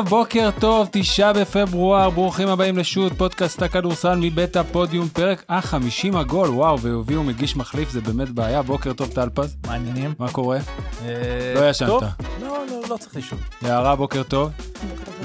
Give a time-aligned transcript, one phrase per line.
[0.00, 6.48] טוב, בוקר טוב, תשעה בפברואר, ברוכים הבאים לשוט, פודקאסט הכדורסל מבית הפודיום, פרק ה-50 עגול,
[6.48, 10.14] וואו, והביאו מגיש מחליף, זה באמת בעיה, בוקר טוב טלפז, מעניינים.
[10.18, 10.58] מה קורה?
[11.02, 11.88] אה, לא ישנת.
[11.88, 12.02] טוב.
[12.42, 13.38] לא, לא, לא צריך לישון.
[13.62, 14.50] יערה, בוקר טוב,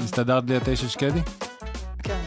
[0.04, 1.20] הסתדרת בלי התה של שקדי?
[2.02, 2.18] כן.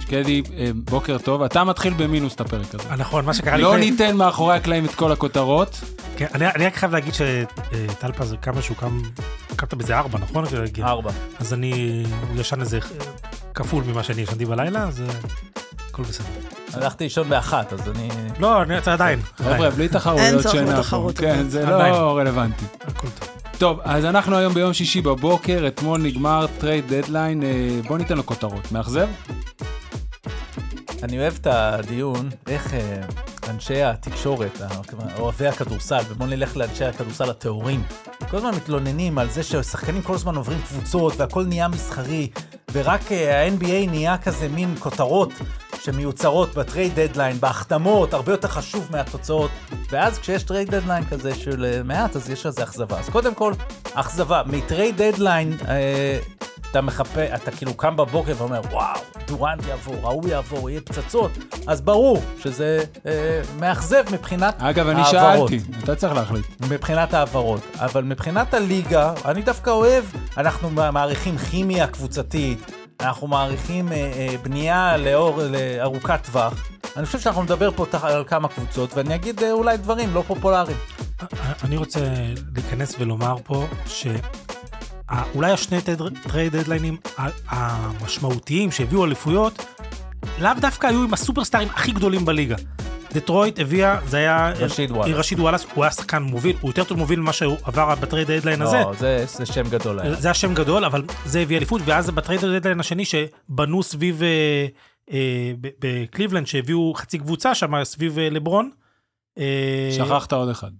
[0.00, 2.96] שקדי, אה, בוקר טוב, אתה מתחיל במינוס את הפרק הזה.
[2.96, 3.90] נכון, מה שקרה לא לפני...
[3.90, 5.80] ניתן מאחורי הקלעים את כל הכותרות,
[6.16, 8.98] כן, אני אני רק חייב להגיד שטלפז, כמה שהוא קם,
[9.56, 10.44] קמת באיזה ארבע, נכון?
[10.82, 11.10] ארבע.
[11.40, 12.78] אז אני, הוא ישן איזה
[13.54, 15.06] כפול ממה שאני ישנתי בלילה, אז אה,
[15.88, 16.26] הכל בסדר.
[16.72, 18.08] הלכתי לישון באחת, אז אני...
[18.38, 19.20] לא, אני זה עדיין.
[19.36, 21.50] חבר'ה, בלי תחרויות אין צורך שינה בתחרות כן, הזאת.
[21.50, 21.66] זה.
[21.66, 22.64] לא רלוונטי.
[22.80, 23.28] הכל טוב.
[23.58, 27.48] טוב, אז אנחנו היום ביום שישי בבוקר, אתמול נגמר trade deadline, אה,
[27.88, 28.72] בוא ניתן לו כותרות.
[28.72, 29.08] מאכזב?
[31.02, 33.00] אני אוהב את הדיון, איך אה,
[33.48, 34.60] אנשי התקשורת,
[35.18, 37.82] אוהבי הכדורסל, ובואו נלך לאנשי הכדורסל הטהורים,
[38.30, 42.28] כל הזמן מתלוננים על זה ששחקנים כל הזמן עוברים קבוצות, והכל נהיה מסחרי,
[42.72, 45.32] ורק אה, ה-NBA נהיה כזה מין כותרות
[45.82, 49.50] שמיוצרות ב trade deadline, בהחתמות, הרבה יותר חשוב מהתוצאות,
[49.90, 52.98] ואז כשיש trade deadline כזה של אה, מעט, אז יש לזה אכזבה.
[52.98, 53.52] אז קודם כל,
[53.94, 54.42] אכזבה.
[54.46, 56.18] מ trade deadline, אה,
[56.72, 61.30] אתה מחפה, אתה כאילו קם בבוקר ואומר, וואו, דורנט יעבור, ההוא יעבור, יהיה פצצות,
[61.66, 63.12] אז ברור שזה אה,
[63.60, 65.50] מאכזב מבחינת אגב, אני ההעברות.
[65.50, 66.44] שאלתי, אתה צריך להחליט.
[66.70, 70.04] מבחינת העברות, אבל מבחינת הליגה, אני דווקא אוהב,
[70.36, 72.70] אנחנו מעריכים כימיה קבוצתית,
[73.00, 76.54] אנחנו מעריכים אה, אה, בנייה לאור, לארוכת טווח.
[76.96, 80.24] אני חושב שאנחנו נדבר פה תח- על כמה קבוצות, ואני אגיד אה, אולי דברים לא
[80.26, 80.76] פופולריים.
[81.64, 82.00] אני רוצה
[82.56, 83.66] להיכנס ולומר פה
[85.14, 85.78] שאולי השני
[86.22, 86.96] trade דדליינים
[87.48, 89.64] המשמעותיים שהביאו אליפויות,
[90.40, 92.56] לאו דווקא היו עם הסופרסטארים הכי גדולים בליגה.
[93.12, 94.52] דטרויט הביאה, זה היה...
[94.56, 95.16] רשיד וואלאס.
[95.16, 98.30] רשיד וואלאס, הוא היה שחקן מוביל, הוא יותר טוב מוביל ממה שהוא עבר ב trade
[98.30, 98.76] deadline הזה.
[98.80, 100.14] לא, זה, זה שם גדול היה.
[100.14, 104.66] זה השם גדול, אבל זה הביא אליפות, ואז ב trade deadline השני שבנו סביב אה,
[105.12, 108.70] אה, ב- בקליבלנד, שהביאו חצי קבוצה שם סביב אה, לברון.
[109.38, 110.70] אה, שכחת עוד אחד.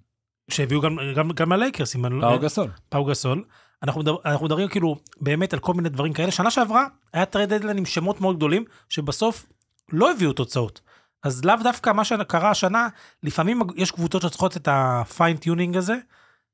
[0.51, 2.69] שהביאו גם, גם, גם הלייקרס, ה- פאו גסול.
[2.89, 3.45] פאו גסול.
[3.83, 6.31] אנחנו, מדבר, אנחנו מדברים כאילו באמת על כל מיני דברים כאלה.
[6.31, 9.47] שנה שעברה היה trade deadline עם שמות מאוד גדולים, שבסוף
[9.93, 10.81] לא הביאו תוצאות.
[11.23, 12.89] אז לאו דווקא מה שקרה השנה,
[13.23, 15.95] לפעמים יש קבוצות שצריכות את ה fine-tuning הזה,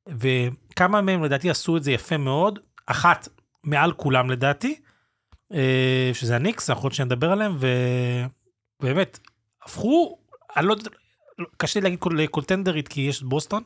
[0.09, 2.59] וכמה מהם לדעתי עשו את זה יפה מאוד.
[2.87, 3.29] אחת
[3.65, 4.81] מעל כולם לדעתי,
[5.53, 7.57] אה, שזה הניקס, אנחנו עוד שניה נדבר עליהם,
[8.81, 9.19] ובאמת,
[9.65, 10.19] הפכו,
[10.57, 10.91] אני לא יודע,
[11.57, 12.27] קשה לי להגיד קול-
[12.89, 13.63] כי יש בוסטון,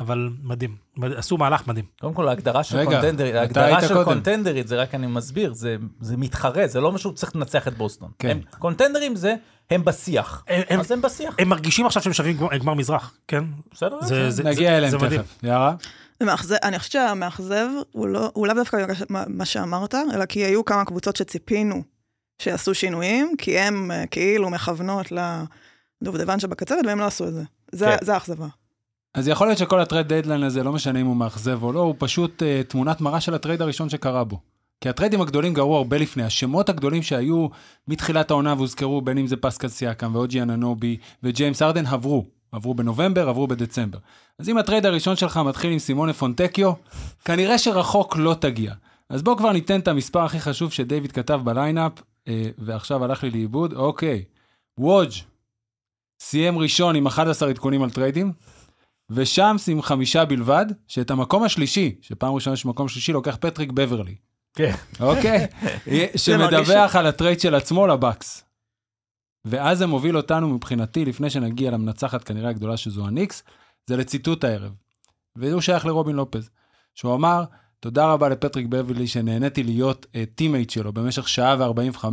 [0.00, 1.84] אבל מדהים, מד- עשו מהלך מדהים.
[2.00, 4.04] קודם כל, ההגדרה של רגע, קונטנדרית, ההגדרה של קודם.
[4.04, 8.10] קונטנדרית, זה רק אני מסביר, זה, זה מתחרה, זה לא משהו שצריך לנצח את בוסטון.
[8.18, 8.28] כן.
[8.30, 9.34] הם, קונטנדרים זה,
[9.70, 10.44] הם בשיח.
[10.48, 13.44] הם- הם- אז הם בשיח, הם מרגישים עכשיו שהם שווים גמר- גמר מזרח, כן?
[13.72, 14.00] בסדר?
[14.02, 15.18] זה- זה- נגיע זה- אליהם זה.
[15.18, 15.38] תכף.
[15.42, 15.74] יערה?
[16.20, 18.76] זה מאכזב, אני חושבת שהמאכזב הוא לא, הוא לאו דווקא
[19.10, 21.82] מה- מה שאמרת, אלא כי היו כמה קבוצות שציפינו
[22.42, 25.06] שיעשו שינויים, כי הן אה, כאילו מכוונות
[26.02, 27.42] לדובדבן שבקצרת, והם לא עשו את זה.
[27.72, 28.04] זה, כן.
[29.16, 31.80] אז יכול להיות שכל ה trade deadline הזה, לא משנה אם הוא מאכזב או לא,
[31.80, 34.40] הוא פשוט אה, תמונת מראה של הטרייד הראשון שקרה בו.
[34.80, 37.46] כי הטריידים הגדולים קרו הרבה לפני, השמות הגדולים שהיו
[37.88, 42.24] מתחילת העונה והוזכרו, בין אם זה פסקל סיאקם ואוג'י אננובי וג'יימס הארדן, עברו.
[42.52, 43.98] עברו בנובמבר, עברו בדצמבר.
[44.38, 46.72] אז אם הטרייד הראשון שלך מתחיל עם סימונה פונטקיו,
[47.24, 48.72] כנראה שרחוק לא תגיע.
[49.08, 51.92] אז בואו כבר ניתן את המספר הכי חשוב שדייוויד כתב ב lineup,
[52.28, 54.24] אה, ועכשיו הלך לי לאיבוד, אוקיי.
[54.78, 55.12] וודג'
[56.20, 58.32] סיים ראשון עם 11 עדכונים על טריידים,
[59.10, 64.14] ושמס עם חמישה בלבד, שאת המקום השלישי, שפעם ראשונה יש מקום שלישי, לוקח פטריק בברלי,
[64.54, 64.74] כן.
[65.00, 65.46] אוקיי?
[66.16, 68.44] שמדווח על הטרייד של עצמו לבקס.
[69.44, 73.42] ואז זה מוביל אותנו מבחינתי, לפני שנגיע למנצחת כנראה הגדולה שזו הניקס,
[73.86, 74.72] זה לציטוט הערב.
[75.36, 76.50] והוא שייך לרובין לופז,
[76.94, 77.44] שהוא אמר,
[77.80, 82.04] תודה רבה לפטריק בברלי שנהניתי להיות teammate שלו במשך שעה ו-45,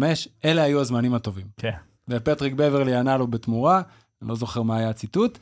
[0.46, 1.48] אלה היו הזמנים הטובים.
[1.58, 1.72] כן.
[2.10, 3.82] ופטריק בברלי ענה לו בתמורה,
[4.22, 5.40] אני לא זוכר מה היה הציטוט.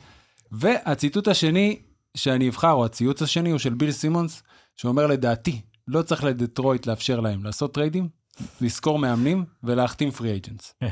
[0.52, 1.78] והציטוט השני
[2.16, 4.42] שאני אבחר, או הציוץ השני, הוא של ביל סימונס,
[4.76, 8.08] שאומר לדעתי, לא צריך לדטרויט לאפשר להם לעשות טריידים,
[8.60, 10.74] לשכור מאמנים ולהחתים free agents.
[10.80, 10.88] כן.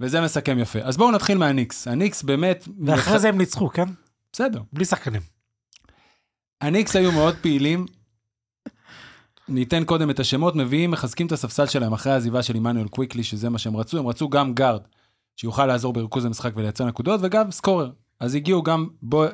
[0.00, 0.78] וזה מסכם יפה.
[0.78, 1.88] אז בואו נתחיל מהניקס.
[1.88, 2.68] הניקס באמת...
[2.86, 3.84] ואחרי זה הם ניצחו, כן?
[4.32, 4.62] בסדר.
[4.72, 5.20] בלי שחקנים.
[6.60, 7.86] הניקס היו מאוד פעילים.
[9.48, 13.50] ניתן קודם את השמות, מביאים, מחזקים את הספסל שלהם אחרי העזיבה של עמנואל קוויקלי, שזה
[13.50, 13.98] מה שהם רצו.
[13.98, 14.82] הם רצו גם גארד,
[15.36, 17.90] שיוכל לעזור בריכוז המשחק ולייצר נקודות, וגם scorer.
[18.24, 19.30] אז הגיעו גם בו, אה,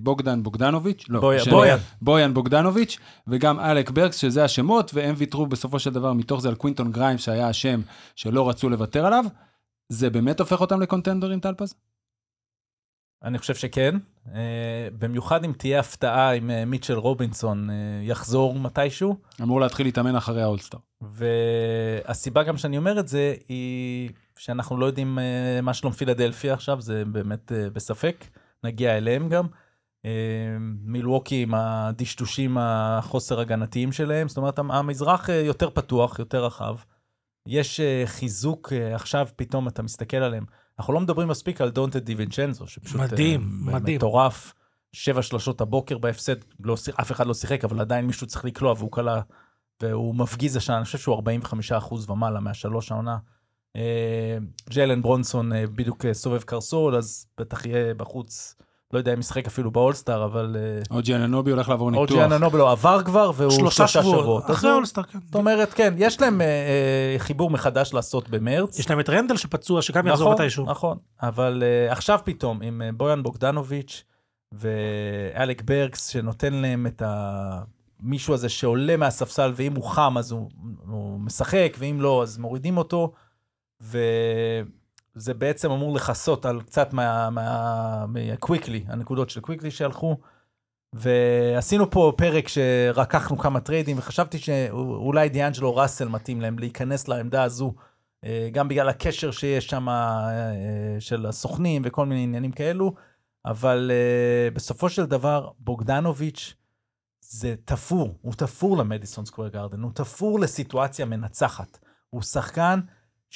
[0.00, 1.78] בוגדן בוגדנוביץ', לא, בויה- השני, בויאן.
[2.02, 6.54] בויאן בוגדנוביץ', וגם אלק ברקס, שזה השמות, והם ויתרו בסופו של דבר מתוך זה על
[6.54, 7.80] קוונטין גריימס, שהיה השם
[8.16, 9.24] שלא רצו לוותר עליו.
[9.88, 11.74] זה באמת הופך אותם לקונטנדרים, טלפז?
[13.24, 13.94] אני חושב שכן.
[14.34, 19.16] אה, במיוחד אם תהיה הפתעה אם אה, מיטשל רובינסון אה, יחזור מתישהו.
[19.42, 20.78] אמור להתחיל להתאמן אחרי האולסטאר.
[21.02, 26.80] והסיבה גם שאני אומר את זה היא שאנחנו לא יודעים אה, מה שלום פילדלפיה עכשיו,
[26.80, 28.24] זה באמת אה, בספק.
[28.64, 29.46] נגיע אליהם גם.
[30.04, 30.10] אה,
[30.82, 36.76] מילווקי עם הדשדושים החוסר הגנתיים שלהם, זאת אומרת המזרח יותר פתוח, יותר רחב.
[37.46, 40.44] יש חיזוק עכשיו, פתאום אתה מסתכל עליהם.
[40.78, 43.96] אנחנו לא מדברים מספיק על דונטה דיווינצ'נזו, שפשוט מדהים, אה, מדהים.
[43.96, 44.54] מטורף.
[44.92, 48.92] שבע שלושות הבוקר בהפסד, לא, אף אחד לא שיחק, אבל עדיין מישהו צריך לקלוע והוא
[48.92, 49.20] קלע,
[49.82, 53.16] והוא מפגיז השנה, אני חושב שהוא 45% ומעלה מהשלוש העונה.
[53.76, 54.38] אה,
[54.70, 58.54] ג'לן ברונסון אה, בדיוק אה, סובב קרסול, אז בטח יהיה בחוץ,
[58.92, 60.56] לא יודע אם ישחק אפילו באולסטאר, אבל
[60.90, 62.10] או ג'יאננובי הולך לעבור ניתוח.
[62.10, 64.50] אוג'י אננובלו עבר כבר, והוא שלושה שבועות.
[64.50, 65.18] אחרי האולסטאר, כן.
[65.20, 66.40] זאת אומרת, כן, יש להם
[67.18, 68.78] חיבור מחדש לעשות במרץ.
[68.78, 70.64] יש להם את רנדל שפצוע, שגם יחזור נכון, מתישהו.
[70.64, 74.04] נכון, אבל עכשיו פתאום עם בויאן בוגדנוביץ'
[74.52, 80.50] ואלק ברקס, שנותן להם את המישהו הזה שעולה מהספסל, ואם הוא חם אז הוא,
[80.86, 83.12] הוא משחק, ואם לא אז מורידים אותו,
[83.80, 90.16] וזה בעצם אמור לכסות על קצת מה- מה- מהקוויקלי, הנקודות של קוויקלי שהלכו.
[90.92, 97.74] ועשינו פה פרק שרקחנו כמה טריידים, וחשבתי שאולי דיאנג'לו ראסל מתאים להם להיכנס לעמדה הזו.
[98.24, 102.94] אה, גם בגלל הקשר שיש שם אה, של הסוכנים וכל מיני עניינים כאלו,
[103.44, 106.54] אבל אה, בסופו של דבר בוגדנוביץ'
[107.20, 111.78] זה תפור, הוא תפור למדיסון סקוויר גארדן, הוא תפור לסיטואציה מנצחת.
[112.10, 112.80] הוא שחקן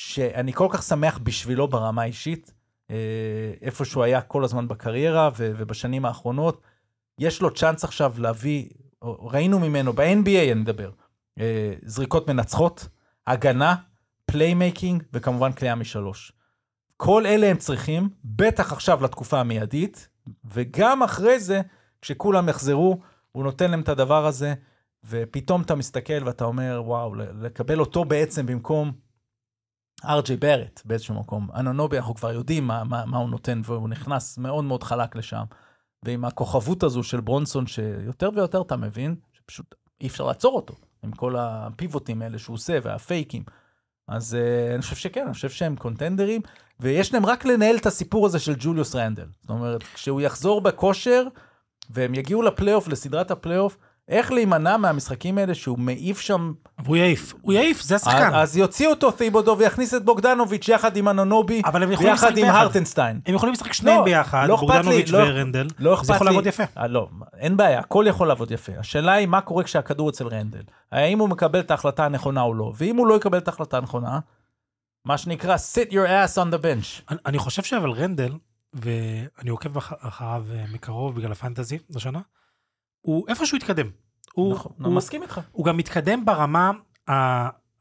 [0.00, 2.52] שאני כל כך שמח בשבילו ברמה האישית,
[2.90, 6.60] אה, איפה שהוא היה כל הזמן בקריירה ו- ובשנים האחרונות.
[7.18, 8.68] יש לו צ'אנס עכשיו להביא,
[9.02, 10.90] ראינו ממנו, ב-NBA אני מדבר,
[11.40, 12.88] אה, זריקות מנצחות,
[13.26, 13.74] הגנה,
[14.26, 16.32] playmaking וכמובן קליעה משלוש.
[16.96, 20.08] כל אלה הם צריכים, בטח עכשיו לתקופה המיידית,
[20.44, 21.60] וגם אחרי זה,
[22.02, 23.00] כשכולם יחזרו,
[23.32, 24.54] הוא נותן להם את הדבר הזה,
[25.04, 28.92] ופתאום אתה מסתכל ואתה אומר, וואו, לקבל אותו בעצם במקום
[30.04, 31.48] ארג'יי בארט באיזשהו מקום.
[31.54, 35.44] אננובי, אנחנו כבר יודעים מה, מה, מה הוא נותן, והוא נכנס מאוד מאוד חלק לשם.
[36.02, 41.12] ועם הכוכבות הזו של ברונסון, שיותר ויותר אתה מבין, שפשוט אי אפשר לעצור אותו, עם
[41.12, 43.42] כל הפיבוטים האלה שהוא עושה והפייקים.
[44.08, 46.40] אז אה, אני חושב שכן, אני חושב שהם קונטנדרים,
[46.80, 49.26] ויש להם רק לנהל את הסיפור הזה של ג'וליוס רנדל.
[49.40, 51.26] זאת אומרת, כשהוא יחזור בכושר,
[51.90, 53.76] והם יגיעו לפלייאוף, לסדרת הפלייאוף,
[54.10, 56.52] איך להימנע מהמשחקים האלה שהוא מעיף שם,
[56.84, 58.30] והוא יעיף, הוא יעיף, זה השחקן.
[58.34, 62.44] אז יוציא אותו תיבודו ויכניס את בוגדנוביץ' יחד עם אנונובי, אבל הם יכולים ויחד עם.
[62.48, 63.20] הרטנשטיין.
[63.26, 65.66] הם יכולים לשחק שניהם לא, ביחד, לא לי, בוגדנוביץ' לא- ורנדל.
[65.78, 66.32] לא אכפת זה יכול לי.
[66.32, 66.62] לעבוד יפה.
[66.78, 67.08] אה, לא,
[67.38, 68.72] אין בעיה, הכל יכול לעבוד יפה.
[68.78, 70.62] השאלה היא מה קורה כשהכדור אצל רנדל.
[70.92, 74.18] האם הוא מקבל את ההחלטה הנכונה או לא, ואם הוא לא יקבל את ההחלטה הנכונה,
[75.04, 77.14] מה שנקרא sit your ass on the bench.
[77.26, 78.32] אני- חושב שאבל רנדל,
[78.74, 82.20] ואני עוקב אח- אחריו אה, מקרוב בגלל הפנטזי השנה,
[83.00, 83.86] הוא איפשהו התקדם.
[84.32, 85.40] הוא, נכון, הוא, מסכים איתך.
[85.52, 86.70] הוא גם מתקדם ברמה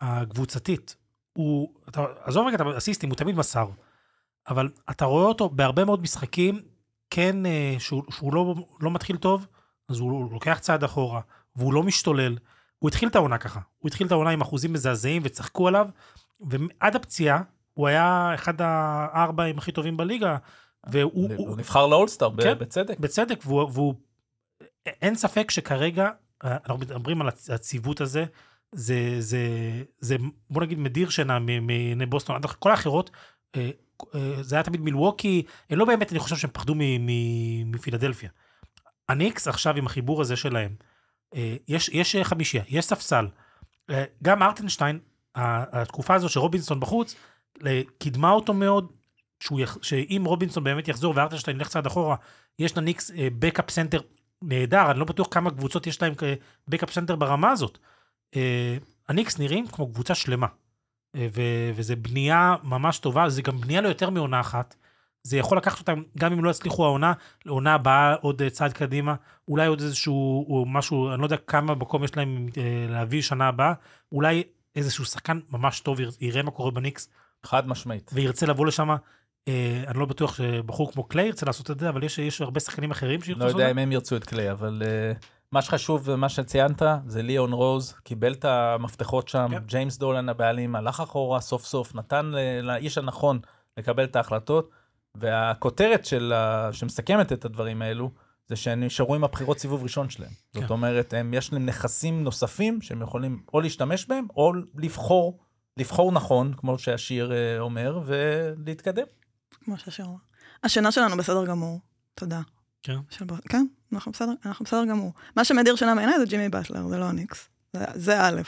[0.01, 0.95] הקבוצתית.
[1.33, 3.67] הוא, אתה, עזוב רגע את האסיסטים, הוא תמיד מסר.
[4.47, 6.61] אבל אתה רואה אותו בהרבה מאוד משחקים,
[7.09, 9.47] כן, אה, שהוא, שהוא לא, לא מתחיל טוב,
[9.89, 11.21] אז הוא, הוא לוקח צעד אחורה,
[11.55, 12.37] והוא לא משתולל.
[12.79, 13.59] הוא התחיל את העונה ככה.
[13.79, 15.87] הוא התחיל את העונה עם אחוזים מזעזעים וצחקו עליו,
[16.41, 17.41] ועד הפציעה,
[17.73, 20.37] הוא היה אחד הארבעים הכי טובים בליגה,
[20.87, 21.11] והוא...
[21.13, 22.59] הוא הוא, נבחר לאולסטאר, כן.
[22.59, 22.99] בצדק.
[22.99, 23.93] בצדק, והוא, והוא...
[24.85, 26.09] אין ספק שכרגע,
[26.45, 28.25] אה, אנחנו מדברים על הצ- הציוות הזה,
[28.71, 29.39] זה, זה,
[29.99, 30.15] זה,
[30.49, 33.09] בוא נגיד, מדיר שינה מעיני בוסטון, כל האחרות,
[33.55, 33.69] אה,
[34.15, 36.75] אה, זה היה תמיד מילווקי, הם לא באמת, אני חושב שהם פחדו
[37.65, 38.29] מפילדלפיה.
[39.09, 40.75] הניקס עכשיו עם החיבור הזה שלהם,
[41.67, 43.27] יש, יש חמישייה, יש ספסל.
[44.23, 44.99] גם ארטנשטיין,
[45.35, 47.15] התקופה הזו שרובינסון בחוץ,
[47.97, 48.91] קידמה אותו מאוד,
[49.39, 49.77] שהוא יח...
[49.81, 52.15] שאם רובינסון באמת יחזור והרטנשטיין ילך צעד אחורה,
[52.59, 53.99] יש לניקס backup center
[54.41, 56.13] נהדר, אני לא בטוח כמה קבוצות יש להם
[56.67, 57.77] backup center ברמה הזאת.
[58.35, 58.77] אה,
[59.09, 60.47] הניקס נראים כמו קבוצה שלמה,
[61.15, 64.75] אה, ו- וזה בנייה ממש טובה, זה גם בנייה ליותר מעונה אחת.
[65.23, 67.13] זה יכול לקחת אותם, גם אם לא יצליחו העונה,
[67.45, 69.15] לעונה הבאה עוד אה, צעד קדימה,
[69.47, 72.47] אולי עוד איזשהו או משהו, אני לא יודע כמה מקום יש להם
[72.89, 73.73] להביא שנה הבאה,
[74.11, 74.43] אולי
[74.75, 77.09] איזשהו שחקן ממש טוב יר- יראה מה קורה בניקס,
[77.45, 78.11] חד משמעית.
[78.13, 78.89] וירצה לבוא לשם.
[79.49, 82.59] אה, אני לא בטוח שבחור כמו קליי ירצה לעשות את זה, אבל יש, יש הרבה
[82.59, 83.71] שחקנים אחרים שירצו לא לעשות את יודע זה.
[83.71, 88.33] אם הם ירצו את קליי, אבל uh, מה שחשוב ומה שציינת זה ליאון רוז, קיבל
[88.33, 89.63] את המפתחות שם, כן.
[89.65, 92.31] ג'יימס דולן הבעלים הלך אחורה סוף סוף, נתן
[92.63, 93.39] לאיש הנכון
[93.77, 94.69] לקבל את ההחלטות,
[95.15, 96.69] והכותרת של ה...
[96.73, 98.11] שמסכמת את הדברים האלו,
[98.47, 100.31] זה שהם נשארו עם הבחירות סיבוב ראשון שלהם.
[100.53, 100.61] כן.
[100.61, 105.39] זאת אומרת, הם, יש להם נכסים נוספים שהם יכולים או להשתמש בהם, או לבחור,
[105.77, 109.05] לבחור נכון, כמו שהשיר אה, אומר, ולהתקדם.
[109.69, 110.15] כמו שהשיר אמר.
[110.63, 111.79] השינה שלנו בסדר גמור.
[112.15, 112.41] תודה.
[112.83, 112.95] כן.
[113.09, 113.25] של.
[113.49, 115.13] כן, אנחנו בסדר, אנחנו בסדר גמור.
[115.35, 117.49] מה שמדיר שינה מעיניי זה ג'ימי באטלר, זה לא הניקס.
[117.73, 118.41] זה, זה א'.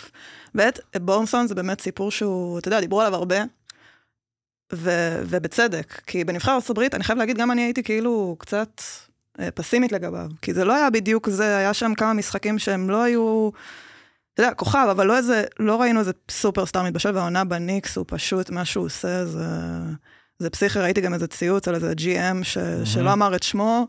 [0.58, 0.70] ב',
[1.02, 3.36] בורנסון זה באמת סיפור שהוא, אתה יודע, דיברו עליו הרבה,
[4.74, 4.90] ו,
[5.26, 8.82] ובצדק, כי בנבחר ארצות הברית, אני חייב להגיד, גם אני הייתי כאילו קצת
[9.40, 13.04] אה, פסימית לגביו, כי זה לא היה בדיוק זה, היה שם כמה משחקים שהם לא
[13.04, 13.50] היו,
[14.34, 18.50] אתה יודע, כוכב, אבל לא איזה, לא ראינו איזה סופרסטאר מתבשל, והעונה בניקס הוא פשוט,
[18.50, 19.46] מה שהוא עושה זה,
[20.42, 22.86] זה פסיכי, ראיתי גם איזה ציוץ על איזה GM ש, mm-hmm.
[22.86, 23.88] שלא אמר את שמו,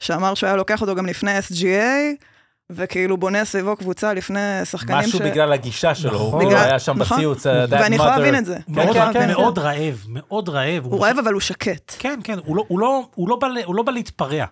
[0.00, 2.24] שאמר שהוא היה לוקח אותו גם לפני SGA,
[2.70, 5.22] וכאילו בונה סביבו קבוצה לפני שחקנים משהו ש...
[5.22, 6.32] בגלל הגישה שלו, נכון.
[6.32, 7.16] הוא בגלל- היה שם נכון.
[7.16, 7.46] בציוץ.
[7.46, 8.18] that ואני יכולה.
[8.18, 8.58] להבין את זה.
[8.68, 9.34] מאוד, אני יכולה כן, את זה.
[9.34, 10.84] מאוד רעב, מאוד רעב.
[10.84, 11.94] הוא רעב אבל הוא שקט.
[11.98, 14.44] כן, כן, הוא לא, הוא לא, הוא לא, בא, הוא לא בא להתפרע.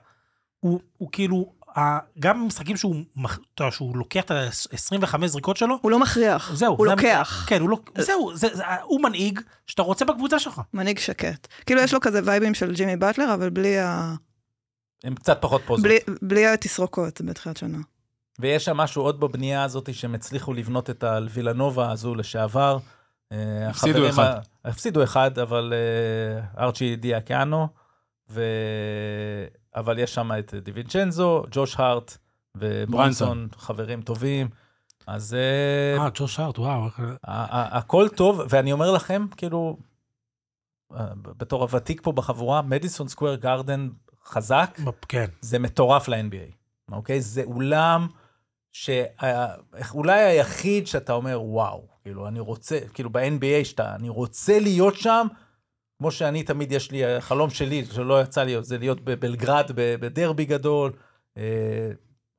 [0.61, 1.52] הוא, הוא כאילו,
[2.18, 6.52] גם במשחקים שהוא, מח- אתה יודע, שהוא לוקח את ה-25 זריקות שלו, הוא לא מכריח,
[6.54, 6.76] זהו.
[6.76, 7.44] הוא זה- לוקח.
[7.48, 10.60] כן, הוא לא, זהו, זה, זה, הוא מנהיג שאתה רוצה בקבוצה שלך.
[10.74, 11.46] מנהיג שקט.
[11.66, 14.14] כאילו יש לו כזה וייבים של ג'ימי באטלר, אבל בלי, ה...
[15.04, 15.84] הם קצת פחות פוזות.
[15.84, 17.78] בלי, בלי התסרוקות בתחילת שנה.
[18.40, 22.78] ויש שם משהו עוד בבנייה הזאת שהם הצליחו לבנות את הווילנובה הזו לשעבר.
[23.32, 24.22] אה, הפסידו אחד.
[24.24, 27.68] ה- הפסידו אחד, אבל אה, ארצ'י דיאקיאנו,
[28.30, 28.42] ו...
[29.76, 32.16] אבל יש שם את דיווינצ'נזו, ג'וש הארט
[32.54, 34.48] וברונסון, חברים טובים.
[35.06, 36.88] אז אה, אה, ג'וש הארט, וואו.
[37.24, 39.76] הכל טוב, ואני אומר לכם, כאילו,
[40.96, 43.88] אה, בתור הוותיק פה בחבורה, מדיסון סקוויר גארדן
[44.24, 45.26] חזק, כן.
[45.40, 46.54] זה מטורף ל-NBA,
[46.92, 47.20] אוקיי?
[47.20, 48.06] זה אולם
[48.72, 55.26] שאולי היחיד שאתה אומר, וואו, כאילו, אני רוצה, כאילו ב-NBA שאתה, אני רוצה להיות שם,
[56.02, 60.44] כמו שאני תמיד, יש לי, החלום שלי, שלא יצא לי, זה להיות בבלגרד, ב- בדרבי
[60.44, 60.92] גדול.
[61.37, 61.42] אה,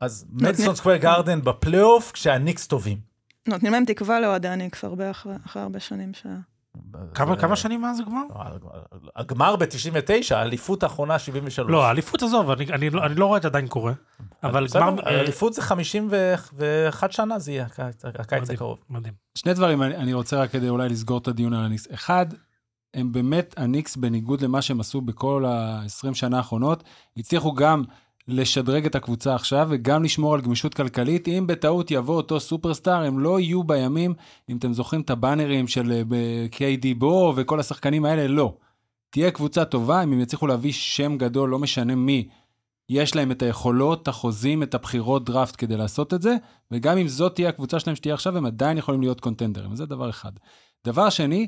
[0.02, 2.98] אז מדיסון סקוויר גארדן בפלייאוף, כשהניקס טובים.
[3.48, 6.26] נותנים להם תקווה לאוהדי הניקס הרבה אחרי, אחרי הרבה שנים ש...
[7.14, 8.22] כמה, כמה שנים מאז הגמר?
[9.16, 11.72] הגמר ב-99, האליפות האחרונה 73.
[11.72, 13.94] לא, האליפות עזוב, אני, אני, לא, אני לא רואה את זה עדיין קורה.
[14.44, 15.08] אבל גמר...
[15.08, 17.66] האליפות זה 51 שנה, זה יהיה
[18.20, 18.78] הקיץ- הקרוב.
[18.90, 19.14] מדהים.
[19.36, 21.88] שני דברים אני, אני רוצה רק כדי אולי לסגור את הדיון על הניקס.
[21.94, 22.26] אחד,
[22.94, 26.84] הם באמת, הניקס, בניגוד למה שהם עשו בכל ה-20 שנה האחרונות,
[27.18, 27.84] הצליחו גם
[28.28, 31.28] לשדרג את הקבוצה עכשיו וגם לשמור על גמישות כלכלית.
[31.28, 34.14] אם בטעות יבוא אותו סופרסטאר, הם לא יהיו בימים,
[34.50, 38.54] אם אתם זוכרים את הבאנרים של אה, ב-KD בו וכל השחקנים האלה, לא.
[39.10, 42.28] תהיה קבוצה טובה, אם הם יצליחו להביא שם גדול, לא משנה מי,
[42.90, 46.36] יש להם את היכולות, את החוזים, את הבחירות דראפט כדי לעשות את זה,
[46.72, 50.10] וגם אם זאת תהיה הקבוצה שלהם שתהיה עכשיו, הם עדיין יכולים להיות קונטנדרים, וזה דבר
[50.10, 50.32] אחד.
[50.86, 51.48] דבר שני,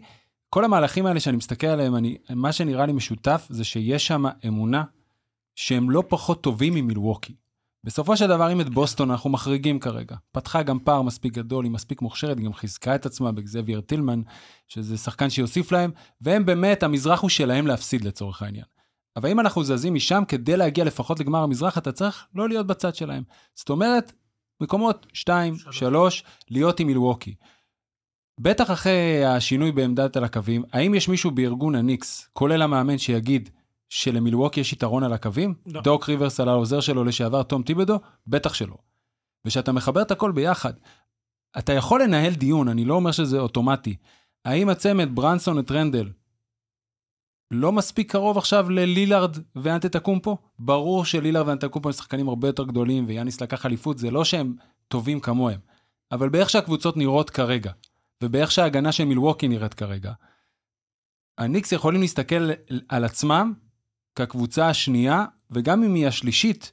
[0.50, 4.84] כל המהלכים האלה שאני מסתכל עליהם, אני, מה שנראה לי משותף זה שיש שם אמונה
[5.56, 7.36] שהם לא פחות טובים ממילווקי.
[7.84, 11.72] בסופו של דבר, אם את בוסטון אנחנו מחריגים כרגע, פתחה גם פער מספיק גדול, היא
[11.72, 14.22] מספיק מוכשרת, היא גם חיזקה את עצמה בגזבייר טילמן,
[14.68, 18.66] שזה שחקן שיוסיף להם, והם באמת, המזרח הוא שלהם להפסיד לצורך העניין.
[19.16, 22.96] אבל אם אנחנו זזים משם כדי להגיע לפחות לגמר המזרח, אתה צריך לא להיות בצד
[22.96, 23.24] שלהם.
[23.56, 24.14] זאת אומרת,
[24.62, 27.36] מקומות 2, 3, להיות עם מילווקי.
[28.40, 33.50] בטח אחרי השינוי בעמדת על הקווים, האם יש מישהו בארגון הניקס, כולל המאמן, שיגיד
[33.90, 35.54] שלמילווקי יש יתרון על הקווים?
[35.66, 35.82] לא.
[35.82, 38.00] דוק ריברס על העוזר שלו לשעבר, תום טיבדו?
[38.28, 38.76] בטח שלא.
[39.46, 40.74] וכשאתה מחבר את הכל ביחד,
[41.58, 43.96] אתה יכול לנהל דיון, אני לא אומר שזה אוטומטי.
[44.46, 46.10] האם הצמד ברנסון את רנדל
[47.52, 50.38] לא מספיק קרוב עכשיו ללילארד ואנטטקומפו?
[50.60, 54.56] ברור שלילארד ואנטטקומפו הם שחקנים הרבה יותר גדולים, ויאניס לקח אליפות, זה לא שהם
[54.88, 55.60] טובים כמוהם.
[56.12, 57.72] אבל באיך שהקבוצות נראות כרגע,
[58.24, 60.14] ובאיך שההגנה של מילווקי נראית כרגע,
[61.38, 62.50] הניקס יכולים להסתכל
[62.90, 63.54] על עצמם
[64.16, 66.72] כקבוצה השנייה, וגם אם היא השלישית,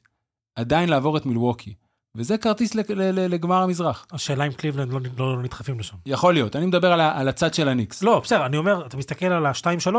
[0.56, 1.74] עדיין לעבור את מילווקי.
[2.14, 4.06] וזה כרטיס לגמר המזרח.
[4.12, 5.96] השאלה אם קליבלנד לא, לא, לא נדחפים לשם.
[6.06, 8.02] יכול להיות, אני מדבר על, על הצד של הניקס.
[8.02, 9.96] לא, בסדר, אני אומר, אתה מסתכל על ה-2-3,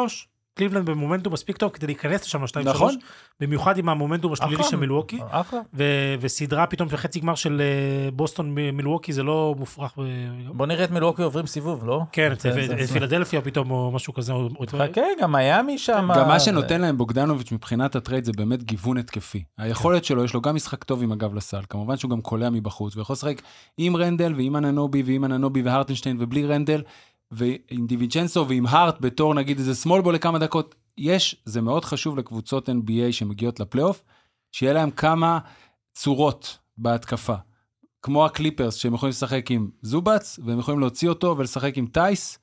[0.56, 2.96] קליבלנד במומנטום מספיק טוב כדי להיכנס לשם ל-2-3, נכון.
[3.40, 4.64] במיוחד עם המומנטום השלילי.
[4.64, 5.60] של מילווקי, אחלה.
[5.74, 5.84] ו-
[6.20, 9.94] וסדרה פתאום של חצי גמר של אה, בוסטון מ- מילווקי זה לא מופרך.
[9.98, 10.04] ב-
[10.54, 12.02] בוא נראה את מילווקי עוברים סיבוב, לא?
[12.12, 12.50] כן, את- זה-
[12.84, 14.34] את פילדלפיה פתאום או משהו כזה.
[14.68, 16.10] חכה, גם מיאמי שם.
[16.16, 19.44] גם מה שנותן להם בוגדנוביץ' מבחינת הטרייד זה באמת גיוון התקפי.
[19.58, 22.96] היכולת שלו, יש לו גם משחק טוב עם הגב לסל, כמובן שהוא גם קולע מבחוץ,
[22.96, 23.42] ויכול לשחק
[23.78, 26.82] עם רנדל ועם אננובי ועם אננובי והרטנשטיין ובלי רנדל,
[27.34, 30.76] ועם דיווינצ'נזו ועם הארט בתור נגיד איזה small ball לכמה דקות.
[30.98, 34.04] יש, זה מאוד חשוב לקבוצות NBA שמגיעות לפלייאוף,
[34.52, 35.40] שיהיה להם כמה
[35.94, 37.36] צורות בהתקפה.
[38.02, 42.40] כמו הקליפרס, שהם יכולים לשחק עם זובץ, והם יכולים להוציא אותו ולשחק עם טייס,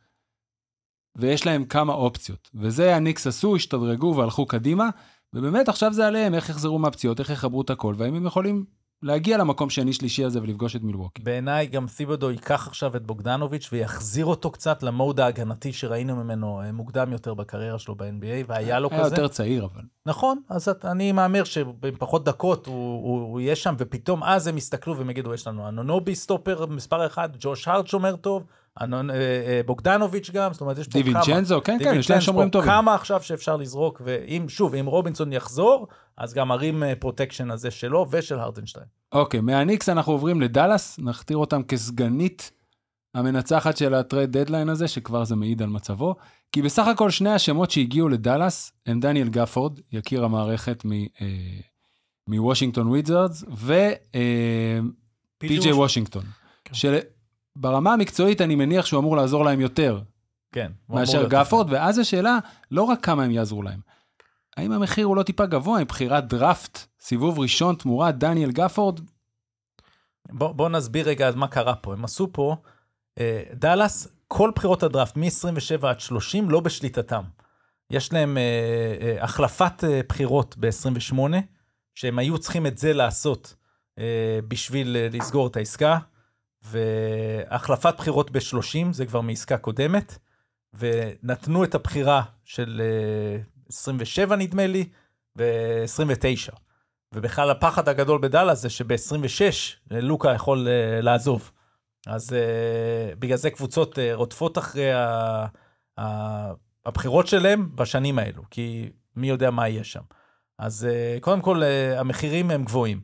[1.16, 2.50] ויש להם כמה אופציות.
[2.54, 4.88] וזה הניקס עשו, השתדרגו והלכו קדימה,
[5.35, 8.64] ובאמת עכשיו זה עליהם, איך יחזרו מהפציעות, איך יחברו את הכל, והאם הם יכולים
[9.02, 11.23] להגיע למקום שני-שלישי הזה ולפגוש את מילווקי.
[11.23, 16.73] בעיניי גם סיבודו ייקח עכשיו את בוגדנוביץ' ויחזיר אותו קצת למוד ההגנתי שראינו ממנו אה,
[16.73, 19.14] מוקדם יותר בקריירה שלו ב-NBA, והיה לו היה כזה.
[19.16, 19.83] יותר צעיר, אבל.
[20.07, 24.57] נכון, אז את- אני מהמר שבפחות דקות הוא, הוא, הוא יהיה שם, ופתאום אז הם
[24.57, 28.45] יסתכלו והם יגידו, יש לנו אנונובי סטופר מספר אחד, ג'וש הארט שומר טוב,
[29.66, 31.02] בוגדנוביץ' גם, זאת אומרת, יש פה כמה.
[31.02, 32.70] דיווינצ'נזו, כן, כן, יש להם שומרים טובים.
[32.70, 35.86] כמה עכשיו שאפשר לזרוק, ואם, שוב, אם רובינסון יחזור,
[36.16, 38.87] אז גם ה rim אה, protection הזה שלו ושל הרטנשטיין.
[39.12, 42.50] אוקיי, מהניקס אנחנו עוברים לדאלאס, נכתיר אותם כסגנית
[43.14, 46.14] המנצחת של ה trade deadline הזה, שכבר זה מעיד על מצבו.
[46.52, 51.06] כי בסך הכל שני השמות שהגיעו לדאלאס הם דניאל גפורד, יקיר המערכת מ- אה,
[52.28, 54.80] מוושינגטון וויזרדס, ופי.ג'יי
[55.72, 56.22] וושינגטון.
[56.64, 56.74] כן.
[57.59, 60.00] שברמה המקצועית אני מניח שהוא אמור לעזור להם יותר
[60.52, 60.73] כן.
[60.88, 62.38] מאשר גפורד, ואז השאלה,
[62.71, 63.80] לא רק כמה הם יעזרו להם,
[64.57, 69.00] האם המחיר הוא לא טיפה גבוה עם בחירת דראפט, סיבוב ראשון תמורת דניאל גפורד?
[70.33, 71.92] בוא, בוא נסביר רגע אז מה קרה פה.
[71.92, 72.57] הם עשו פה,
[73.19, 77.23] אה, דאלאס, כל בחירות הדראפט מ-27 עד 30 לא בשליטתם.
[77.90, 78.42] יש להם אה,
[79.00, 81.19] אה, החלפת אה, בחירות ב-28,
[81.95, 83.54] שהם היו צריכים את זה לעשות
[83.99, 85.99] אה, בשביל אה, לסגור את העסקה,
[86.62, 90.19] והחלפת בחירות ב-30, זה כבר מעסקה קודמת,
[90.75, 94.88] ונתנו את הבחירה של אה, 27 נדמה לי,
[95.38, 96.57] ו-29.
[97.14, 99.40] ובכלל הפחד הגדול בדאלאס זה שב-26
[99.90, 101.50] לוקה יכול uh, לעזוב.
[102.07, 105.47] אז uh, בגלל זה קבוצות uh, רודפות אחרי ה-
[106.00, 106.52] ה-
[106.87, 110.00] הבחירות שלהם בשנים האלו, כי מי יודע מה יהיה שם.
[110.59, 113.00] אז uh, קודם כל, uh, המחירים הם גבוהים.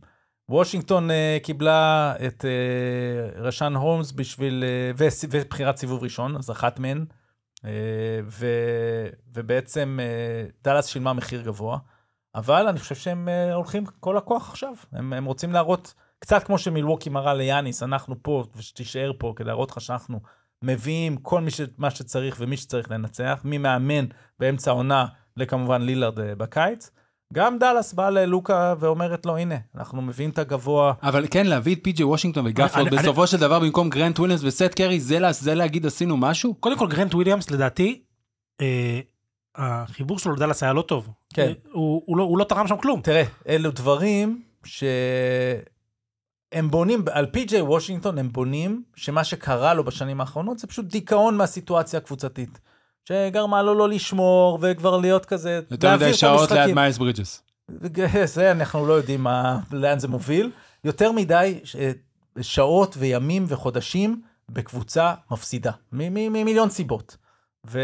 [0.48, 4.64] וושינגטון uh, קיבלה את uh, רשן הולמס בשביל,
[4.96, 7.04] uh, ובחירת סיבוב ראשון, אז אחת מהן,
[7.56, 7.62] uh,
[8.26, 8.46] ו,
[9.34, 11.78] ובעצם uh, דאלאס שילמה מחיר גבוה.
[12.34, 14.74] אבל אני חושב שהם uh, הולכים כל הכוח עכשיו.
[14.92, 19.70] הם, הם רוצים להראות, קצת כמו שמילווקי מראה ליאניס, אנחנו פה, ושתישאר פה, כדי להראות
[19.70, 20.20] לך שאנחנו
[20.62, 24.06] מביאים כל מי ש, מה שצריך ומי שצריך לנצח, ממאמן
[24.38, 26.90] באמצע העונה לכמובן לילארד uh, בקיץ.
[27.32, 30.92] גם דאלאס באה ללוקה ואומרת לו, הנה, אנחנו מביאים את הגבוה.
[31.02, 34.74] אבל כן, להביא את פי.ג'יי וושינגטון וגפורד אני- בסופו של דבר במקום גרנט וויליאמס וסט
[34.76, 36.54] קרי, זה לה- זה להגיד עשינו משהו?
[36.54, 38.02] קודם כל, גרנט וויליאמס, לדעתי,
[38.60, 39.00] אה,
[39.56, 41.08] החיבור שלו לדאלאס היה לא טוב.
[41.34, 41.42] כן.
[41.46, 43.00] אה, הוא, הוא, לא, הוא לא תרם שם כלום.
[43.00, 45.60] תראה, אלו דברים שהם
[46.70, 51.98] בונים, על פי.ג'יי וושינגטון הם בונים שמה שקרה לו בשנים האחרונות זה פשוט דיכאון מהסיטואציה
[51.98, 52.58] הקבוצתית.
[53.08, 56.74] שגרמה לו לא לשמור וכבר להיות כזה, יותר מדי שעות ליד.
[56.74, 57.42] מיילס ברידג'ס.
[58.34, 60.50] זה אנחנו לא יודעים מה, לאן זה מוביל.
[60.84, 61.60] יותר מדי
[62.40, 67.16] שעות וימים וחודשים בקבוצה מפסידה, ממיליון סיבות.
[67.66, 67.80] ו...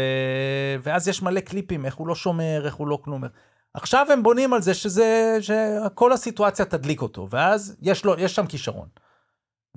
[0.83, 3.23] ואז יש מלא קליפים, איך הוא לא שומר, איך הוא לא כלום.
[3.73, 8.47] עכשיו הם בונים על זה שזה, שכל הסיטואציה תדליק אותו, ואז יש, לו, יש שם
[8.47, 8.87] כישרון.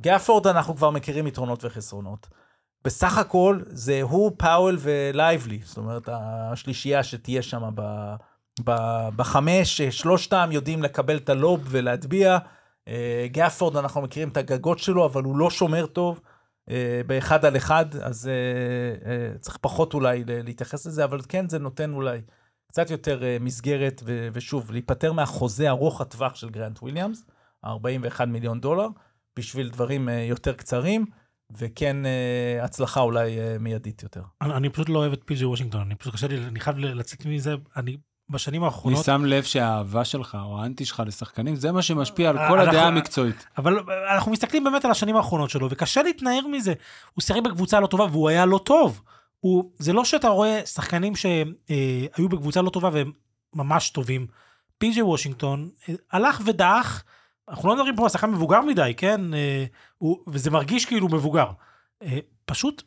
[0.01, 2.27] גאפורד אנחנו כבר מכירים יתרונות וחסרונות.
[2.87, 7.83] בסך הכל זה הוא, פאוול ולייבלי, זאת אומרת השלישייה שתהיה שם ב,
[8.65, 8.73] ב,
[9.17, 12.39] בחמש, שלושתם יודעים לקבל את הלוב ולהטביע.
[12.89, 16.21] אה, גאפורד אנחנו מכירים את הגגות שלו, אבל הוא לא שומר טוב.
[16.71, 21.93] אה, באחד על אחד, אז אה, צריך פחות אולי להתייחס לזה, אבל כן, זה נותן
[21.93, 22.21] אולי
[22.69, 27.25] קצת יותר מסגרת, ו- ושוב, להיפטר מהחוזה ארוך הטווח של גרנט וויליאמס,
[27.65, 28.89] 41 מיליון דולר,
[29.39, 31.07] בשביל דברים יותר קצרים,
[31.59, 34.23] וכן אה, הצלחה אולי אה, מיידית יותר.
[34.43, 37.27] אני, אני פשוט לא אוהב את פי.ג'י וושינגטון, אני פשוט קשה לי, אני חייב לצאת
[37.27, 37.97] מזה, אני
[38.31, 42.39] בשנים אני האחרונות, שם לב שהאהבה שלך או האנטי שלך לשחקנים, זה מה שמשפיע על
[42.39, 43.47] אה, כל אנחנו- הדעה המקצועית.
[43.59, 43.79] אבל
[44.15, 46.75] אנחנו מסתכלים באמת על השנים האחרונות שלו, וקשה להתנער מזה.
[47.15, 49.03] הוא שיחק בקבוצה לא טובה, והוא היה לא טוב.
[49.41, 53.13] הוא, זה לא שאתה רואה שחקנים שהיו בקבוצה לא טובה והם
[53.55, 54.27] ממש טובים.
[54.79, 55.71] פי.ג'יי וושינגטון
[56.13, 57.05] הלך ודעך,
[57.49, 59.35] אנחנו לא מדברים פה על שחקן מבוגר מדי, כן?
[59.35, 59.65] אה,
[59.99, 61.47] הוא, וזה מרגיש כאילו מבוגר.
[62.03, 62.83] אה, פשוט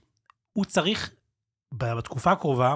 [0.53, 1.11] הוא צריך
[1.71, 2.75] בתקופה הקרובה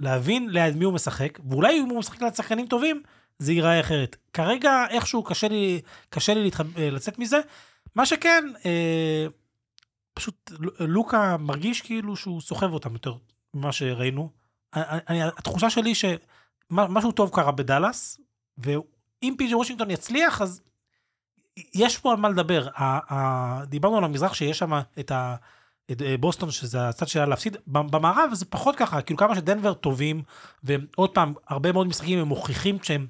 [0.00, 3.02] להבין ליד מי הוא משחק, ואולי אם הוא משחק ליד שחקנים טובים,
[3.38, 4.16] זה ייראה אחרת.
[4.32, 6.60] כרגע איכשהו קשה לי, קשה לי להתח...
[6.60, 7.40] אה, לצאת מזה.
[7.94, 9.26] מה שכן, אה,
[10.14, 13.14] פשוט לוקה מרגיש כאילו שהוא סוחב אותם יותר
[13.54, 14.30] ממה שראינו.
[14.74, 18.20] אני, התחושה שלי שמשהו טוב קרה בדאלאס,
[18.58, 20.60] ואם פי.ג'י וושינגטון יצליח, אז
[21.74, 22.68] יש פה על מה לדבר.
[23.66, 25.36] דיברנו על המזרח שיש שם את ה...
[25.90, 30.22] את אה, בוסטון, שזה הצד שלה להפסיד, במערב זה פחות ככה, כאילו כמה שדנבר טובים,
[30.62, 33.06] ועוד פעם, הרבה מאוד משחקים הם מוכיחים כשהם,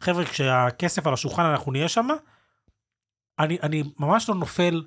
[0.00, 2.08] חבר'ה, כשהכסף על השולחן אנחנו נהיה שם,
[3.38, 4.84] אני, אני ממש לא נופל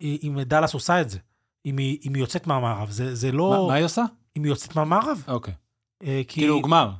[0.00, 1.18] אם דאלאס עושה את זה,
[1.66, 4.04] אם היא, אם היא יוצאת מהמערב, זה, זה לא, מה- מה היא עושה?
[4.36, 5.54] אם היא יוצאת מהמערב, אוקיי.
[6.02, 6.90] אה, כי, כאילו גמר.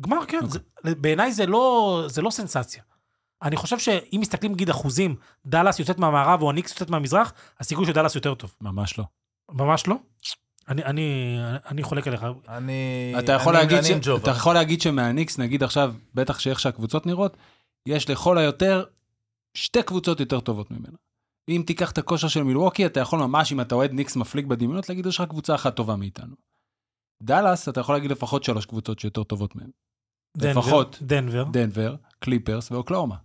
[0.00, 0.60] גמר, כן, אוקיי.
[0.94, 2.82] בעיניי זה לא, זה לא סנסציה.
[3.42, 7.92] אני חושב שאם מסתכלים נגיד אחוזים, דאלאס יוצאת מהמערב או הניקס יוצאת מהמזרח, הסיכוי של
[7.92, 8.54] דאלאס יותר טוב.
[8.60, 9.04] ממש לא.
[9.50, 9.96] ממש לא?
[10.68, 12.26] אני, אני, אני חולק עליך.
[12.48, 13.14] אני...
[13.18, 13.90] אתה יכול, אני- להגיד אני ש...
[13.90, 14.22] עם ג'ובה.
[14.22, 17.36] אתה יכול להגיד שמהניקס, נגיד עכשיו, בטח שאיך שהקבוצות נראות,
[17.86, 18.84] יש לכל היותר
[19.54, 20.96] שתי קבוצות יותר טובות ממנה.
[21.48, 24.88] אם תיקח את הכושר של מילווקי, אתה יכול ממש, אם אתה אוהד ניקס מפליג בדמיונות,
[24.88, 26.34] להגיד, יש לך קבוצה אחת טובה מאיתנו.
[27.22, 29.70] דאלאס, אתה יכול להגיד לפחות שלוש קבוצות שיותר טובות מהן.
[30.36, 30.98] דנבר, לפחות.
[31.02, 31.44] דנבר.
[31.44, 33.16] דנבר, קליפרס ואוקלאומה.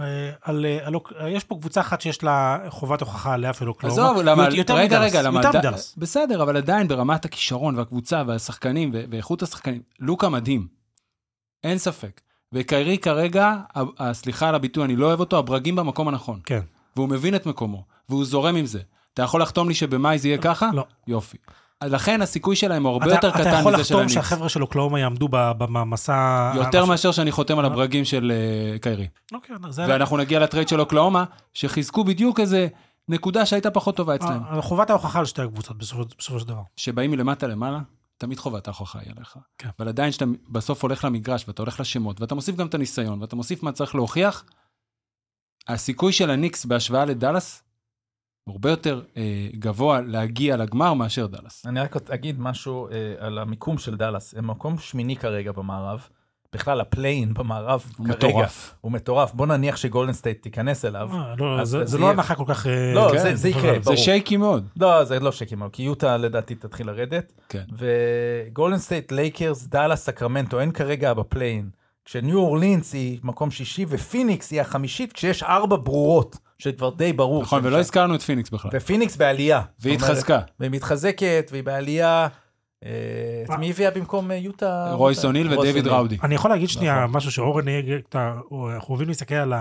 [0.00, 3.76] אה, על, אה, על, אה, יש פה קבוצה אחת שיש לה חובת הוכחה עליה אפילו
[3.76, 3.92] כלום.
[3.92, 5.94] עזוב, למה, יותר רגע, מדאלאס, רגע, למה, יותר מדאלאס.
[5.96, 10.66] בסדר, אבל עדיין ברמת הכישרון והקבוצה והשחקנים ואיכות השחקנים, לוקה מדהים.
[11.64, 12.20] אין ספק.
[12.52, 13.54] וקיירי כרגע,
[14.12, 16.40] סליחה על הביטוי, אני לא אוהב אותו, הברגים במקום הנכון.
[16.44, 16.60] כן.
[16.96, 18.80] והוא מבין את מקומו, והוא זורם עם זה.
[19.14, 20.70] אתה יכול לחתום לי שבמאי זה יהיה ככה?
[20.72, 20.84] לא.
[21.06, 21.36] יופי.
[21.84, 24.14] לכן הסיכוי שלהם הוא הרבה אתה, יותר אתה קטן יכול מזה של לחתום הניקס.
[24.14, 26.52] שהחבר'ה של אוקלהומה יעמדו במסע...
[26.54, 29.08] יותר המס- מאשר שאני חותם על הברגים של אה, קיירי.
[29.32, 29.84] אוקיי, זה...
[29.88, 32.68] ואנחנו נגיע ל trade של אוקלאומה, שחיזקו בדיוק איזה
[33.08, 34.40] נקודה שהייתה פחות טובה אצלם.
[34.50, 35.78] אה, חובת ההוכחה על שתי הקבוצות
[36.18, 36.62] בסופו של דבר.
[36.76, 37.80] שבאים מלמטה למעלה,
[38.18, 39.36] תמיד חובת ההוכחה היא עליך.
[39.58, 39.68] כן.
[39.78, 43.36] אבל עדיין כשאתה בסוף הולך למגרש ואתה הולך לשמות, ואתה מוסיף גם את הניסיון, ואתה
[43.36, 44.44] מוסיף מה צריך להוכיח,
[45.68, 47.62] הסיכוי של הניקס בהשוואה לדאלאס,
[48.48, 49.22] הרבה יותר אה,
[49.54, 51.66] גבוה להגיע לגמר מאשר דאלאס.
[51.66, 54.34] אני רק אגיד משהו אה, על המיקום של דאלאס.
[54.36, 56.06] הם מקום שמיני כרגע במערב.
[56.52, 58.74] בכלל, ה play-in במערב הוא כרגע מטורף.
[58.80, 59.34] הוא מטורף.
[59.34, 61.08] בוא נניח שגולדן סטייט תיכנס אליו.
[61.12, 62.66] אה, לא, אז זה- זה לא הנחה כל כך...
[62.66, 63.82] אה, לא, כן, זה- זה יקרה, ברור.
[63.82, 64.66] זה shaky מאוד.
[64.76, 67.32] לא, זה לא shaky, כי יוטה לדעתי תתחיל לרדת.
[67.48, 67.64] כן.
[67.72, 71.70] וגולדן סטייט, לייקרס, דאלאס, סקרמנטו, אין כרגע ב play-in.
[72.04, 77.42] כשניו אורלינס היא מקום שישי ופיניקס היא החמישית, כשיש ארבע ברורות, שכבר די ברור.
[77.42, 77.80] נכון, ולא שם.
[77.80, 78.70] הזכרנו את פיניקס בכלל.
[78.74, 79.62] ופיניקס בעלייה.
[79.78, 80.40] והיא התחזקה.
[80.60, 82.28] והיא מתחזקת, והיא בעלייה.
[82.84, 82.90] אה,
[83.44, 84.92] את מי הביאה במקום אה, יוטה?
[84.92, 85.86] רויס אוניל ודייוויד.
[85.86, 86.16] ראודי.
[86.22, 87.16] אני יכול להגיד שנייה נכון.
[87.16, 89.52] משהו שאורן, אנחנו אוהבים להסתכל על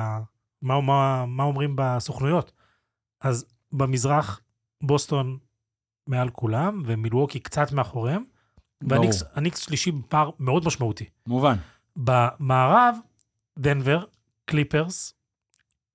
[0.62, 2.52] מה- אומרים בסוכנויות.
[3.22, 4.40] אז במזרח,
[4.84, 5.38] בוסטון
[6.08, 8.24] מעל כולם, ומילווקי קצת מאחוריהם.
[8.84, 11.06] והניקס הניקס שלישי בפער מאוד משמעותי.
[11.28, 11.56] מובן.
[11.96, 12.96] במערב,
[13.60, 14.04] דנבר,
[14.46, 15.14] קליפרס,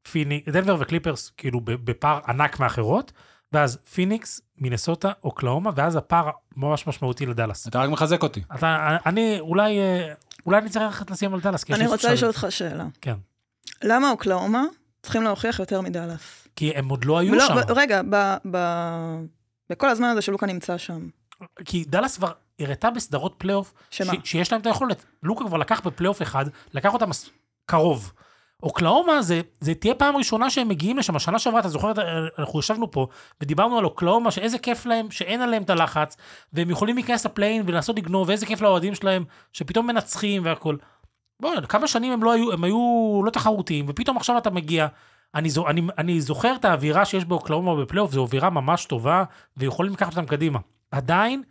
[0.03, 3.13] פיני, דנבר וקליפרס כאילו בפער ענק מאחרות,
[3.53, 7.69] ואז פיניקס, מינסוטה, אוקלהומה, ואז הפער ממש משמעותי לדאלאס.
[7.69, 8.43] אתה רק מחזק אותי.
[8.55, 10.13] אתה, אני, אולי, אה,
[10.47, 11.65] אולי אני צריך ללכת לשים על דאלאס.
[11.65, 12.85] כי יש אני רוצה לשאול אותך שאלה.
[13.01, 13.15] כן.
[13.83, 14.65] למה אוקלהומה
[15.03, 16.49] צריכים להוכיח יותר מדאלאס?
[16.57, 17.55] כי הם עוד לא היו ולא, שם.
[17.55, 19.25] ב- רגע, ב- ב-
[19.71, 21.09] בכל הזמן הזה שלוקה נמצא שם.
[21.65, 24.13] כי דאלאס כבר הראתה בסדרות פלייאוף, שמה?
[24.13, 25.05] ש- שיש להם את היכולת.
[25.23, 27.11] לוקה כבר לקח בפלייאוף אחד, לקח אותם
[27.67, 28.13] קרוב.
[28.63, 31.17] אוקלהומה זה, זה תהיה פעם ראשונה שהם מגיעים לשם.
[31.17, 33.07] השנה שעברה, אתה זוכר, אה, אנחנו ישבנו פה
[33.41, 36.17] ודיברנו על אוקלהומה, שאיזה כיף להם, שאין עליהם את הלחץ,
[36.53, 40.79] והם יכולים להיכנס ל play-in ולנסות לגנוב, ואיזה כיף לאוהדים שלהם, שפתאום מנצחים והכול.
[41.41, 44.87] בוא, כמה שנים הם לא היו, הם היו לא תחרותיים, ופתאום עכשיו אתה מגיע.
[45.35, 49.25] אני, זו, אני, אני זוכר את האווירה שיש באוקלאומה בפלייאוף, זו אווירה ממש טובה,
[49.57, 50.59] ויכולים לקחת אותם קדימה.
[50.91, 51.43] עדיין,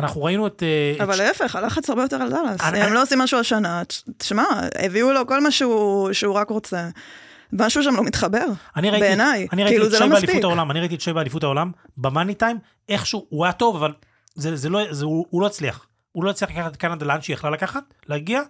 [0.00, 0.62] אנחנו ראינו את...
[0.62, 2.60] אה, אבל להפך, הלחץ הרבה יותר על דאלאס.
[2.60, 3.84] הם לא עושים משהו השנה.
[3.84, 4.44] תש- תשמע,
[4.84, 6.88] הביאו לו כל מה שהוא שהוא רק רוצה.
[7.52, 8.44] משהו שם לא מתחבר.
[8.76, 9.46] אני ראיתי, בעיניי.
[9.52, 10.44] אני ראיתי כאילו, את זה שי לא באליפות.
[10.44, 13.92] העולם, אני ראיתי את שי באליפות העולם, במאני טיים, איכשהו, הוא היה טוב, אבל
[14.34, 15.86] זה, זה לא, זה, הוא, הוא לא הצליח.
[16.12, 18.40] הוא לא הצליח לקחת את קנדה לאן שהיא יכלה לקחת, להגיע,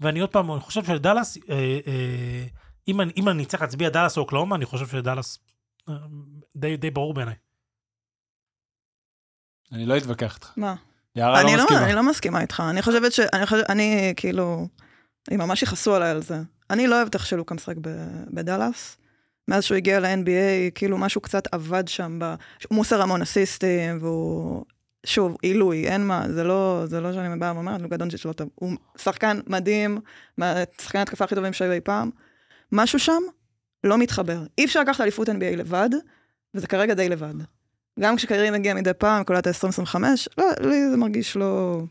[0.00, 1.54] ואני עוד פעם, אני חושב שדאלאס, אה,
[1.86, 2.44] אה,
[2.88, 5.38] אם, אני, אם אני צריך להצביע דאלאס או אוקלאומה, אני חושב שדאלאס
[5.88, 5.94] אה,
[6.56, 7.34] די, די ברור בעיניי.
[9.72, 10.52] אני לא אתווכח איתך.
[10.56, 10.74] מה?
[11.16, 11.84] יערה אני לא לא, מסכימה.
[11.84, 12.62] אני לא מסכימה איתך.
[12.70, 13.20] אני חושבת ש...
[13.20, 13.70] אני חושבת...
[13.70, 14.66] אני כאילו...
[15.30, 16.38] הם ממש יכעסו עליי על זה.
[16.70, 18.96] אני לא אוהבת איך שלוקה משחק ב- בדאלאס.
[19.48, 22.34] מאז שהוא הגיע ל-NBA, כאילו משהו קצת עבד שם, ב...
[22.70, 24.64] מוסר המון אסיסטים, והוא...
[25.06, 28.48] שוב, עילוי, אין מה, זה לא, זה לא שאני באה ואומרת, לוקה דונצ'יץ' לא טוב.
[28.54, 29.98] הוא שחקן מדהים,
[30.80, 32.10] שחקן התקפה הכי טובים שהיו אי פעם.
[32.72, 33.22] משהו שם
[33.84, 34.42] לא מתחבר.
[34.58, 35.90] אי אפשר לקחת אליפות NBA לבד,
[36.54, 37.34] וזה כרגע די לבד.
[38.00, 39.94] גם כשקיירי מגיע מדי פעם, קולט ה-2025,
[40.38, 41.82] לא, לי זה מרגיש לא,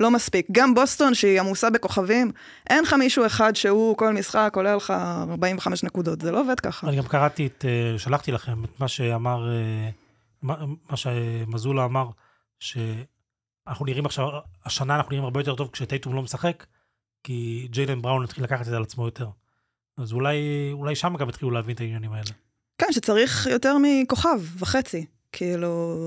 [0.00, 0.46] לא מספיק.
[0.52, 2.32] גם בוסטון, שהיא עמוסה בכוכבים,
[2.70, 6.88] אין לך מישהו אחד שהוא כל משחק עולה לך 45 נקודות, זה לא עובד ככה.
[6.88, 9.90] אני גם קראתי את, אה, שלחתי לכם את מה שאמר, אה,
[10.90, 12.08] מה שמזולה אמר,
[12.58, 14.28] שאנחנו נראים עכשיו,
[14.64, 16.66] השנה אנחנו נראים הרבה יותר טוב כשטייטום לא משחק,
[17.24, 19.28] כי ג'יילן בראון התחיל לקחת את זה על עצמו יותר.
[19.96, 20.36] אז אולי,
[20.72, 22.30] אולי שם גם התחילו להבין את העניינים האלה.
[22.78, 25.06] כן, שצריך יותר מכוכב וחצי.
[25.36, 25.98] כאילו,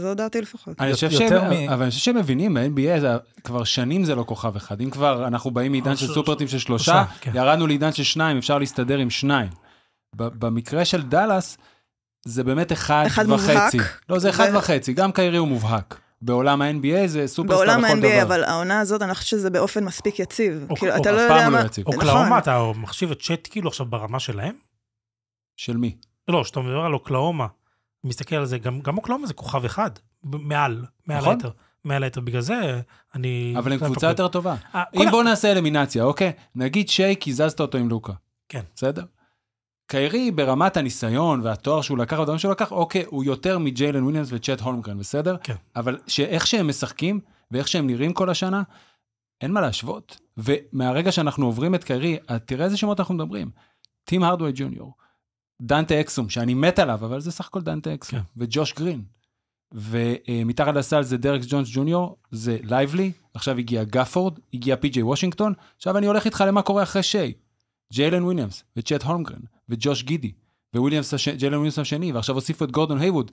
[0.00, 0.80] זו דעתי לפחות.
[0.80, 3.08] אני חושב שהם, מ- אבל אני חושב שהם מבינים, ב-NBA זה
[3.44, 4.80] כבר שנים זה לא כוכב אחד.
[4.80, 7.30] אם כבר אנחנו באים מעידן של ש- סופרטים של שלושה, כן.
[7.34, 9.48] ירדנו לעידן של שניים, אפשר להסתדר עם שניים.
[10.16, 11.58] ב- במקרה של דאלאס,
[12.24, 13.76] זה באמת אחד אחד וחצי.
[13.76, 14.00] מובהק.
[14.08, 15.98] לא, זה אחד ו- וחצי, גם קיירי הוא מובהק.
[16.22, 18.08] בעולם ה-NBA זה סופרסטאר בעולם לכל דבר.
[18.08, 20.66] ה-NBA, אבל העונה הזאת, אני חושבת שזה באופן מספיק יציב.
[20.70, 21.64] או- כאילו, או- אתה לא אף יודע פעם לא מה...
[21.64, 21.94] נכון.
[21.94, 24.54] אוקלאומה, אתה מחשיב את צ'אט כאילו עכשיו ברמה שלהם?
[25.56, 25.96] של מי?
[26.28, 27.46] לא, כשאתה מדבר על אוקלאומה,
[28.04, 29.90] מסתכל על זה, גם, גם אוקלאומה זה כוכב אחד,
[30.24, 31.36] מעל, מעל נכון.
[31.36, 31.50] היתר.
[31.84, 32.80] מעל היתר, בגלל זה
[33.14, 33.54] אני...
[33.58, 34.08] אבל הם זה קבוצה.
[34.08, 34.54] יותר טובה.
[34.74, 36.32] אה, כל אם בוא נעשה אלימינציה, אוקיי?
[36.54, 38.12] נגיד שיי קיזזת אותו עם לוקה.
[38.48, 38.60] כן.
[38.76, 39.04] בסדר?
[39.86, 44.60] קיירי ברמת הניסיון והתואר שהוא לקח והדברים שהוא לקח, אוקיי, הוא יותר מג'יילן וויליאמס וצ'ט
[44.60, 45.36] הולמגרן, בסדר?
[45.42, 45.54] כן.
[45.76, 48.62] אבל שאיך שהם משחקים ואיך שהם נראים כל השנה,
[49.40, 50.20] אין מה להשוות.
[50.36, 53.50] ומהרגע שאנחנו עוברים את קיירי, תראה איזה שמות אנחנו מדברים.
[54.04, 54.94] טים הרדווי ג'וניור,
[55.62, 58.24] דנטה אקסום, שאני מת עליו, אבל זה סך הכל דנטה אקסום, כן.
[58.36, 59.02] וג'וש גרין.
[59.74, 65.98] ומתחת לסל זה דריק ג'ונס ג'וניור, זה לייבלי, עכשיו הגיע גפורד, הגיע פי.ג'יי וושינגטון, עכשיו
[65.98, 67.32] אני הולך איתך למה קורה אחרי שיי.
[67.92, 70.32] ג'יילן וויליאמס, וצ'ט הולמגרן, וג'וש גידי,
[70.76, 71.28] וויליאמס, הש...
[71.28, 73.30] ג'יילן וויליאמס השני, ועכשיו הוסיפו את גורדון הייווד.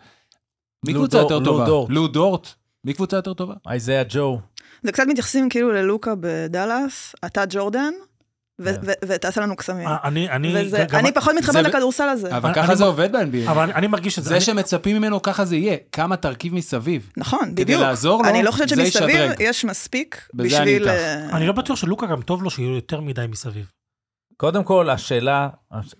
[0.85, 1.65] מי קבוצה דור- יותר לו טובה?
[1.65, 1.89] דורט.
[1.89, 2.47] לו דורט.
[2.83, 3.53] מי קבוצה יותר טובה?
[3.67, 4.39] אייזאה ג'ו.
[4.83, 7.93] זה קצת מתייחסים כאילו ללוקה בדאלאס, אתה ג'ורדן,
[9.07, 9.87] ותעשה לנו קסמים.
[9.87, 12.37] אה, אני, אני, וזה- גם- אני פחות מתחבר זה- לכדורסל הזה.
[12.37, 13.51] אבל אני- ככה אני זה עובד ב-NBA.
[13.51, 14.29] אבל אני, אני מרגיש שזה...
[14.29, 15.77] זה אני, שמצפים ממנו, ככה זה יהיה.
[15.91, 17.09] כמה תרכיב מסביב.
[17.17, 17.81] נכון, כדי בדיוק.
[17.81, 19.31] לעזור לו, אני לא חושבת זה שמסביב.
[19.39, 20.89] יש מספיק בשביל...
[20.89, 23.71] אה, אני לא בטוח שלוקה גם טוב לו שיהיו יותר מדי מסביב.
[24.37, 25.49] קודם כל, השאלה,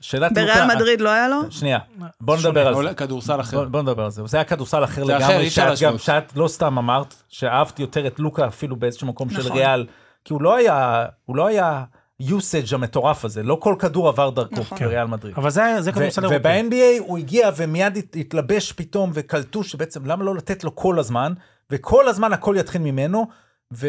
[0.01, 1.41] שאלת בריאל מדריד לא היה לו?
[1.51, 1.79] שנייה,
[2.21, 2.49] בוא שונה.
[2.49, 2.77] נדבר על זה.
[2.77, 3.57] עולה כדורסל אחר.
[3.57, 4.21] בוא, בוא נדבר על זה.
[4.25, 5.49] זה היה כדורסל אחר זה לגמרי,
[5.97, 9.51] שאת לא סתם אמרת, שאהבת יותר את לוקה אפילו באיזשהו מקום של נכון.
[9.51, 9.85] ריאל,
[10.25, 11.83] כי הוא לא היה, הוא לא היה
[12.21, 14.77] usage המטורף הזה, לא כל כדור עבר דרכו נכון.
[14.77, 15.35] בריאל מדריד.
[15.37, 16.37] אבל זה, זה כדורסל אירופי.
[16.49, 21.33] וב-NBA הוא הגיע ומיד הת- התלבש פתאום וקלטו שבעצם למה לא לתת לו כל הזמן,
[21.71, 23.27] וכל הזמן הכל יתחיל ממנו,
[23.73, 23.87] ו...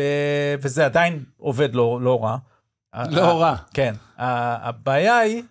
[0.62, 2.37] וזה עדיין עובד לא, לא רע.
[3.11, 3.57] לא רע.
[3.75, 5.43] כן, ה- הבעיה היא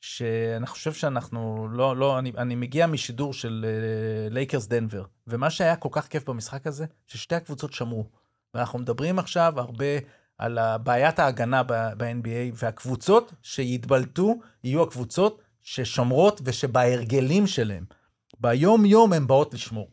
[0.00, 3.66] שאני חושב שאנחנו לא, לא, אני, אני מגיע משידור של
[4.30, 8.06] לייקרס דנבר, ומה שהיה כל כך כיף במשחק הזה, ששתי הקבוצות שמרו.
[8.54, 9.84] ואנחנו מדברים עכשיו הרבה
[10.38, 17.84] על בעיית ההגנה ב-NBA, והקבוצות שיתבלטו יהיו הקבוצות ששומרות ושבהרגלים שלהם,
[18.40, 19.90] ביום-יום הן באות לשמור.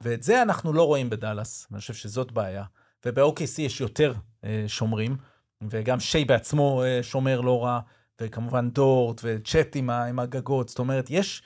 [0.00, 2.64] ואת זה אנחנו לא רואים בדאלאס, ואני חושב שזאת בעיה.
[3.06, 4.12] וב-OKC יש יותר
[4.44, 5.16] אה, שומרים,
[5.70, 7.80] וגם שיי בעצמו אה, שומר לא רע,
[8.20, 11.42] וכמובן דורט וצ'אט עם, עם הגגות, זאת אומרת, יש,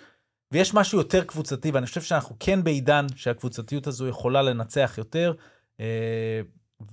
[0.52, 5.32] ויש משהו יותר קבוצתי, ואני חושב שאנחנו כן בעידן שהקבוצתיות הזו יכולה לנצח יותר,
[5.80, 6.40] אה,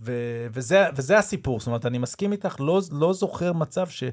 [0.01, 0.11] ו,
[0.53, 4.03] וזה, וזה הסיפור, זאת אומרת, אני מסכים איתך, לא, לא זוכר מצב ש...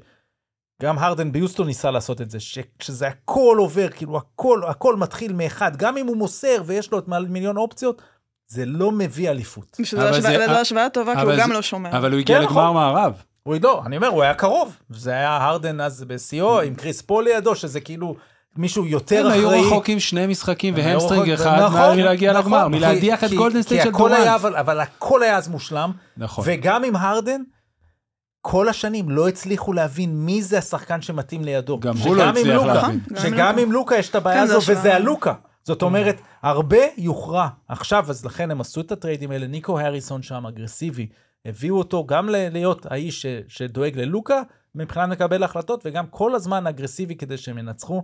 [0.82, 5.76] גם הרדן ביוסטון ניסה לעשות את זה, שכשזה הכל עובר, כאילו הכל, הכל מתחיל מאחד,
[5.76, 8.02] גם אם הוא מוסר ויש לו את מעל מיליון אופציות,
[8.48, 9.76] זה לא מביא אליפות.
[9.82, 11.98] שזו השוואה- זה- זו השוואה טובה, כי הוא גם זה- לא שומר.
[11.98, 12.74] אבל הוא הגיע כן, לגמר נכון.
[12.74, 13.22] מערב.
[13.42, 14.76] הוא לא, אני אומר, הוא היה קרוב.
[14.90, 18.16] זה היה הרדן אז בשיאו, עם קריס פול לידו, שזה כאילו
[18.56, 19.54] מישהו יותר הם אחראי.
[19.58, 23.62] היו רחוקים שני משחקים הם והמסטרינג אחד נכון, מלהגיע נכון, לגמר, מלהדיח את כי- גולדן
[23.62, 24.26] סטייט של דורנט.
[24.26, 26.44] אבל, אבל הכל היה אז מושלם, נכון.
[26.48, 27.40] וגם עם הרדן,
[28.40, 31.80] כל השנים לא הצליחו להבין מי זה השחקן שמתאים לידו.
[31.80, 33.00] גם הוא לא הצליח לוקה- להבין.
[33.10, 33.58] גם עם שגם.
[33.58, 34.94] עם לוקה יש את הבעיה כן, זה הזו, וזה.
[34.96, 35.34] הלוקה.
[35.64, 37.48] זאת אומרת, הרבה יוכרע.
[37.68, 41.06] עכשיו, אז לכן הם עשו את הטריידים האלה, ניקו הריסון שם, אגרסיבי,
[41.46, 44.42] הביאו אותו גם להיות האיש ש- שדואג ללוקה,
[44.74, 48.02] מבחינת מקבל החלטות, וגם כל הזמן אגרסיבי כדי שהם ינצחו.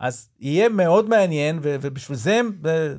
[0.00, 2.40] אז יהיה מאוד מעניין, ו- ובשביל זה,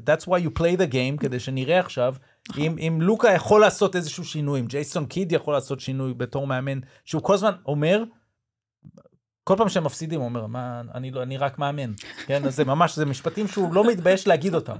[0.05, 2.15] that's why you play the game, כדי שנראה עכשיו,
[2.57, 6.79] אם, אם לוקה יכול לעשות איזשהו שינוי, אם ג'ייסון קיד יכול לעשות שינוי בתור מאמן,
[7.05, 8.03] שהוא כל הזמן אומר,
[9.43, 11.91] כל פעם שהם מפסידים, הוא אומר, מה, אני, לא, אני רק מאמן.
[12.25, 14.75] כן, אז זה ממש, זה משפטים שהוא לא מתבייש להגיד אותם.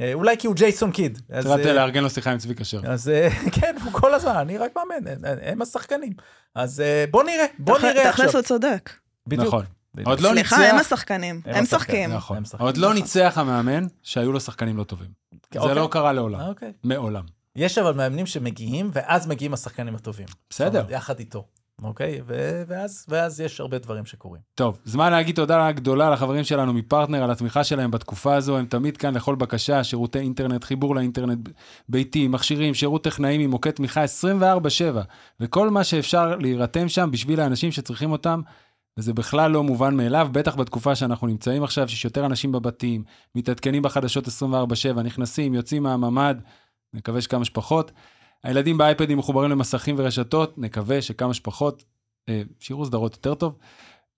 [0.00, 1.18] אה, אולי כי הוא ג'ייסון קיד.
[1.30, 2.80] התחלת אה, לארגן לו שיחה עם צביקה שר.
[2.84, 3.28] אז אה,
[3.60, 6.12] כן, הוא כל הזמן, אני רק מאמן, הם- השחקנים.
[6.54, 8.12] אז בוא נראה, בוא נראה עכשיו.
[8.12, 8.90] תכלס הוא צודק.
[9.26, 9.54] בדיוק.
[10.04, 12.12] עוד לא סליחה, הם ניצח, השחקנים, הם משחקים.
[12.12, 12.42] נכון.
[12.58, 12.96] עוד לא נכון.
[12.96, 15.08] ניצח המאמן שהיו לו שחקנים לא טובים.
[15.52, 15.74] זה אוקיי.
[15.74, 16.40] לא קרה לעולם.
[16.40, 16.72] אוקיי.
[16.84, 17.24] מעולם.
[17.56, 20.26] יש אבל מאמנים שמגיעים, ואז מגיעים השחקנים הטובים.
[20.50, 20.84] בסדר.
[20.88, 21.44] יחד איתו.
[21.82, 22.20] אוקיי?
[22.26, 24.42] ו- ואז, ואז יש הרבה דברים שקורים.
[24.54, 28.96] טוב, זמן להגיד תודה גדולה לחברים שלנו מפרטנר על התמיכה שלהם בתקופה הזו, הם תמיד
[28.96, 31.48] כאן לכל בקשה, שירותי אינטרנט, חיבור לאינטרנט
[31.88, 35.00] ביתי, מכשירים, שירות טכנאים עם מוקד תמיכה 24/7,
[35.40, 38.40] וכל מה שאפשר להירתם שם בשביל האנשים שצריכים אותם,
[38.98, 43.82] וזה בכלל לא מובן מאליו, בטח בתקופה שאנחנו נמצאים עכשיו, שיש יותר אנשים בבתים, מתעדכנים
[43.82, 46.34] בחדשות 24/7, נכנסים, יוצאים מהממ"ד,
[46.94, 47.92] נקווה שכמה שפחות.
[48.44, 51.84] הילדים באייפדים מחוברים למסכים ורשתות, נקווה שכמה שפחות,
[52.28, 53.58] אה, שיראו סדרות יותר טוב.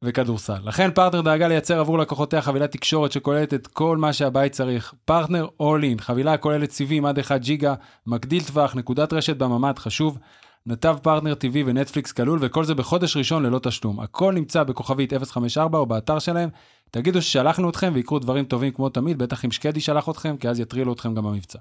[0.05, 0.59] וכדורסל.
[0.65, 4.95] לכן פרטנר דאגה לייצר עבור לקוחותיה חבילת תקשורת שכוללת את כל מה שהבית צריך.
[5.05, 7.75] פרטנר All In, חבילה הכוללת סיבים עד 1 ג'יגה,
[8.07, 10.19] מגדיל טווח, נקודת רשת בממ"ד חשוב,
[10.66, 14.00] נתב פרטנר TV ונטפליקס כלול, וכל זה בחודש ראשון ללא תשלום.
[14.00, 16.48] הכל נמצא בכוכבית 054 או באתר שלהם.
[16.90, 20.61] תגידו ששלחנו אתכם ויקרו דברים טובים כמו תמיד, בטח אם שקדי שלח אתכם, כי אז
[20.61, 21.59] יטרילו אתכם גם במבצע.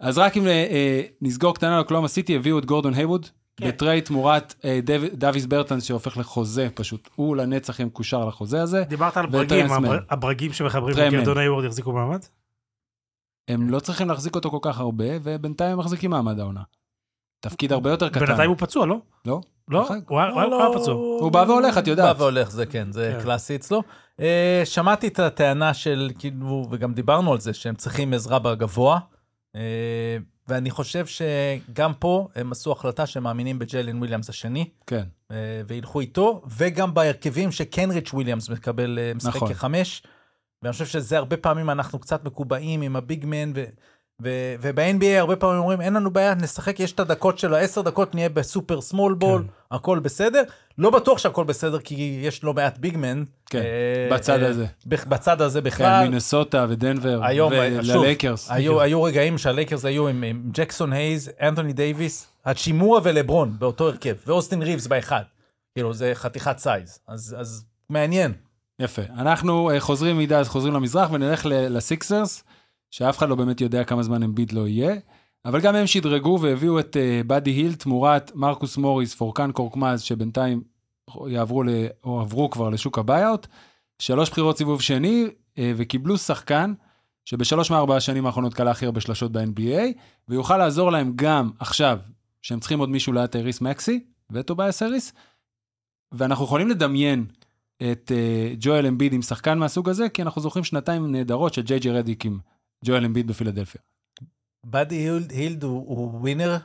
[0.00, 3.68] אז רק אם אה, אה, נסגור קטנה על אוקלהומה סיטי, הביאו את גורדון הייוורד, כן.
[3.68, 7.08] ב trade תמורת אה, דו- דאוויס ברטאנס שהופך לחוזה פשוט.
[7.14, 8.84] הוא לנצח יהיה מקושר לחוזה הזה.
[8.88, 9.72] דיברת על ברגים.
[9.72, 10.96] הבר- הברגים שמחברים.
[10.96, 12.20] לגורדון הייוורד יחזיקו מעמד?
[13.48, 16.60] הם לא צריכים להחזיק אותו כל כך הרבה, ובינתיים הם מחזיקים מעמד העונה.
[17.48, 18.26] תפקיד הרבה יותר קטן.
[18.26, 18.96] בינתיים הוא פצוע, לא?
[19.26, 19.40] לא?
[19.68, 19.82] לא?
[19.82, 20.08] משחק.
[20.08, 20.94] הוא היה- היה פצוע.
[20.94, 22.16] הוא בא והולך, את יודעת.
[22.16, 23.22] בא והולך, זה כן, זה כן.
[23.24, 23.82] קלאסי אצלו.
[24.20, 28.98] אה, שמעתי את הטענה של, כאילו, וגם דיברנו על זה, שהם צריכים עזרה בגבוה,
[29.56, 29.60] אה,
[30.48, 35.04] ואני חושב שגם פה הם עשו החלטה שהם מאמינים בג'יילן וויליאמס השני, כן.
[35.30, 35.36] אה,
[35.68, 39.48] וילכו איתו, וגם בהרכבים שקנריץ' וויליאמס מקבל משחק נכון.
[39.48, 40.02] כחמש,
[40.62, 43.64] ואני חושב שזה הרבה פעמים אנחנו קצת מקובעים עם ה big man, ו...
[44.22, 48.14] ו- וב-NBA הרבה פעמים אומרים, אין לנו בעיה, נשחק, יש את הדקות של העשר דקות,
[48.14, 49.76] נהיה ב super small ball, כן.
[49.76, 50.42] הכל בסדר.
[50.78, 53.24] לא בטוח שהכל בסדר, כי יש לא מעט big men.
[53.50, 54.66] כן, אה, בצד אה, הזה.
[54.86, 56.08] בצד הזה כן, בכלל.
[56.08, 58.50] מינסוטה ודנבר, היום, וללייקרס.
[58.50, 64.14] היו, היו רגעים שהלייקרס היו עם, עם ג'קסון הייז, אנתוני דייוויס, האצ'ימורה ולברון באותו הרכב,
[64.26, 65.22] ואוסטין ריבס באחד.
[65.74, 66.98] כאילו, זה חתיכת size.
[67.08, 68.32] אז, אז מעניין.
[68.80, 69.02] יפה.
[69.18, 72.44] אנחנו אה, חוזרים מידה, אז חוזרים למזרח ונלך ל- לסיקסרס,
[72.90, 74.96] שאף אחד לא באמת יודע כמה זמן אמביד לא יהיה,
[75.44, 80.62] אבל גם הם שדרגו והביאו את אה, באדי הילד תמורת מרקוס מוריס, פורקן קורקמאז, שבינתיים
[81.26, 81.68] יעברו, ל,
[82.04, 83.46] או עברו כבר לשוק ה buyout,
[83.98, 85.26] שלוש בחירות סיבוב שני,
[85.58, 86.72] אה, וקיבלו שחקן
[87.24, 89.80] שבשלוש מארבע השנים האחרונות קלע הכי הרבה שלשות ב-NBA,
[90.28, 91.98] ויוכל לעזור להם גם עכשיו,
[92.42, 95.12] שהם צריכים עוד מישהו ליד טייריס מקסי, וטובייס האריס,
[96.12, 97.26] ואנחנו יכולים לדמיין
[97.82, 101.78] את uh, ג'ואל אמביד עם שחקן מהסוג הזה, כי אנחנו זוכרים שנתיים נהדרות של ג'יי
[101.78, 102.38] ג'י רדיק עם
[102.84, 103.80] ג'ואל אמביד בפילדלפיה.
[104.66, 106.56] באדי הילד, הילד הוא, הוא ווינר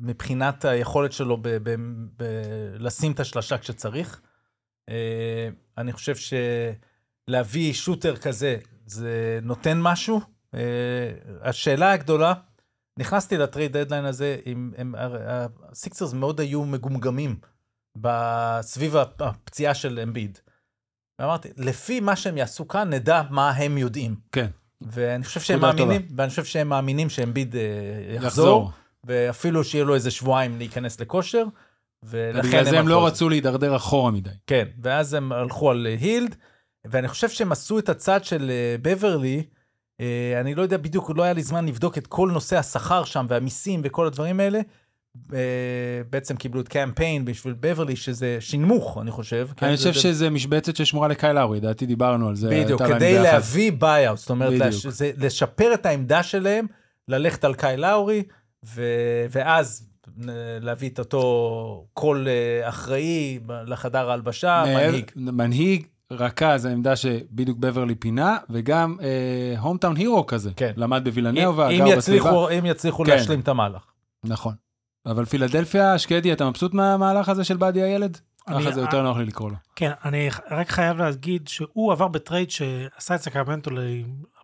[0.00, 1.74] מבחינת היכולת שלו ב, ב,
[2.16, 2.24] ב,
[2.78, 4.20] לשים את השלשה כשצריך.
[4.88, 5.48] אה,
[5.78, 6.14] אני חושב
[7.28, 10.20] שלהביא שוטר כזה, זה נותן משהו.
[10.54, 12.34] אה, השאלה הגדולה,
[12.98, 14.94] נכנסתי ל trade deadline הזה, עם, עם,
[15.70, 17.36] הסיקסרס מאוד היו מגומגמים
[18.60, 20.38] סביב הפציעה של אמביד.
[21.18, 24.16] ואמרתי, לפי מה שהם יעשו כאן, נדע מה הם יודעים.
[24.32, 24.50] כן.
[24.90, 25.84] ואני חושב שהם נקודה טובה.
[25.84, 27.60] מאמינים, ואני חושב שהם מאמינים שאמביד אה,
[28.14, 28.70] יחזור, לחזור.
[29.04, 31.44] ואפילו שיהיה לו איזה שבועיים להיכנס לכושר.
[32.02, 34.30] ולכן בגלל זה הם לא רצו להידרדר אחורה מדי.
[34.46, 36.36] כן, ואז הם הלכו על אה, הילד,
[36.84, 39.42] ואני חושב שהם עשו את הצד של אה, בברלי,
[40.00, 43.26] אה, אני לא יודע בדיוק, לא היה לי זמן לבדוק את כל נושא השכר שם
[43.28, 44.60] והמיסים וכל הדברים האלה.
[45.34, 45.38] אה,
[46.10, 49.48] בעצם קיבלו את קמפיין בשביל בברלי, שזה שינמוך, אני חושב.
[49.56, 52.48] כן, אני זה- חושב זה- שזה משבצת ששמורה לקייל לאורי, לדעתי דיברנו על זה.
[52.64, 53.18] בדיוק, כדי.
[53.18, 54.52] להביא buyout, זאת אומרת,
[55.18, 56.66] לשפר את העמדה שלהם,
[57.08, 58.22] ללכת על קייל לאורי,
[58.74, 58.82] ו,
[59.30, 59.88] ואז
[60.28, 65.10] אה, להביא את אותו קול אה, אחראי לחדר ההלבשה, מנהיג.
[65.16, 68.96] מנהיג, רכז, העמדה שבדיוק בברלי פינה, וגם
[69.58, 70.50] hometown hero כזה.
[70.56, 70.72] כן.
[70.76, 72.50] למד אם, בווילנאובה, אם, גר בסביבה.
[72.58, 73.10] אם יצליחו כן.
[73.10, 73.82] להשלים את המהלך.
[74.24, 74.54] נכון.
[75.06, 78.18] אבל פילדלפיה, שקדי, אתה מבסוט מהמהלך הזה של באדי הילד?
[78.50, 79.56] ככה זה יותר נוח לי לקרוא לו.
[79.76, 83.94] כן, אני רק חייב להגיד שהוא עבר ב trade שעשה את סקרמנטו להרבה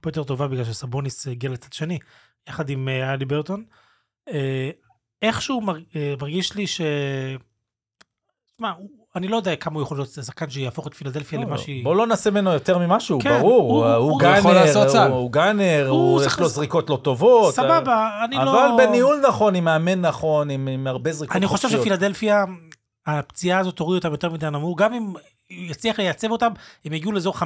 [0.07, 1.98] יותר טובה בגלל שסבוניס הגיע לצד שני,
[2.48, 3.64] יחד עם אה, הליברטון.
[4.29, 4.70] אה,
[5.22, 6.81] איכשהו מר- אה, מרגיש לי ש...
[8.53, 8.72] תשמע,
[9.16, 11.85] אני לא יודע כמה הוא יכול להיות שחקן שיהפוך את פילדלפיה למה שהיא...
[11.85, 13.72] בוא לא נעשה ממנו יותר ממשהו, כן, ברור.
[13.72, 14.79] הוא- הוא, הוא גאנר.
[15.09, 17.55] הוא, הוא גאנר, הוא הוא, יש לו זריקות לא טובות.
[17.55, 18.77] סבבה, אני אבל לא...
[18.79, 21.68] בניהול נכון, עם מאמן נכון, עם, עם הרבה זריקות אני חושב.
[21.68, 22.44] שפילדלפיה,
[23.07, 25.12] הפציעה הזאת תוריד אותם יותר מדי נמוך, גם אם
[25.51, 26.51] יצליח לייצב אותם,
[26.85, 27.42] הם יגיעו לאזור 5-6.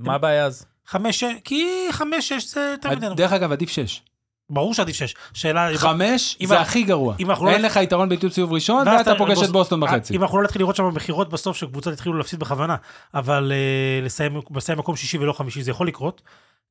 [0.00, 0.66] מה הבעיה אז?
[0.86, 2.02] 5 כי 5-6
[2.46, 3.18] זה יותר מדי נמוך.
[3.18, 4.02] דרך אגב, עדיף שש.
[4.50, 5.14] ברור שעדיף 6.
[5.32, 5.68] שאלה...
[5.76, 7.14] חמש זה הכי גרוע.
[7.20, 10.16] לא- אין לך יתרון באיתות סיבוב ראשון, ואתה אתה- פוגש את בוסטון אה, בחצי.
[10.16, 12.76] אם אנחנו לא נתחיל לראות שם מכירות בסוף שקבוצות התחילו להפסיד בכוונה,
[13.14, 16.22] אבל אה, לסיים לסיים מקום שישי ולא חמישי זה יכול לקרות.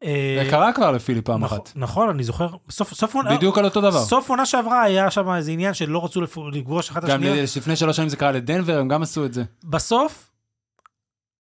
[0.04, 1.72] אה, זה קרה כבר לפילי פעם נכון- אחת.
[1.76, 2.48] נכון, אני זוכר.
[2.70, 3.36] סוף עונה...
[3.36, 4.00] בדיוק על אותו דבר.
[4.04, 7.44] סוף עונה שעברה היה שם איזה עניין שלא רצו לפגוש אחת את גם השנייה.
[7.58, 9.44] לפני שלוש שנים זה קרה לדנבר, הם גם עשו את זה.
[9.64, 10.30] בסוף,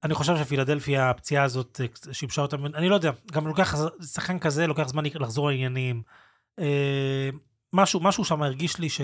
[0.03, 3.75] אני חושב שפילדלפיה, הפציעה הזאת שיבשה אותם, אני לא יודע, גם לוקח,
[4.13, 6.01] שחקן כזה לוקח זמן לחזור לעניינים.
[6.59, 7.29] אה,
[7.73, 9.01] משהו, משהו שם הרגיש לי ש...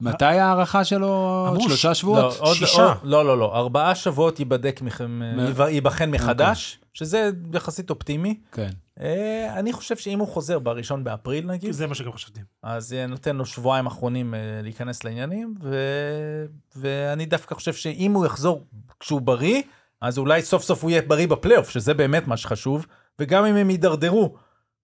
[0.00, 1.44] מתי ההערכה שלו?
[1.48, 2.34] אמרו שלושה ש- שבועות?
[2.40, 2.82] לא, עוד, שישה.
[2.82, 8.40] עוד, לא, לא, לא, ארבעה שבועות ייבדק, מכם, מ- ייבחן מחדש, שזה יחסית אופטימי.
[8.52, 8.70] כן.
[9.00, 12.40] אה, אני חושב שאם הוא חוזר בראשון באפריל נגיד, זה מה שגם חשבתי.
[12.62, 15.76] אז אה, נותן לו שבועיים אחרונים אה, להיכנס לעניינים, ו...
[16.76, 18.64] ואני דווקא חושב שאם הוא יחזור
[19.00, 19.62] כשהוא בריא,
[20.02, 22.86] אז אולי סוף סוף הוא יהיה בריא בפלייאוף, שזה באמת מה שחשוב,
[23.18, 24.36] וגם אם הם יידרדרו,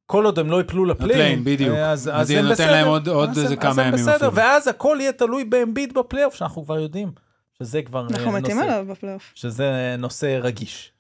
[0.07, 1.77] כל עוד הם לא יפלו ל play-in, ל play-in, בדיוק.
[1.77, 2.73] אה, אז, אז הם נותן בסדר.
[2.73, 4.35] להם עוד- עוד אז איזה הם- כמה ימים בסדר, אפילו.
[4.35, 7.13] ואז הכל יהיה תלוי באמביד בפלייאוף, שאנחנו כבר יודעים,
[7.59, 9.33] שזה כבר אה, אנחנו מתים נושא, עליו בפלייאוף.
[9.35, 9.65] שזה
[9.99, 10.93] נושא רגיש.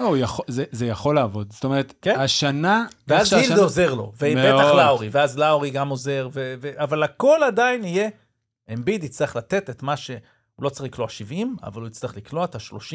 [0.00, 1.52] לא, יכול- זה- זה יכול לעבוד.
[1.52, 2.20] זאת אומרת, כן.
[2.20, 2.86] השנה...
[3.08, 4.74] ואז הילד עוזר לו, ובטח.
[4.76, 8.08] לאורי, ואז לאורי גם עוזר, ו- ו- אבל הכל עדיין יהיה,
[8.74, 10.10] אמביד יצטרך לתת את מה ש...
[10.56, 12.94] הוא לא צריך לקלוע 70, אבל הוא יצטרך לקלוע את ה-30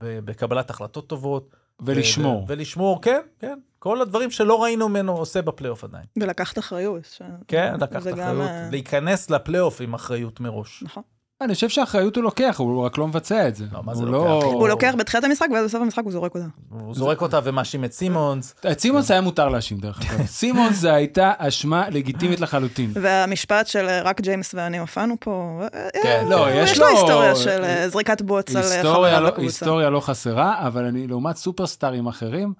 [0.00, 1.56] בקבלת החלטות טובות.
[1.80, 2.42] ולשמור.
[2.42, 3.58] ו- ולשמור, כן, כן.
[3.82, 6.04] כל הדברים שלא ראינו ממנו עושה בפלייאוף עדיין.
[6.20, 7.04] ולקחת אחריות.
[7.04, 10.82] ש- כן, לקחת זה גם, אחריות, אה, להיכנס לפלייאוף עם אחריות מראש.
[10.86, 11.02] נכון.
[11.40, 13.64] אני חושב שהאחריות הוא לוקח, הוא רק לא מבצע את זה.
[13.72, 14.44] לא, מה זה הוא לוקח?
[14.44, 16.46] הוא לוקח בתחילת המשחק, ואז בסוף המשחק הוא זורק אותה.
[16.70, 18.54] הוא זורק אותה ומאשים את סימונס.
[18.72, 20.26] את סימונס היה מותר להאשים, דרך אגב.
[20.40, 22.92] סימונס זה הייתה אשמה לגיטימית לחלוטין.
[22.94, 27.36] והמשפט של אה, רק ג'יימס ואני הופענו פה, אה, כן, לא, יש יש לו היסטוריה
[27.36, 29.42] של זריקת בוץ על היסטוריה חברה לא- בקבוצה.
[29.46, 32.52] היסטוריה לא חסרה, אבל אני, לעומת סופרסטארים אחרים,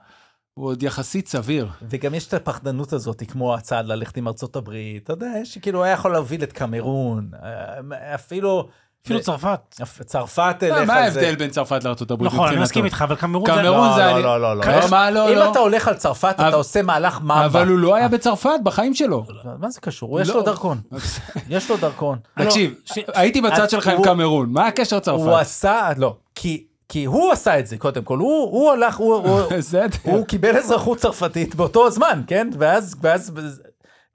[0.61, 1.69] הוא עוד יחסית סביר.
[1.91, 5.03] וגם יש את הפחדנות הזאת, כמו הצעד ללכת עם ארצות הברית.
[5.05, 8.69] אתה יודע, יש כאילו, הוא היה יכול להוביל את קמרון, אה, אפילו...
[9.05, 9.61] אפילו צרפת.
[9.83, 11.21] אפ- צרפת מה תלך מה על זה.
[11.21, 12.33] ההבדל בין צרפת לארצות הברית?
[12.33, 12.61] נכון, אני?
[12.63, 13.53] מסכים איתך, אבל קמרון זה...
[13.53, 14.65] קמרון לא, זה לא, אני- לא, לא, לא.
[14.67, 15.51] לא, מה, לא, אם.
[15.51, 17.47] אתה הולך על צרפת, אתה עושה מהלך ממבה.
[17.47, 19.25] אבל הוא לא היה בצרפת בחיים שלו.
[19.59, 20.11] מה זה קשור?
[20.11, 20.29] הוא יש.
[20.29, 20.81] לו דרכון.
[21.49, 22.19] יש לו דרכון.
[22.39, 22.75] תקשיב,
[23.15, 25.41] הייתי בצד שלך עם הוא- קמרון, מה הקשר הוא צרפת?
[25.41, 28.19] עשה, לא, כי כי הוא עשה את זה, קודם כל.
[28.19, 29.41] הוא הוא הלך, הוא- הוא...
[29.59, 29.87] בסדר.
[30.03, 32.51] הוא קיבל אזרחות צרפתית באותו הזמן, כן?
[32.59, 33.33] ואז, ואז,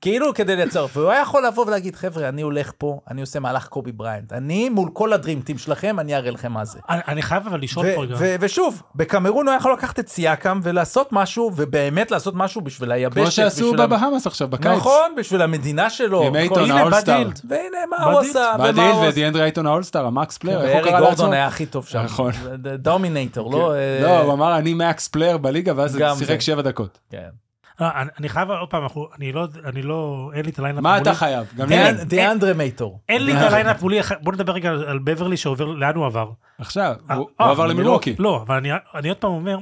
[0.05, 3.67] כאילו כדי לייצר, והוא היה יכול לבוא ולהגיד, חבר'ה, אני הולך פה, אני עושה מהלך
[3.67, 4.33] קובי בריאנט.
[4.33, 6.79] אני מול כל ה Dream Team שלכם, אני אראה לכם מה זה.
[6.89, 8.15] אני אני חייב אבל לשאול פה רגע.
[8.39, 13.17] ושוב, בקמרון הוא היה יכול לקחת את סייקם ולעשות משהו, ובאמת לעשות משהו בשביל היבשת.
[13.17, 14.77] כמו שעשו בבהאמס עכשיו, בקיץ.
[14.77, 16.23] נכון, בשביל המדינה שלו.
[16.23, 17.27] עם אייטון ה all-star.
[17.49, 18.19] והנה מה הוא.
[18.19, 19.09] עשה, ומה באדי הילד הוא עשה.
[19.09, 21.33] ודיאנדרה אייטון ה all-star, ה max player, איך הוא קרא גורדון?
[21.33, 22.01] היה הכי טוב שם.
[22.03, 22.31] נכון.
[22.77, 23.73] דומינאייטון, לא...
[23.73, 26.41] אה, לא, הוא אמר אני max player בליגה, ואז שיחק.
[26.41, 26.99] שבע דקות.
[27.09, 27.44] כן.
[27.79, 30.62] לא, אני אני חייב עוד פעם, אנחנו- אני לא, אני לא, אין לי את ה
[30.62, 30.83] lineup.
[30.83, 31.01] מה מולי.
[31.01, 31.47] אתה חייב?
[31.57, 31.95] גם אין.
[31.95, 33.01] דיאנדרה אייטון.
[33.09, 36.05] אין לי את ה lineup מולי, בוא נדבר רגע על על בברלי שעובר, לאן הוא
[36.05, 36.31] עבר.
[36.57, 38.15] עכשיו, הוא אה, הוא אה, עבר למילווקי.
[38.19, 39.57] לא, אבל אני, אני עוד פעם אומר,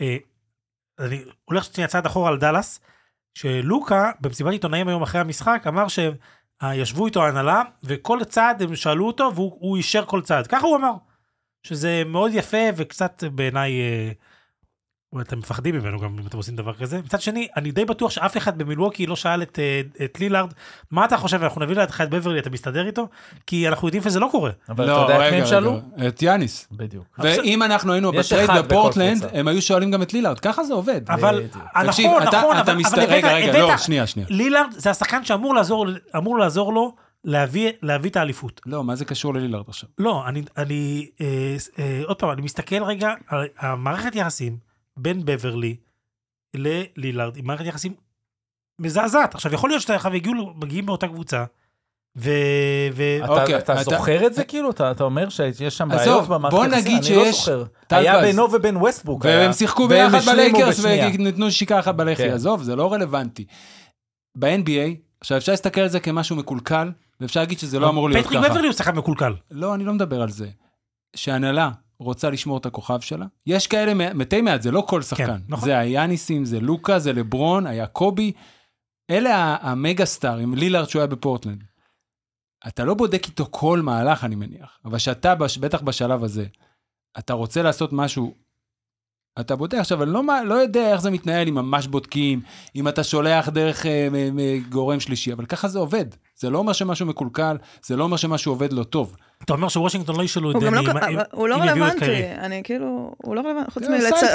[0.00, 0.16] אה,
[1.00, 2.80] אני הולך שנייה צעד אחורה על דאלאס,
[3.34, 9.30] שלוקה במסיבת עיתונאים היום אחרי המשחק אמר שישבו איתו ההנהלה וכל צעד הם שאלו אותו
[9.34, 10.92] והוא הוא אישר כל צעד, ככה הוא אמר.
[11.62, 13.72] שזה מאוד יפה וקצת בעיניי,
[15.20, 16.98] אתם מפחדים ממנו גם אם אתם עושים דבר כזה.
[17.04, 20.52] מצד שני, אני די בטוח שאף אחד במילווקי לא שאל את, אה, את לילארד,
[20.90, 23.08] מה אתה חושב, אנחנו נביא לידך את בברלי, אתה מסתדר איתו?
[23.46, 24.50] כי אנחנו יודעים שזה לא קורה.
[24.68, 25.80] אבל אתה לא, יודע את מי רגע, הם שאלו?
[25.96, 26.68] רגע, את יאניס.
[26.72, 27.04] בדיוק.
[27.18, 29.24] ואם אנחנו היינו ב trade בפורטלנד.
[29.32, 31.00] הם היו שואלים גם את לילארד, ככה זה עובד.
[31.08, 31.42] אבל.
[31.76, 34.26] אה, תקשיב, נכון, אתה- נכון, אתה אבל מסת- אבל הבאת- רגע, רגע, לא, שנייה, שנייה.
[34.30, 35.86] לילארד זה השחקן שאמור לעזור,
[36.16, 36.94] אמור לעזור לו
[37.24, 38.60] להביא, להביא את האליפות.
[38.66, 39.88] לא, מה זה קשור ללילארד עכשיו?
[39.98, 41.26] לא, אני, אני אה,
[41.78, 44.56] אה, עוד פעם, אני מסתכל רגע על המערכת יחסים
[44.96, 45.76] בין בברלי
[46.54, 47.94] ללילארד, היא מערכת יחסים
[48.80, 49.34] מזעזעת.
[49.34, 51.44] עכשיו, יכול להיות שאתה הגיעו, מגיעים באותה קבוצה,
[52.18, 52.30] ו...
[52.92, 53.02] ו...
[53.28, 54.70] אוקיי, אתה אתה- זוכר את זה כאילו?
[54.70, 56.80] אתה אתה אומר שיש שם בעיות במערכת בוא יחסים?
[56.80, 57.64] נגיד אני לא שיש- זוכר.
[57.86, 58.22] טל היה פז.
[58.24, 59.24] בינו ובין ווסטבוק.
[59.24, 60.80] והם שיחקו ביחד בלייקרס.
[61.18, 62.30] ונתנו שיקה אחת בלחי, כן.
[62.34, 63.44] עזוב, זה לא רלוונטי.
[64.38, 66.90] ב-NBA, עכשיו אפשר להסתכל על זה כמשהו מקולקל,
[67.20, 68.48] ואפשר להגיד שזה לא אמור להיות פטריק ככה.
[68.50, 69.32] בברלי הוא שחקן מקולקל.
[69.50, 70.48] לא, אני לא מדבר על זה.
[71.16, 75.38] שהנהלה רוצה לשמור את הכוכב שלה, יש כאלה מתי מעט, זה לא כל שחקן.
[75.48, 75.64] נכון.
[75.64, 78.32] זה היאניסים, זה לוקה, זה לברון, היה קובי.
[79.10, 81.64] אלה המגה סטארים, לילארד שהוא היה בפורטלנד.
[82.68, 86.46] אתה לא בודק איתו כל מהלך, אני מניח, אבל שאתה, בש- בטח בשלב הזה,
[87.18, 88.34] אתה רוצה לעשות משהו,
[89.40, 89.78] אתה בודק.
[89.78, 92.40] עכשיו, אני לא, לא יודע איך זה מתנהל, אם ממש בודקים,
[92.76, 96.04] אם אתה שולח דרך אה, מ- מ- גורם שלישי, אבל ככה זה עובד.
[96.38, 97.56] זה לא אומר שמשהו מקולקל,
[97.86, 99.16] זה לא אומר שמשהו עובד לא טוב.
[99.44, 100.70] אתה אומר שוושינגטון לא ישאלו את דני
[101.16, 102.24] לא, הוא לא רלוונטי.
[102.38, 103.70] אני כאילו, הוא לא רלוונטי,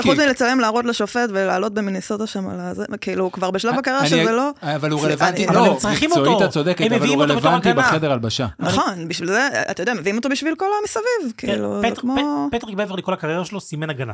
[0.01, 4.01] חוץ זה מלצלם, להראות לשופט ולעלות במיניסוטה שם על הזה, כאילו, הוא כבר בשלב הקריירה
[4.01, 6.45] אני- שזה לא, אבל הוא זה- רלוונטי, לא, מקצועית אותו.
[6.45, 7.73] את צודקת, אבל הוא רלוונטי.
[7.73, 8.47] בחדר הלבשה.
[8.59, 12.15] נכון, בשביל זה, אתה יודע, מביאים אותו בשביל כל המסביב, כן, כאילו, זה כמו...
[12.51, 14.13] פט- פטריק בברלי כל הקריירה שלו סימן הגנה.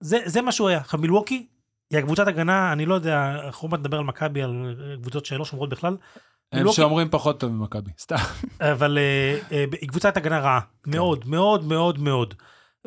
[0.00, 0.78] זה זה מה שהוא היה.
[0.78, 1.46] עכשיו מילווקי
[1.90, 4.50] היא הקבוצת הגנה, אני לא יודע, אנחנו עוד נדבר על מכבי, על
[4.90, 5.96] אה, קבוצות שלא שומרות בכלל,
[6.52, 8.16] הם מילווקי- שומרים פחות טוב ממכבי, סתם.
[8.60, 12.34] אבל אה, אה, היא קבוצת הגנה רעה, מאוד, מאוד, מאוד, מאוד.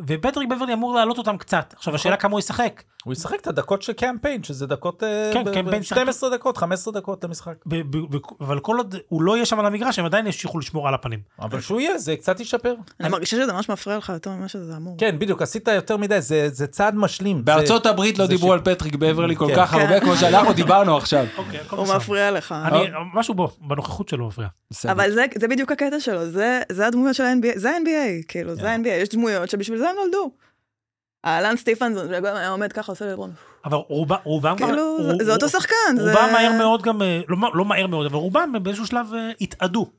[0.08, 1.74] ופטריק בברלי אמור להעלות אותם קצת.
[1.78, 2.84] עכשיו השאלה כמה הוא ישחק.
[3.06, 5.04] הוא ישחק את הדקות של קמפיין, שזה דקות...
[5.04, 7.54] אה, כן, ב- קמפיין ב- שיחק- 12 דקות, 15 דקות למשחק.
[7.66, 10.60] ב- ב- ב- אבל כל עוד הוא לא יהיה שם על המגרש, הם עדיין ימשיכו
[10.60, 11.20] לשמור על הפנים.
[11.40, 12.74] אבל שהוא יהיה, זה קצת ישפר.
[13.00, 14.96] אני מרגישה שזה ממש מפריע לך יותר ממה שזה אמור.
[14.98, 17.46] כן, בדיוק, עשית יותר מדי, זה זה צעד משלים.
[17.46, 19.56] בארצות הברית לא דיברו ש- על פטריק בברלי כל כן.
[19.56, 20.06] כך הרבה כן.
[20.06, 21.26] כמו שאנחנו דיברנו עכשיו.
[21.38, 21.88] אוקיי, הוא.
[21.96, 22.56] מפריע לך.
[22.66, 22.84] אני,
[23.14, 24.48] משהו בו, בנוכחות שלו מפריע.
[24.90, 28.72] אבל זה, זה בדיוק הקטע שלו, זה, זה הדמויות של ה-NBA, זה ה-NBA, כאילו, זה
[28.72, 30.32] ה-NBA, יש דמויות שבשביל זה הם נולדו.
[31.26, 33.32] אהלן סטיפנזון, שגם היה עומד ככה, עושה לברון.
[33.66, 35.76] אבל רובם, רובם כבר- כאילו, זה- רוב- זה אותו שחקן.
[35.98, 39.32] זה- רובם מהר מאוד גם, אה, לא, לא מהר מאוד, אבל רובם באיזשהו שלב אה,
[39.42, 39.86] התאדו.
[39.86, 39.92] כן,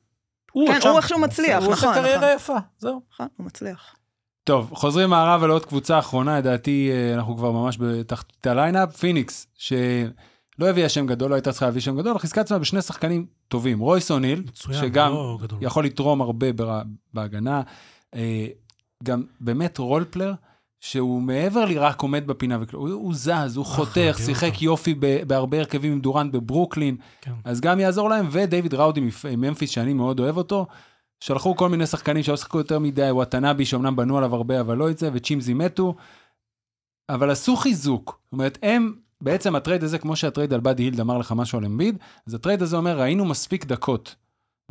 [0.52, 0.68] הוא
[0.98, 2.36] איכשהו מצליח, הוא עושה נכון, קריירה נכון.
[2.36, 3.00] יפה, זהו.
[3.14, 3.94] נכון, הוא מצליח.
[4.44, 9.46] טוב, חוזרים מערבה לעוד קבוצה אחרונה, לדעתי אה, אנחנו כבר ממש בתחתית ה lineup, פיניקס,
[9.54, 10.10] שלא
[10.68, 13.78] הביאה שם גדול, לא הייתה צריכה להביא שם גדול, אבל חיזקה עצמה בשני שחקנים טובים,
[13.78, 15.38] רויס אוניל, מצוין, שגם לא.
[15.60, 16.46] יכול לתרום הרבה
[17.14, 17.62] בהגנה,
[19.04, 20.32] גם באמת role player,
[20.82, 24.64] שהוא מעבר ללרק עומד בפינה, הוא, הוא זז, הוא חותך, מדהים שיחק אותו.
[24.64, 24.94] יופי
[25.26, 27.32] בהרבה הרכבים עם דורנט בברוקלין, כן.
[27.44, 30.66] אז גם יעזור להם, ודייוויד רודי מפ- ממפיס, שאני מאוד אוהב אותו,
[31.20, 34.92] שלחו כל מיני שחקנים שלא שיחקו יותר מדי, וואטנאבי, שאומנם בנו עליו הרבה, אבל לא
[34.96, 35.94] זה, וצ'ימזי מטו,
[37.08, 38.20] אבל עשו חיזוק.
[38.24, 41.64] זאת אומרת, הם, בעצם הטרייד הזה, כמו שהטרייד על באדי הילד אמר לך משהו על
[41.64, 44.14] אמביד, אז הטרייד הזה אומר, ראינו מספיק דקות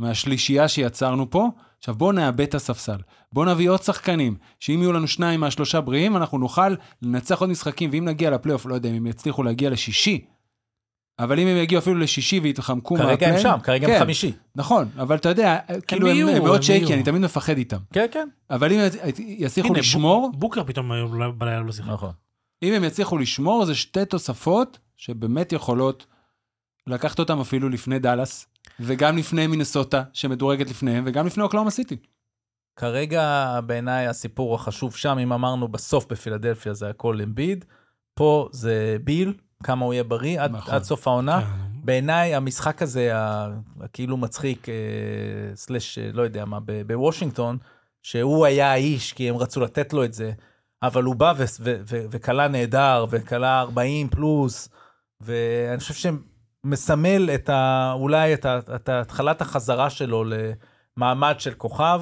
[0.02, 2.98] מהשלישייה שיצרנו פה, עכשיו בואו נעבה את הספסל.
[3.34, 7.90] בואו נביא עוד שחקנים, שאם יהיו לנו שניים מהשלושה בריאים, אנחנו נוכל לנצח עוד משחקים,
[7.94, 10.26] ואם נגיע לפלייאוף, לא יודע אם הם יצליחו להגיע לשישי,
[11.20, 14.32] אבל אם הם יגיעו אפילו לשישי ויתחמקו כרגע הם שם, כרגע הם כן, חמישי.
[14.56, 16.94] נכון, אבל אתה יודע, כאילו הם, יהיו, הם מאוד הם שייקי.
[16.94, 17.78] אני תמיד מפחד איתם.
[17.94, 18.28] כן, כן.
[18.50, 18.80] אבל אם
[19.18, 21.90] יצליחו הנה, לשמור, בוק- בוקר פתאום היום בלילה לא שיחק.
[21.90, 22.12] נכון.
[22.64, 26.06] אם הם יצליחו לשמור, זה שתי תוספות שבאמת יכולות
[26.88, 28.48] לקחת אותם אפילו לפני דאלאס,
[28.84, 31.98] וגם לפני מינסוטה, שמדורגת לפניהם, וגם לפני אוקלאומה סיטי.
[32.76, 37.66] כרגע בעיניי הסיפור החשוב שם, אם אמרנו בסוף בפילדלפיה זה הכל אמביד,
[38.14, 40.74] פה זה ביל, כמה הוא יהיה בריא עד, נכון.
[40.74, 41.42] עד סוף העונה.
[41.42, 41.48] כן.
[41.84, 43.12] בעיניי המשחק הזה,
[43.82, 44.76] הכאילו מצחיק, אה,
[45.56, 47.58] סלאש, אה, לא יודע מה, בוושינגטון,
[48.02, 50.32] שהוא היה האיש, כי הם רצו לתת לו את זה,
[50.84, 51.34] אבל הוא בא
[51.86, 54.70] וכלה נהדר, וכלה 40 פלוס,
[55.22, 55.94] ואני חושב
[56.66, 60.24] שמסמל את ה, אולי את, ה, את התחלת החזרה שלו
[60.98, 62.02] למעמד של כוכב.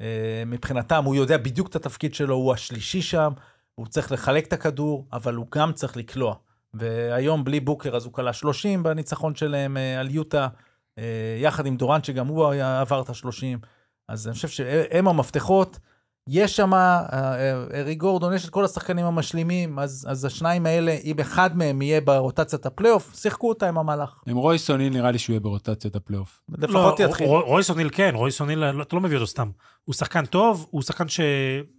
[0.00, 3.32] אה, מבחינתם, הוא יודע בדיוק את התפקיד שלו, הוא השלישי שם,
[3.74, 6.34] הוא צריך לחלק את הכדור, אבל הוא גם צריך לקלוע.
[6.74, 10.48] והיום בלי בוקר אז הוא קלע 30 בניצחון שלהם אה, על יוטה,
[10.98, 13.66] אה, יחד עם דורנט שגם הוא עבר את ה-30.
[14.08, 15.78] אז אני חושב שהם המפתחות.
[16.28, 16.72] יש שם,
[17.74, 22.00] אריק גורדון, יש את כל השחקנים המשלימים, אז, אז השניים האלה, אם אחד מהם יהיה
[22.00, 24.14] ברוטציית הפלייאוף, שיחקו אותה עם המהלך.
[24.26, 26.40] עם רויס אוניל נראה לי שהוא יהיה ברוטציית הפלייאוף.
[26.58, 27.26] לפחות לא, יתחיל.
[27.26, 29.50] רו- רויס אוניל כן, רויס אוניל, לא- אתה לא מביא אותו סתם.
[29.84, 31.20] הוא שחקן טוב, הוא שחקן ש...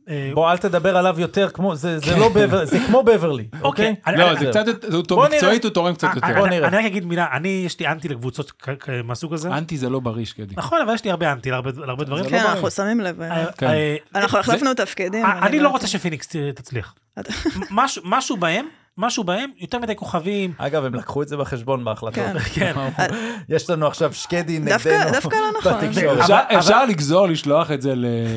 [0.09, 3.95] אה, בוא, אל תדבר עליו יותר כמו, זה, זה לא בבר, זה כמו בברלי, אוקיי?
[4.07, 4.65] אני- לא, אני- זה קצת,
[5.09, 5.27] בוא.
[5.27, 6.39] מקצועית הוא תורם קצת אני- יותר.
[6.39, 6.67] בוא אני- נראה.
[6.67, 8.51] אני רק אגיד מילה, אני, יש לי אנטי לקבוצות
[9.03, 9.49] מהסוג הזה.
[9.49, 10.53] אנטי זה לא בריא, שקדי.
[10.57, 12.25] נכון, אבל יש לי הרבה אנטי להרבה דברים.
[12.25, 12.51] כן, לא בריא.
[12.53, 13.21] אנחנו שמים לב.
[13.21, 13.67] אה, כן.
[13.67, 15.25] אה, אנחנו החלפנו תפקידים.
[15.25, 16.95] אה, אני לא לא רוצה שפיניקס תצליח.
[18.03, 18.65] משהו בהם,
[18.97, 20.53] משהו בהם, יותר מדי כוכבים.
[20.57, 22.23] אגב, הם לקחו את זה בחשבון בהחלטות.
[22.53, 22.73] כן.
[22.97, 23.07] כן.
[23.49, 24.71] יש לנו עכשיו שקדי נגדנו.
[25.11, 25.73] דווקא לא נכון.
[26.57, 27.93] אפשר- אבל- לגזור, לשלוח את זה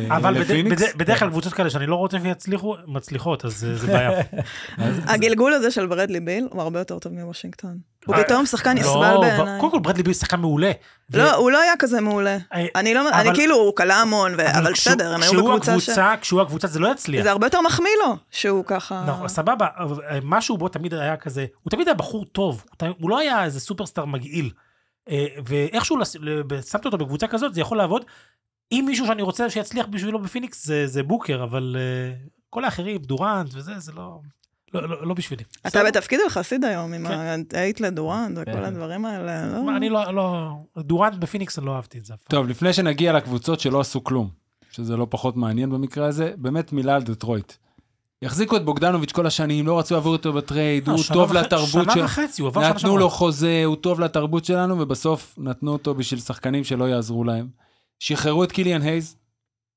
[0.09, 0.83] אבל לפיניקס?
[0.83, 4.11] בד- בדרך כלל קבוצות כאלה שאני לא רוצה שיצליחו, מצליחות, אז זה בעיה.
[5.15, 7.79] הגלגול הזה של ברדלי ביל הוא הרבה יותר טוב מוושינגטון.
[8.07, 9.61] הוא אה, פתאום שחקן לא, בעיניי.
[9.61, 10.71] קודם כל ברדלי ביל שחקן מעולה.
[11.15, 12.37] לא, הוא לא היה כזה מעולה.
[12.55, 15.99] אה, אני לא, אני כאילו, הוא קלע המון, אבל בסדר, הם היו בקבוצה ש...
[16.21, 17.23] כשהוא הקבוצה זה לא יצליח.
[17.23, 19.05] זה הרבה יותר מחמיא לו, שהוא ככה...
[19.07, 22.65] נכון, סבבה, אבל משהו בו תמיד היה כזה, הוא תמיד היה בחור טוב,
[23.01, 24.51] הוא לא היה איזה סופרסטאר מגעיל.
[25.11, 25.99] אה, ואיכשהו
[26.71, 28.05] שמת אותו בקבוצה כזאת, זה יכול לעבוד.
[28.73, 32.15] אם מישהו שאני רוצה שיצליח בשבילו בפיניקס זה, זה בוקר, אבל אה,
[32.51, 34.21] כל האחרים, דורנט וזה, זה לא,
[34.81, 35.43] לא, לא, לא בשבילי.
[35.67, 37.41] אתה בתפקיד חסיד היום, עם כן.
[37.53, 38.65] היית לדורנט וכל כן.
[38.65, 39.65] הדברים האלה, לא?
[39.65, 42.15] מה, אני לא, לא, דורנט בפיניקס אני לא אהבתי את זה.
[42.29, 44.29] טוב, לפני שנגיע לקבוצות שלא עשו כלום,
[44.71, 47.53] שזה לא פחות מעניין במקרה הזה, באמת מילה על דטרויט.
[48.23, 51.39] יחזיקו את בוגדנוביץ' כל השנים, לא רצו להעביר אותו בטרייד, לא, הוא שנה טוב וחצי-
[51.39, 52.05] לתרבות שנה של...
[52.05, 52.99] וחצי, הוא עבר שנה נתנו שעברה.
[53.01, 57.49] לו חוזה, הוא טוב לתרבות שלנו, ובסוף נתנו אותו בשביל שחקנים שלא יעזרו להם.
[57.99, 59.17] שחררו את קיליאן הייז,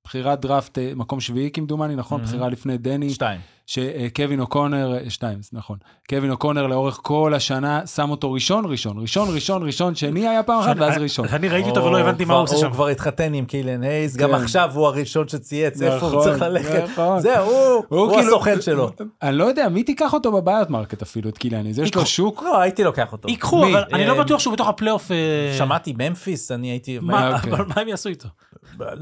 [0.06, 2.22] בחירת דראפט, אה, מקום שביעי כמדומני, נכון?
[2.22, 2.24] Mhm.
[2.24, 3.10] בחירה לפני דני.
[3.10, 3.39] שתיים.
[3.68, 5.78] שקווין אוקונר, אה, שתיים, נכון.
[6.10, 10.60] קווין אוקונר לאורך כל השנה שם אותו ראשון, ראשון, ראשון, ראשון, ראשון, שני היה פעם
[10.60, 11.26] אחת, ואז ראשון.
[11.28, 12.72] אני ראיתי אותו ולא הבנתי מה הוא עושה הוא שם.
[12.72, 14.36] כבר התחתן עם קיליאן הייז, גם כן.
[14.36, 16.84] עכשיו הוא הראשון שצייץ איפה הוא נכון, צריך ללכת.
[16.91, 17.20] נכון.
[17.20, 18.91] זהו, הוא- הוא כאילו- הסוכן שלו.
[19.22, 21.80] אני לא יודע, מי תיקח אותו ב buyout market אפילו, את קיליאן הייז?
[21.80, 22.43] יש לו שוק?
[22.43, 23.30] לא, הייתי לוקח אותו.
[23.30, 23.64] ייקחו?
[23.66, 25.12] אבל אני אה, לא בטוח שהוא בתוך הפלייאוף.
[25.12, 25.18] אה,
[25.58, 27.00] שמעתי ממפיס, אני הייתי...
[27.00, 27.52] מה אוקיי.
[27.76, 28.28] מה הם יעשו איתו?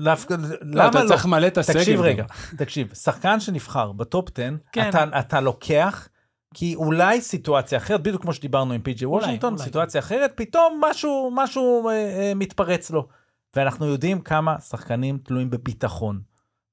[0.04, 1.08] דווקא- לא, למה אתה לא?
[1.08, 1.80] צריך למלא את הסגל.
[1.80, 2.02] תקשיב.
[2.02, 2.26] רגע,
[2.58, 4.90] תקשיב, שחקן שנבחר ב top 10, כן.
[4.90, 6.08] אתה, אתה לוקח,
[6.54, 9.64] כי אולי סיטואציה אחרת, בדיוק כמו שדיברנו עם פי.ג'י וושינגטון, אולי.
[9.66, 13.08] סיטואציה אחרת, פתאום משהו, משהו אה, אה, מתפרץ לו.
[13.56, 16.20] ואנחנו יודעים כמה שחקנים תלויים בביטחון.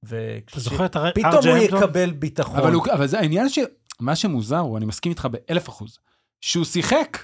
[0.05, 0.13] אתה
[0.59, 1.57] זוכר את הר- פתאום ארג'י הוא?
[1.57, 2.59] יקבל ביטחון.
[2.59, 3.59] אבל, הוא, אבל זה העניין ש...
[3.99, 5.97] מה שמוזר הוא, אני מסכים איתך באלף אחוז,
[6.41, 7.17] שהוא שיחק.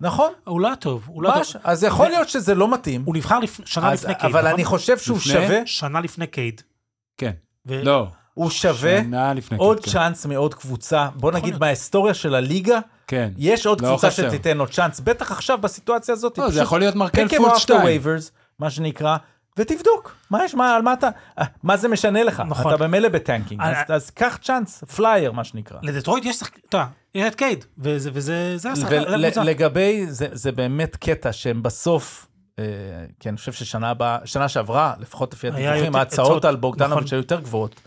[0.00, 1.30] נכון, הוא לא היה טוב, הוא לא.
[1.34, 1.60] טוב.
[1.64, 4.54] אז יכול להיות שזה לא מתאים, הוא נבחר לפ- שנה אז- לפני קייד, אבל נכון?
[4.54, 5.32] אני חושב שהוא לפני?
[5.32, 6.62] שווה, שנה לפני קייד.
[7.16, 7.32] כן.
[7.66, 8.06] ו- לא.
[8.34, 9.00] הוא שווה.
[9.56, 11.08] עוד כן, צ'אנס מעוד קבוצה.
[11.14, 11.58] בוא נגיד.
[11.60, 13.30] מההיסטוריה של הליגה, כן.
[13.36, 14.28] יש עוד לא קבוצה חסר.
[14.28, 16.38] שתיתן לו צ'אנס, בטח עכשיו בסיטואציה הזאת.
[16.38, 17.80] לא, זה יכול להיות מרקל the 2.
[17.80, 19.16] waivers, מה שנקרא,
[19.56, 20.16] ותבדוק.
[20.30, 22.42] מה יש, מה, על מה אתה, אה, מה זה משנה לך?
[22.48, 22.74] נכון.
[22.74, 25.78] אתה במילא ב tanking, אז, אה, אז קח צ'אנס, פלייר, מה שנקרא.
[25.82, 26.58] לדטרויט יש שחק...
[26.68, 29.02] אתה יודע, יש את קייד, וזה, וזה, זה השחקן.
[29.40, 32.26] ולגבי, זה, זה באמת קטע שהם בסוף,
[32.58, 32.64] אה,
[33.20, 37.16] כי אני חושב ששנה הבאה, שנה שעברה, לפחות לפי הדיווחים, ההצעות הצעות, על בוגדנוביץ' נכון.
[37.16, 37.80] היו יותר גבוהות,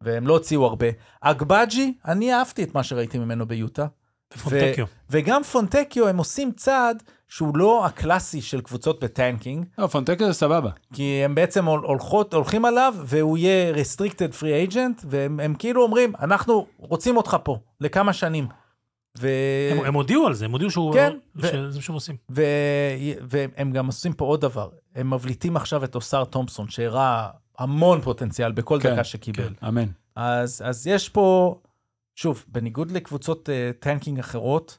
[0.00, 0.86] והם לא הוציאו הרבה.
[1.20, 3.86] אגבג'י, אני אהבתי את מה שראיתי ממנו ביוטה.
[4.42, 4.86] פונטקיו.
[5.10, 7.02] וגם פונטקיו, הם עושים צעד
[7.32, 10.70] שהוא לא הקלאסי של קבוצות ב tanking, לא, פונטקיו זה סבבה.
[10.94, 15.82] כי הם בעצם הול- הולכות, הולכים עליו, והוא יהיה restricted free agent, והם הם כאילו
[15.82, 18.46] אומרים, אנחנו רוצים אותך פה, לכמה שנים.
[19.18, 19.28] ו...
[19.72, 20.94] הם, הם הודיעו על זה, הם הודיעו שהוא...
[20.94, 22.16] כן, ו- שזה מה שהם עושים.
[22.30, 22.42] ו...
[23.28, 27.28] והם גם עושים פה עוד דבר, הם מבליטים עכשיו את אוסר תומפסון, שהראה
[27.58, 29.48] המון פוטנציאל בכל כן, דקה שקיבל.
[29.48, 29.88] כן, אמן.
[30.16, 31.56] אז, אז יש פה,
[32.16, 34.78] שוב, בניגוד לקבוצות uh, tanking אחרות,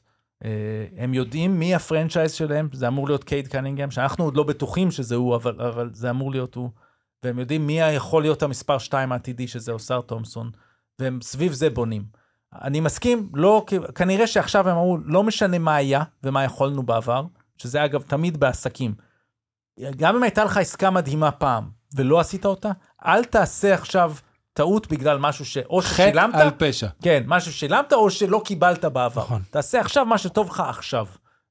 [0.96, 5.14] הם יודעים מי הפרנצ'ייז שלהם, זה אמור להיות קייד קנינגהם, שאנחנו עוד לא בטוחים שזה
[5.14, 6.70] הוא, אבל, אבל זה אמור להיות הוא.
[7.22, 10.50] והם יודעים מי יכול להיות המספר 2 העתידי, שזה אוסר תומפסון,
[10.98, 12.04] והם סביב זה בונים.
[12.62, 17.24] אני מסכים, לא, כנראה שעכשיו הם אמרו, לא משנה מה היה ומה יכולנו בעבר,
[17.58, 18.94] שזה אגב תמיד בעסקים.
[19.96, 22.70] גם אם הייתה לך עסקה מדהימה פעם, ולא עשית אותה,
[23.06, 24.12] אל תעשה עכשיו
[24.54, 26.88] טעות בגלל משהו שאו ששילמת, חטא על פשע.
[27.02, 29.22] כן, משהו ששילמת או שלא קיבלת בעבר.
[29.22, 29.42] נכון.
[29.50, 31.06] תעשה עכשיו מה שטוב לך עכשיו.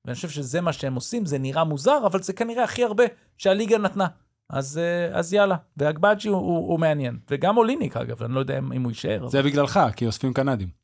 [0.06, 3.04] ואני חושב שזה מה שהם עושים, זה נראה מוזר, אבל זה כנראה הכי הרבה
[3.38, 4.08] שהליגה נתנה.
[4.49, 7.18] אז, אה, אז יאללה, ואגבג'י הוא, הוא, הוא מעניין.
[7.32, 9.28] וגם אוליניק אגב, אני לא יודע אם, הוא יישאר.
[9.28, 10.83] זה בגללך, כי אוספים קנדים.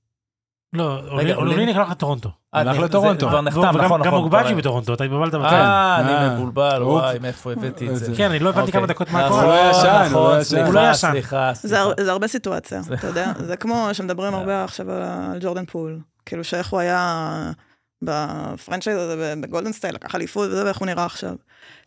[0.74, 2.30] לא, רגע, אוליניק הלך לטורונטו.
[2.56, 3.26] אה, הלך זה- לטורונטו.
[3.26, 4.20] זה כבר נחתם, וגם- נכון, גם נכון.
[4.24, 5.44] אוגבג'י כבר- בטורונטו, אתה התבלבלת בצד.
[5.44, 5.52] אה,
[5.98, 8.06] אה, אני מבולבל, וואי, מאיפה הבאתי את זה.
[8.06, 8.74] איזה- כן, אני לא הבנתי אוקיי.
[8.80, 9.56] כמה דקות מה נכון, קורה.
[9.70, 10.56] הוא לא ישן, הוא נכון, לא ישן.
[10.66, 11.12] הוא לא סליחה, ישן.
[11.12, 12.04] סליחה, זה, סליחה.
[12.04, 13.32] זה הרבה סיטואציה, אתה יודע?
[13.40, 15.04] זה כמו שמדברים הרבה עכשיו על,
[15.42, 16.00] ג'ורדן פול.
[16.26, 17.52] כאילו שאיך הוא היה
[18.02, 21.34] ב franchise הזה בגולדן סטייט, לקח אליפות וזה, ואיך הוא נראה עכשיו.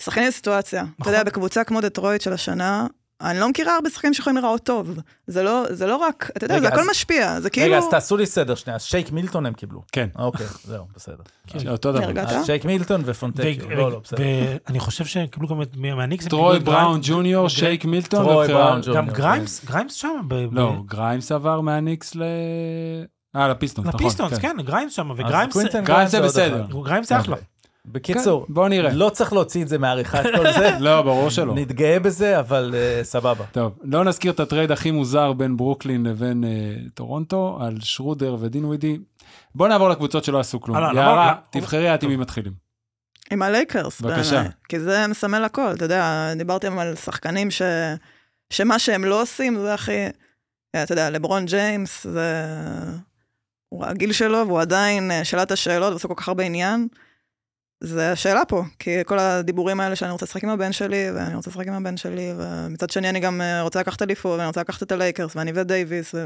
[0.03, 0.85] שחקנים בסיטואציה.
[1.03, 2.87] אתה יודע, בקבוצה כמו דטרויט של השנה,
[3.23, 4.91] אני לא מכירה הרבה שחקנים שיכולים להיראות טוב.
[5.27, 7.41] זה לא, זה לא רק, אתה יודע, רגע, זה הכל אז- משפיע.
[7.41, 7.67] זה כאילו...
[7.67, 8.77] רגע, אז תעשו לי סדר שנייה.
[8.77, 9.83] אז שייק מילטון הם קיבלו.
[9.93, 11.23] כן, אוקיי, זהו, בסדר.
[11.69, 12.43] אותו דבר.
[12.45, 13.71] שייק מילטון ופונטקיו.
[13.71, 14.23] לא, לא, בסדר.
[14.67, 16.27] ואני חושב שהם קיבלו גם את מי- מהניקס.
[16.27, 18.25] טרוי בראון ג'וניור, שייק מילטון.
[18.25, 18.97] טרוי בראון ג'וניור.
[18.97, 20.09] גם גריימס, גריימס שם.
[20.53, 22.23] לא, גריימס עבר מהניקס ל...
[23.37, 24.01] אה, לפיסטונס, נכון.
[24.01, 26.65] לפיסטונס, כן, גריימס שם, וגריימס גריימס זה בסדר.
[26.85, 27.37] גריימס זה אחלה.
[27.85, 28.93] בקיצור, כן, בוא נראה.
[28.93, 30.71] לא צריך להוציא את זה מהעריכה את כל זה.
[30.81, 31.55] לא, ברור שלא.
[31.55, 33.45] נתגאה בזה, אבל אה, סבבה.
[33.53, 38.99] טוב, לא נזכיר את הטרייד הכי מוזר בין ברוקלין לבין אה, טורונטו, על שרודר ודינווידי.
[39.55, 40.77] בוא נעבור לקבוצות שלא עשו כלום.
[40.79, 42.53] יערה, תבחרי את עם מי מתחילים.
[43.31, 44.43] עם הלייקרס, בבקשה.
[44.69, 47.63] כי זה מסמל הכל, אתה יודע, דיברתם על שחקנים ש...
[48.51, 50.07] שמה שהם לא עושים זה הכי...
[50.83, 52.47] אתה יודע, לברון ג'יימס, זה...
[53.69, 56.89] הוא הגיל שלו, והוא עדיין אה, שאלת השאלות, ועושה כל כך הרבה עניין.
[57.83, 61.51] זה השאלה פה, כי כל הדיבורים האלה שאני רוצה לשחק עם הבן שלי, ואני רוצה
[61.51, 64.83] לשחק עם הבן שלי, ומצד שני אני גם אה, רוצה לקחת אליפות, ואני רוצה לקחת
[64.83, 66.25] את הלייקרס, ואני ודייוויס, ו...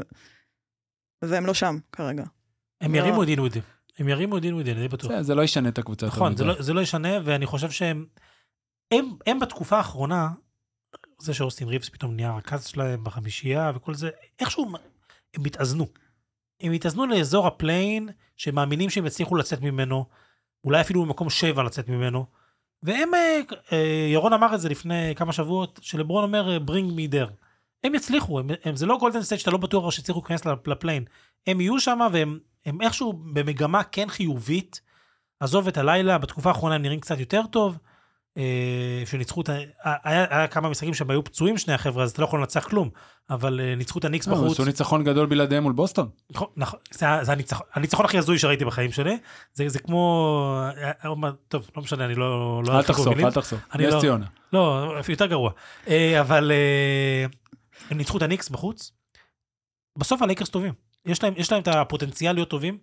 [1.21, 2.23] והם לא שם כרגע.
[2.81, 2.99] הם לא.
[2.99, 3.59] ירימו את דינווידי.
[3.99, 5.11] הם ירימו את דינווידי, אני בטוח.
[5.11, 6.05] זה- זה לא ישנה את הקבוצה.
[6.07, 6.43] נכון, זה.
[6.45, 8.05] לא- זה לא ישנה, ואני חושב שהם...
[8.91, 10.29] הם, הם בתקופה האחרונה,
[11.21, 14.71] זה שאוסטין ריבס פתאום נהיה הרכז שלהם בחמישייה וכל זה, איכשהו
[15.33, 15.87] הם התאזנו.
[16.61, 20.05] הם התאזנו לאזור הפליין, שמאמינים שהם יצליחו לצאת ממנו,
[20.63, 22.25] אולי אפילו במקום שבע לצאת ממנו.
[22.83, 23.39] והם, אה,
[23.71, 27.31] אה, ירון אמר את זה לפני כמה שבועות, שלברון אומר, אה, bring me there.
[27.83, 31.05] הם יצליחו, הם, הם, זה לא גולדן סטייט שאתה לא בטוח שיצליחו להיכנס לפ- לפליין.
[31.47, 34.81] הם יהיו שם והם הם איכשהו במגמה כן חיובית.
[35.39, 37.77] עזוב את הלילה, בתקופה האחרונה הם נראים קצת יותר טוב.
[38.37, 38.43] אה,
[39.05, 39.53] שניצחו את ה...
[39.83, 42.89] היה, היה כמה משחקים שהם היו פצועים שני החבר'ה, אז אתה לא יכול לנצח כלום.
[43.29, 44.51] אבל אה, ניצחו את הניקס לא, בחוץ.
[44.51, 46.09] עשו ניצחון גדול בלעדיהם מול בוסטון.
[46.31, 49.17] נכון, נכון, זה, זה הניצחון, הניצחון הכי הזוי שראיתי בחיים שלי.
[49.53, 50.61] זה, זה כמו...
[51.05, 51.11] אה,
[51.47, 52.61] טוב, לא משנה, אני לא...
[52.67, 53.07] לא אל תחשוף.
[53.07, 53.59] אל תחשוף.
[53.73, 54.25] אני נס לא- ציונה.
[54.53, 55.51] לא, יותר גרוע.
[55.87, 57.25] אה, אבל אה,
[57.89, 58.91] הם ניצחו את הניקס בחוץ.
[59.97, 60.73] בסוף הלייקרס טובים.
[61.05, 62.77] יש להם, יש להם את הפוטנציאל להיות טובים.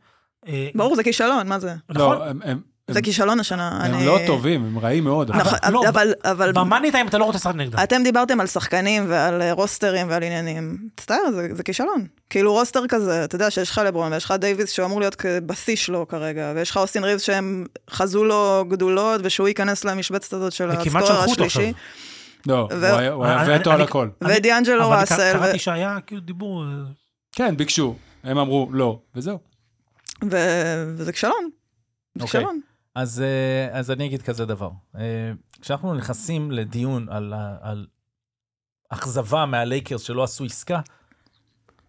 [0.46, 1.74] אה, ברור, זה כישלון, מה זה?
[1.88, 2.16] נכון.
[2.18, 3.68] לא, הם- הם- זה כישלון השנה.
[3.84, 5.30] הם אני- לא טובים, הם רעים מאוד.
[5.30, 7.78] אבל- נכון, לא, אבל, אבל ב money time אתה לא רוצה לשחק נגדם.
[7.82, 10.76] אתם דיברתם על שחקנים ועל אה, roster ים ועל עניינים.
[10.98, 12.06] מצטער, זה, זה כישלון.
[12.30, 15.16] כאילו roster כזה, אתה יודע שיש לך לברון ויש לך דייוויס שהוא אמור להיות
[15.46, 20.52] בשיא שלו כרגע, ויש לך אוסטין ריבס שהם חזו לו גדולות, ושהוא ייכנס למשבצת הזאת
[20.52, 21.70] של וכמעט ה scorer שלחו אותו השלישי.
[21.70, 21.84] עכשיו.
[22.46, 22.68] לא,
[23.12, 24.08] הוא היה- וטו על הכל.
[24.20, 26.64] ודיאנג'לו אבל ראסל, ו- קראתי שהיה כאילו דיבור...
[26.64, 26.68] אה,
[27.32, 29.38] כן, ביקשו, הם אמרו לא, וזהו.
[30.30, 31.48] ו- וזה כישלון.
[32.18, 32.40] זה אוקיי.
[32.40, 32.60] כישלון.
[32.94, 34.70] אז, אה, אז אני אגיד כזה דבר.
[34.96, 37.86] אה, כשאנחנו נכנסים לדיון על, על
[38.88, 40.80] אכזבה מהלייקרס שלא עשו עסקה,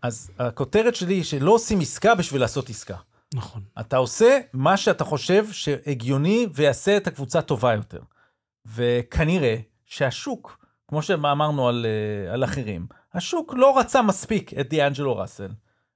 [0.01, 2.97] אז הכותרת שלי היא שלא עושים עסקה בשביל לעשות עסקה.
[3.33, 3.63] נכון.
[3.79, 8.01] אתה עושה מה שאתה חושב שהגיוני ויעשה את הקבוצה טובה יותר.
[8.65, 15.51] וכנראה שהשוק כמו שאמרנו על, אה, על אחרים, השוק לא רצה מספיק את דיאנג'לו ראסל,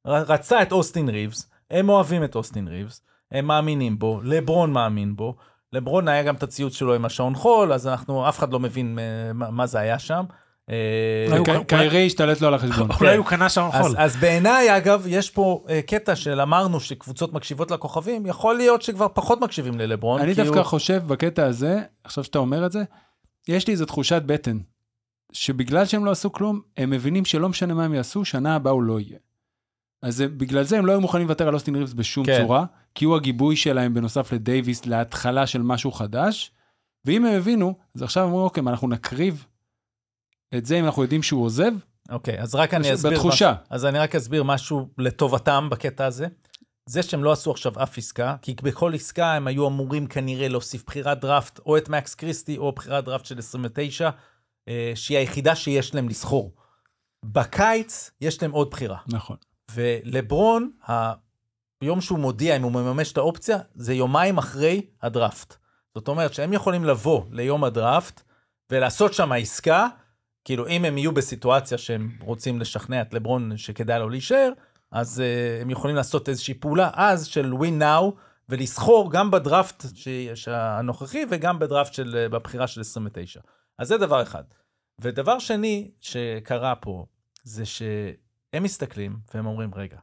[0.05, 3.01] רצה את אוסטין ריבס, הם אוהבים את אוסטין ריבס,
[3.31, 5.35] הם מאמינים בו, לברון מאמין בו,
[5.73, 8.99] לברון היה גם את הציוץ שלו עם השעון חול, אז אנחנו, אף אחד לא מבין
[8.99, 10.23] אה, מה, מה זה היה שם.
[10.69, 12.87] אה, קיירי השתלט לו על החשבון.
[12.99, 13.95] אולי הוא קנה שעון אז, חול.
[13.97, 19.07] אז בעיניי, אגב, יש פה uh, קטע של אמרנו שקבוצות מקשיבות לכוכבים, יכול להיות שכבר
[19.13, 20.21] פחות מקשיבים ללברון.
[20.21, 20.63] אני דווקא.
[20.63, 22.83] חושב בקטע הזה, עכשיו שאתה אומר את זה,
[23.47, 24.57] יש לי איזו תחושת בטן,
[25.31, 28.83] שבגלל שהם לא עשו כלום, הם מבינים שלא משנה מה הם יעשו, שנה הבאה הוא
[28.83, 29.17] לא יהיה.
[30.01, 32.41] אז בגלל זה הם לא היו מוכנים לוותר על אוסטין ריבס בשום כן.
[32.41, 32.65] צורה,
[32.95, 36.51] כי הוא הגיבוי שלהם בנוסף לדייוויס להתחלה של משהו חדש,
[37.05, 39.45] ואם הם הבינו, אז עכשיו אומרים, אוקיי, אנחנו נקריב
[40.57, 41.71] את זה אם אנחנו יודעים שהוא עוזב?
[42.09, 43.11] אוקיי, אז רק אני אסביר.
[43.11, 43.51] בתחושה.
[43.51, 43.65] משהו.
[43.69, 46.27] אז אני רק אסביר משהו לטובתם בקטע הזה.
[46.89, 50.83] זה שהם לא עשו עכשיו אף עסקה, כי בכל עסקה הם היו אמורים כנראה להוסיף
[50.85, 54.09] בחירת דראפט, או את מקס קריסטי, או בחירת דראפט של 29,
[54.67, 56.55] אה, שהיא היחידה שיש להם לסחור.
[57.25, 58.97] בקיץ יש להם עוד בחירה.
[59.07, 59.37] נכון.
[59.71, 60.71] ולברון,
[61.81, 65.55] ביום שהוא מודיע אם הוא מממש את האופציה, זה יומיים אחרי הדראפט.
[65.95, 68.21] זאת אומרת שהם יכולים לבוא ליום הדראפט
[68.71, 69.87] ולעשות שם עסקה,
[70.45, 74.51] כאילו אם הם יהיו בסיטואציה שהם רוצים לשכנע את לברון שכדאי לו להישאר,
[74.91, 78.03] אז uh, הם יכולים לעשות איזושהי פעולה אז של win now,
[78.49, 79.85] ולסחור גם בדראפט
[80.35, 83.39] ש- הנוכחי וגם בדראפט של, uh, בבחירה של 29.
[83.79, 84.43] אז זה דבר אחד.
[85.01, 87.05] ודבר שני שקרה פה,
[87.43, 89.97] זה שהם מסתכלים והם אומרים, רגע,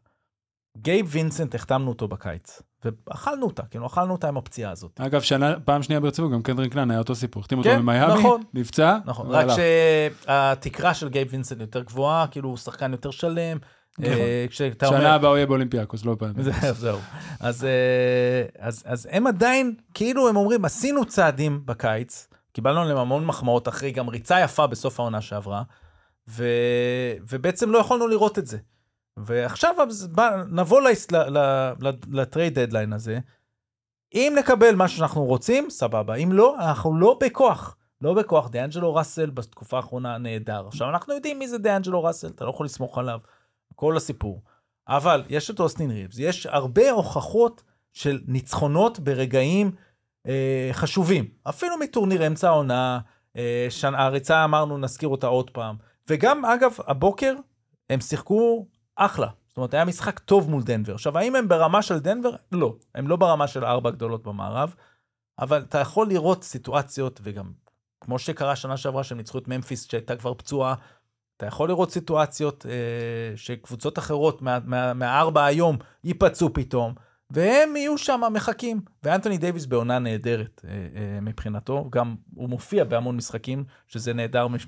[0.80, 5.00] גייב וינסנט החתמנו אותו בקיץ, ואכלנו אותה, כאילו אכלנו אותה עם הפציעה הזאת.
[5.00, 7.40] אגב, שנה, פעם שנייה ברציפות, גם קנדריק קלן היה אותו סיפור.
[7.40, 8.42] החתימו אותו כן, ממייאמי, נכון.
[8.54, 9.46] נפצע, נכון, רק.
[9.56, 13.58] שהתקרה של גייב וינסנט יותר גבוהה, כאילו הוא שחקן יותר שלם.
[14.04, 14.98] אה, כשאתה אומר...
[14.98, 16.32] שנה הבאה הוא יהיה באולימפיאקוס, לא פעם.
[16.42, 16.98] זהו, זהו.
[17.40, 23.24] אז, אה, אז, אז הם עדיין, כאילו הם אומרים, עשינו צעדים בקיץ, קיבלנו עליהם המון
[23.24, 25.62] מחמאות אחרי גם ריצה יפה בסוף העונה שעברה,
[26.28, 26.44] ו,
[27.30, 28.58] ובעצם לא יכולנו לראות את זה.
[29.18, 29.74] ועכשיו
[30.12, 33.18] בא, נבוא לס- ל- ל- ל- לטרייד דדליין הזה,
[34.14, 37.76] אם נקבל מה שאנחנו רוצים, סבבה, אם לא, אנחנו לא בכוח.
[38.00, 40.66] לא בכוח, דיאנג'לו ראסל בתקופה האחרונה נהדר.
[40.68, 43.18] עכשיו, אנחנו יודעים מי זה דיאנג'לו ראסל, אתה לא יכול לסמוך עליו,
[43.74, 44.42] כל הסיפור.
[44.88, 47.62] אבל יש את אוסטין ריבס, יש הרבה הוכחות
[47.92, 49.70] של ניצחונות ברגעים
[50.26, 53.00] אה, חשובים, אפילו מטורניר אמצע העונה,
[53.36, 53.68] אה.
[53.82, 55.76] הריצה אמרנו, נזכיר אותה עוד פעם.
[56.08, 57.34] וגם, אגב, הבוקר
[57.90, 59.28] הם שיחקו אחלה.
[59.48, 60.94] זאת אומרת, היה משחק טוב מול דנבר.
[60.94, 62.30] עכשיו, האם הם ברמה של דנבר?
[62.52, 62.74] לא.
[62.94, 64.74] הם לא ברמה של הארבע הגדולות במערב,
[65.38, 67.52] אבל אתה יכול לראות סיטואציות, וגם
[68.00, 70.74] כמו שקרה שנה שעברה שהם ניצחו את ממפיס שהייתה כבר פצועה,
[71.36, 76.94] אתה יכול לראות סיטואציות אה, שקבוצות אחרות מה, מה, מהארבע היום ייפצעו פתאום,
[77.30, 78.80] והם יהיו שם מחכים.
[79.02, 84.48] ואנתוני דייוויס בעונה נהדרת אה, אה, מבחינתו, גם הוא מופיע בהמון משחקים, שזה נהדר.
[84.48, 84.66] מש,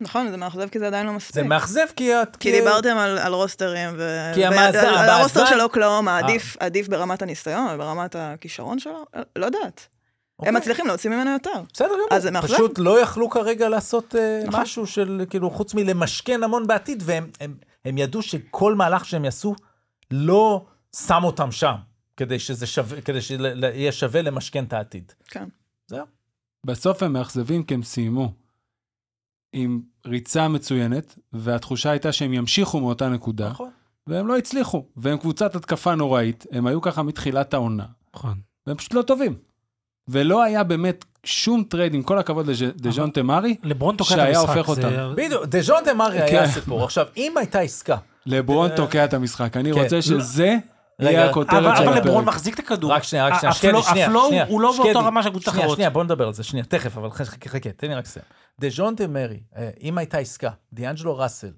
[0.00, 1.34] נכון, זה מאכזב כי זה עדיין לא מספיק.
[1.34, 2.22] זה מאכזב כי...
[2.22, 4.30] את- כי דיברתם על, על רוסטרים, ו...
[4.34, 9.04] כי ו- המאזן- על- הרוסטר המאזן- של אוקלאומה, עדיף, עדיף ברמת הניסיון, ברמת הכישרון שלו?
[9.36, 9.88] לא יודעת.
[10.38, 10.48] אוקיי.
[10.48, 11.50] הם מצליחים להוציא ממנו יותר.
[11.72, 12.06] בסדר גמור.
[12.10, 12.54] אז זה מאכזב.
[12.54, 14.60] פשוט לא יכלו כרגע לעשות אה, נכון.
[14.60, 17.54] משהו של, כאילו, חוץ מלמשכן המון בעתיד, והם הם,
[17.84, 19.54] הם ידעו שכל מהלך שהם יעשו
[20.10, 20.64] לא
[20.96, 21.74] שם אותם שם,
[22.16, 25.12] כדי שזה שווה, כדי שיהיה שווה למשכן את העתיד.
[25.28, 25.48] כן.
[25.86, 26.06] זהו.
[26.66, 28.32] בסוף הם מאכזבים כי הם סיימו
[29.52, 33.70] עם ריצה מצוינת, והתחושה הייתה שהם ימשיכו מאותה נקודה, נכון.
[34.06, 34.84] והם לא הצליחו.
[34.96, 38.40] והם קבוצת התקפה נוראית, הם היו ככה מתחילת העונה, נכון.
[38.66, 39.34] והם פשוט לא טובים.
[40.08, 44.56] ולא היה באמת שום trade, עם כל הכבוד לדז'ונטה מרי, לברון תוקע את שהיה המשחק.
[44.56, 45.14] הופך זה- אותם.
[45.16, 46.42] בדיוק, דז'ונטה מרי היה כן.
[46.50, 46.84] הסיפור.
[46.84, 49.56] עכשיו, אם הייתה עסקה, לברון תוקע את המשחק.
[49.56, 49.80] אני כן.
[49.82, 50.56] רוצה שזה
[51.00, 52.24] רגע, יהיה אבל הכותרת של אבל לברון.
[52.24, 52.92] מחזיק את הכדור.
[52.92, 54.72] רק שנייה, רק שנייה, ה- שקדי, ה flow- שנייה, ה flow שנייה, הוא לא.
[54.76, 55.76] באותה רמה של קבוצות שנייה, אחרות.
[55.76, 58.24] שנייה, בוא נדבר על זה, שנייה, תכף, אבל חכה, חכה, תן לי רק לסיים.
[58.96, 61.50] דה מרי, אה, אם הייתה עסקה, דיאנג'לו ראסל,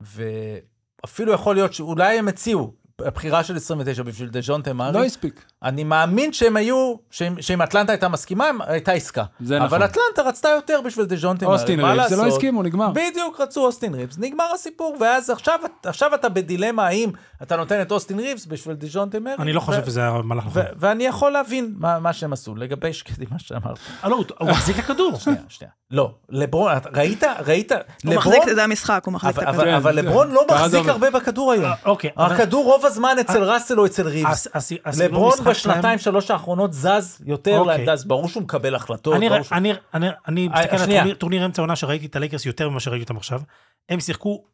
[0.00, 2.72] ואפילו יכול להיות שאולי הם הציעו
[3.04, 4.28] הבחירה של 29 בשביל
[4.62, 5.44] דה מרי, לא הספיק.
[5.62, 6.94] אני מאמין שהם היו,
[7.40, 9.24] שאם אטלנטה הייתה מסכימה, הייתה עסקה.
[9.40, 9.66] זה נכון.
[9.66, 12.36] אבל אטלנטה רצתה יותר בשביל דז'ונטה מרי, אוסטין מה ריבס, זה לא לעשות?
[12.38, 12.90] הסכימו, נגמר.
[12.94, 17.10] בדיוק, רצו אוסטין ריבס, נגמר הסיפור, ואז עכשיו, עכשיו אתה בדילמה האם
[17.42, 18.76] אתה נותן את אוסטין ריבס בשביל
[19.10, 19.34] דה מרי.
[19.38, 20.62] אני לא חושב שזה היה מהלך נכון.
[20.76, 23.78] ואני יכול להבין מה, מה שהם עשו לגבי שקדי, מה שאמרת.
[24.04, 25.18] אה, לא, הוא- מחזיק את הכדור.
[25.18, 25.72] שנייה, שנייה.
[25.90, 29.76] לא, לברון, ראית, ראית, הוא לברון, מחזיק, זה המשחק, הוא מחזיק את הכדור.
[29.76, 30.90] אבל, כן, לברון לא ככה זה מחזיק.
[30.92, 31.64] הרבה בכדור היום.
[31.64, 32.10] אה, אוקיי.
[32.16, 34.46] הכדור רוב הזמן אצל ראסל או אצל ריבס.
[35.00, 37.76] לברון בשנתיים שלוש האחרונות זז יותר אוקיי.
[37.76, 39.14] לעמדה, אז ברור שהוא מקבל החלטות.
[39.16, 42.68] אני, ברור שהוא- אני, אני, אני מסתכל על טורניר אמצע העונה שראיתי את הלייקרס יותר
[42.68, 43.40] ממה שראיתי אותם עכשיו.
[43.88, 44.44] הם שיחקו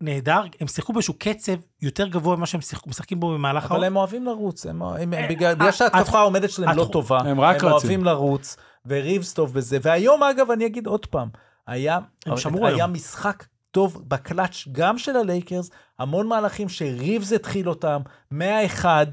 [0.00, 3.86] נהדר, הם שיחקו באיזשהו קצב יותר גבוה ממה שהם שיחקו- משחקים בו במהלך אבל העונה.
[3.86, 6.88] הם אוהבים לרוץ, הם, הם, הם, אה, בגלל, אה, בגלל שההתקפה התח- העומדת שלהם לא
[6.92, 7.70] טובה, הם רק רצים.
[7.70, 11.28] אוהבים לרוץ, וריבס טוב בזה, והיום אגב אני אגיד עוד פעם,
[11.66, 11.98] היה,
[12.84, 12.92] הם.
[12.92, 19.06] משחק טוב בקלאץ' גם של הלייקרס, המון מהלכים שריבס התחיל אותם, מהאחד,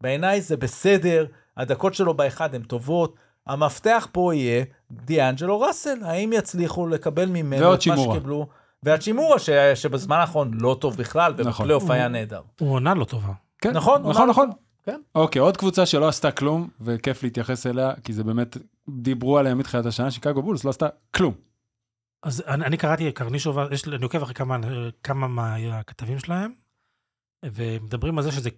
[0.00, 1.26] בעיניי זה בסדר,
[1.56, 3.14] הדקות שלו באחד הן טובות.
[3.46, 8.16] המפתח פה יהיה דיאנג'לו ראסל, האם יצליחו לקבל ממנו ועוד את מה שימורה.
[8.16, 8.46] שקיבלו,
[8.84, 9.50] והצ'ימורה ש...
[9.74, 12.42] שבזמן האחרון לא טוב בכלל, ובפלייאוף הוא- היה נהדר.
[12.60, 13.32] הוא עונה לא טובה.
[13.60, 14.50] כן, נכון, נכון, עונה נכון.
[14.84, 15.00] כן.
[15.14, 18.56] אוקיי, עוד קבוצה שלא עשתה כלום, וכיף להתייחס אליה, כי זה באמת,
[18.88, 21.34] דיברו עליה מתחילת השנה, שיקגו בולס לא עשתה כלום.
[22.22, 24.56] אז אני, אני קראתי קרנישובס, יש, אני עוקב אחרי כמה,
[25.04, 26.52] כמה מהכתבים שלהם,
[27.44, 28.50] ומדברים על זה שזה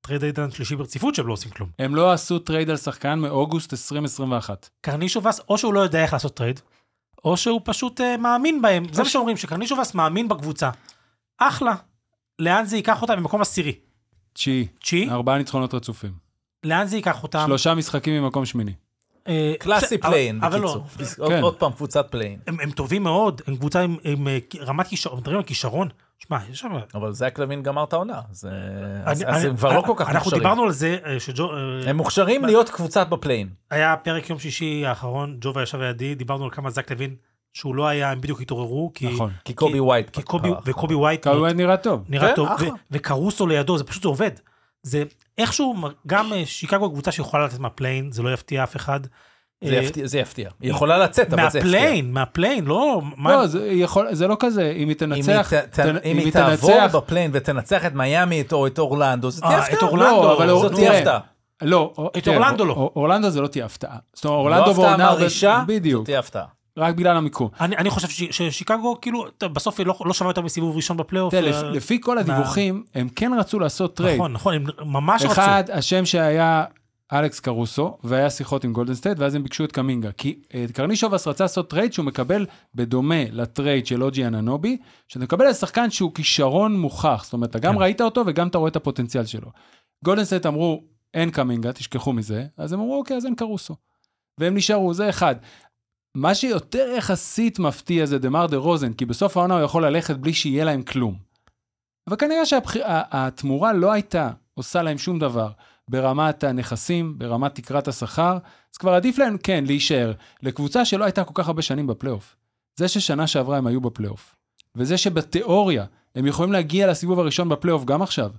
[0.00, 1.70] trade deadline שלישי ברציפות שהם לא עושים כלום.
[1.78, 4.68] הם לא עשו trade על שחקן מאוגוסט 2021.
[4.80, 6.60] קרנישובס, או שהוא לא יודע איך לעשות trade,
[7.24, 8.86] או שהוא פשוט uh, מאמין בהם.
[8.92, 10.70] זה מה שאומרים, שקרנישובס מאמין בקבוצה.
[11.38, 11.74] אחלה.
[12.38, 13.16] לאן זה ייקח אותם?
[13.16, 13.72] במקום עשירי.
[14.32, 15.10] תשיעי, תשיעי?
[15.10, 16.12] ארבעה ניצחונות רצופים.
[16.64, 17.44] לאן זה ייקח אותם?
[17.46, 18.72] שלושה משחקים ממקום שמיני.
[19.28, 20.60] אה, קלאסי play-in, בקיצור.
[20.60, 20.82] לא.
[21.18, 21.42] עוד- כן.
[21.42, 22.38] עוד פעם, קבוצת play-in.
[22.46, 25.88] הם, טובים מאוד, הם קבוצה עם, עם אה, רמת כישרון, מדברים על כישרון.
[26.18, 26.68] שמע, יש שם...
[26.94, 28.48] אבל זאק לוין גמר את העונה, אז
[29.04, 30.42] אז- אני- אז הם כבר לא כל כך אנחנו מוכשרים.
[30.42, 31.52] דיברנו על זה אה, שג'ו...
[31.52, 33.48] אה, הם מוכשרים להיות קבוצה ב play-in.
[33.70, 37.14] היה פרק יום שישי האחרון, ג'ובה ישב לידי, דיברנו על כמה זק לוין,
[37.52, 39.08] שהוא לא היה, הם בדיוק התעוררו, כי...
[39.14, 39.30] נכון.
[39.44, 40.10] כי קובי ווייט.
[40.10, 40.48] כי קובי.
[40.64, 42.04] וקובי ווייט קאווי נראה טוב.
[42.08, 42.48] נראה כן, טוב,
[42.90, 44.30] וקרוסו לידו, זה פשוט עובד.
[44.82, 45.02] זה
[45.38, 45.74] איכשהו,
[46.06, 49.00] גם אה, שיקגו קבוצה שיכולה לצאת מה play-in, זה לא יפתיע אף אחד.
[49.64, 50.50] זה אה, יפתיע, זה יפתיע.
[50.60, 51.72] היא יכולה לצאת, אבל זה יפתיע.
[51.72, 53.02] מה play-in, מה play-in, לא...
[53.16, 56.18] מה- לא, זה יכול- זה לא כזה, אם היא אם היא תנצח, ת- ת- אם
[56.18, 59.78] היא תעבור ב play-in ותנצח את מיאמי או את אורלנדו, זה תהיה אה, הפתעה.
[59.78, 61.18] את אורלנדו, לא, אבל זאת תהיה הפתעה.
[61.62, 62.72] לא, את אורלנדו לא.
[62.72, 63.96] אור- אורלנדו זה לא תהיה הפתעה.
[64.14, 65.04] זאת אומרת, לא אורלנדו הפתעה בעונה...
[65.04, 66.44] הרבה- מרעישה, בדיוק, זאת תהיה הפתעה.
[66.78, 67.48] רק בגלל המיקום.
[67.60, 71.34] אני, אני חושב ש, ששיקגו, כאילו, בסוף היא לא, לא שווה יותר מסיבוב ראשון בפלייאוף.
[71.34, 74.16] תראה, אה, לפ- לפי כל הדיווחים, הם כן רצו לעשות trade.
[74.16, 75.32] נכון, נכון, הם ממש רצו.
[75.32, 76.64] אחד, השם שהיה
[77.12, 80.12] אלכס קרוסו, והיה שיחות עם גולדן סטייט, ואז הם ביקשו את קמינגה.
[80.12, 84.76] כי אה, קרנישובס רצה לעשות trade שהוא מקבל בדומה ל trade של אוג'י אננובי,
[85.08, 87.20] שאתה מקבל על שחקן שהוא כישרון מוכח.
[87.24, 87.80] זאת אומרת, אתה גם כן.
[87.80, 89.50] ראית אותו וגם אתה רואה את הפוטנציאל שלו.
[90.04, 90.84] גולדן סטייט אמרו,
[91.14, 93.76] אין קמינגה, תשכחו מזה, אז הם אמרו, אוקיי, אז אין קרוסו.
[94.38, 95.36] והם נשארו, זה אחד.
[96.14, 100.82] מה שיותר יחסית מפתיע זה דרוזן, כי בסוף העונה הוא יכול ללכת בלי שיהיה להם
[100.82, 101.14] כלום.
[102.08, 105.50] אבל כנראה שהתמורה לא הייתה עושה להם שום דבר
[105.88, 108.38] ברמת הנכסים, ברמת תקרת השכר,
[108.72, 110.12] אז כבר עדיף להם, כן, להישאר
[110.42, 112.36] לקבוצה שלא הייתה כל כך הרבה שנים בפלייאוף.
[112.76, 114.34] זה ששנה שעברה הם היו בפלייאוף,
[114.76, 115.84] וזה שבתיאוריה
[116.14, 118.30] הם יכולים להגיע לסיבוב הראשון בפלייאוף גם עכשיו.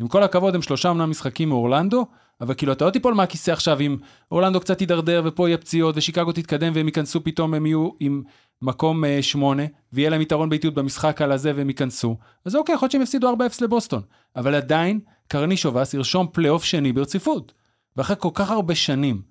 [0.00, 2.06] עם כל הכבוד, הם שלושה אמנם משחקים מאורלנדו,
[2.40, 3.96] אבל כאילו אתה לא תיפול מהכיסא עכשיו אם
[4.30, 8.22] אורלנדו קצת יידרדר ופה יהיה פציעות ושיקגו תתקדם והם ייכנסו פתאום, הם יהיו עם
[8.62, 12.16] מקום אה, שמונה, ויהיה להם יתרון ביתיות במשחק על הזה והם ייכנסו.
[12.44, 14.02] אז אוקיי, יכול להיות שהם יפסידו 4-0 לבוסטון.
[14.36, 17.52] אבל עדיין, קרנישובס ירשום פלייאוף שני ברציפות.
[17.96, 19.22] ואחרי כל כך הרבה שנים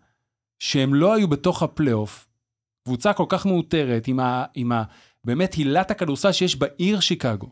[0.60, 2.28] שהם לא היו בתוך הפלייאוף,
[2.84, 4.84] קבוצה כל כך מעוטרת, עם, ה, עם ה,
[5.24, 7.50] באמת הילת הכדורסל שיש בעיר שיקגו.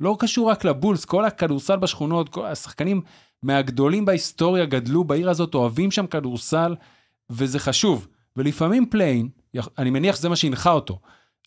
[0.00, 3.02] לא קשור רק לבולס, כל הכדורסל בשכונות, כל השחקנים
[3.42, 6.74] מהגדולים בהיסטוריה גדלו בעיר הזאת, אוהבים שם כדורסל,
[7.30, 8.06] וזה חשוב.
[8.36, 9.28] ולפעמים play-in,
[9.78, 10.98] אני מניח שזה מה שהנחה אותו,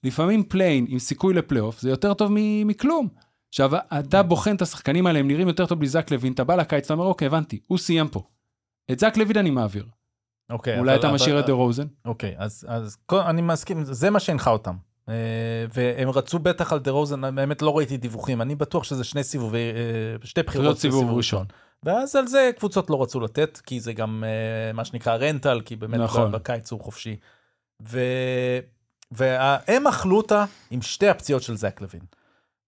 [0.04, 2.30] לפעמים play-in עם סיכוי לפלייאוף זה יותר טוב
[2.66, 3.08] מכלום.
[3.54, 6.56] עכשיו, אתה בוחן את השחקנים האלה, הם נראים יותר טוב בלי זק לוין, אתה בא
[6.56, 8.24] לקיץ, אתה אומר, אוקיי, הבנתי, הוא סיים פה.
[8.92, 9.86] את זק לוין אני מעביר.
[10.50, 11.88] אוקיי, אולי אתה משאיר את דה רוזן?
[12.06, 14.76] אוקיי, אז, אז אני מסכים, זה מה שהנחה אותם.
[15.10, 15.14] אה,
[15.74, 19.58] והם רצו בטח על דה רוזן, באמת לא ראיתי דיווחים, אני בטוח שזה שני סיבובי,
[19.58, 21.46] אה, שתי בחירות סיבוב ראשון.
[21.84, 25.76] ואז על זה קבוצות לא רצו לתת, כי זה גם אה, מה שנקרא רנטל, כי
[25.76, 26.32] באמת נכון.
[26.32, 27.16] בקיץ הוא חופשי.
[27.82, 28.00] ו...
[29.12, 32.02] והם אכלו אותה עם שתי הפציעות של זק לוין.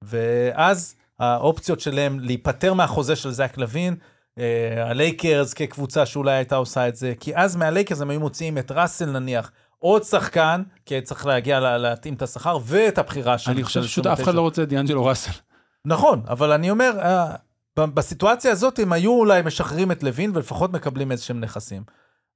[0.03, 3.95] ואז האופציות שלהם להיפטר מהחוזה של זק לוין,
[4.39, 8.71] אה, הלייקרס כקבוצה שאולי הייתה עושה את זה, כי אז מהלייקרס הם היו מוציאים את
[8.71, 13.51] ראסל נניח, עוד שחקן, כי צריך להגיע לה- להתאים את השכר, ואת הבחירה של...
[13.51, 14.35] אני חושב שפשוט אף אחד 29.
[14.37, 15.31] לא רוצה את דיאנג'לו ראסל.
[15.85, 17.35] נכון, אבל אני אומר, אה,
[17.79, 21.83] בסיטואציה הזאת הם היו אולי משחררים את לוין ולפחות מקבלים איזה שהם נכסים.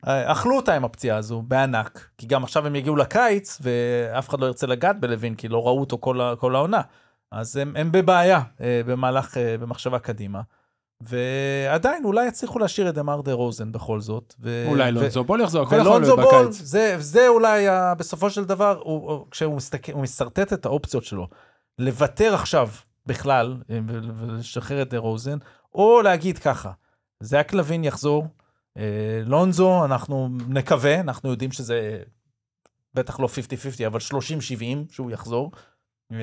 [0.07, 4.39] אה, אכלו אותה עם הפציעה הזו בענק, כי גם עכשיו הם יגיעו לקיץ ואף אחד
[4.39, 6.81] לא ירצה לגעת בלוין כי לא ראו אותו כל, כל העונה.
[7.31, 10.41] אז הם, הם בבעיה אה, במהלך, אה, במחשבה קדימה.
[11.01, 14.33] ועדיין אולי יצליחו להשאיר את דמר דה רוזן בכל זאת.
[14.39, 16.61] ו- אולי ו- לונזו בול יחזור, הכל יכול להיות בקיץ.
[16.61, 21.03] זה, זה אולי ה- בסופו של דבר, הוא, הוא- כשהוא מסתכל, הוא מסרטט את האופציות
[21.03, 21.27] שלו,
[21.79, 22.69] לוותר עכשיו
[23.05, 25.37] בכלל אה, ו- ולשחרר את דה רוזן,
[25.75, 26.71] או להגיד ככה,
[27.19, 28.27] זאק לוין יחזור,
[28.77, 28.83] אה,
[29.25, 31.99] לונזו, אנחנו נקווה, אנחנו יודעים שזה
[32.93, 33.31] בטח לא 50-50,
[33.87, 34.11] אבל 30-70
[34.91, 35.51] שהוא יחזור.
[36.11, 36.17] אה,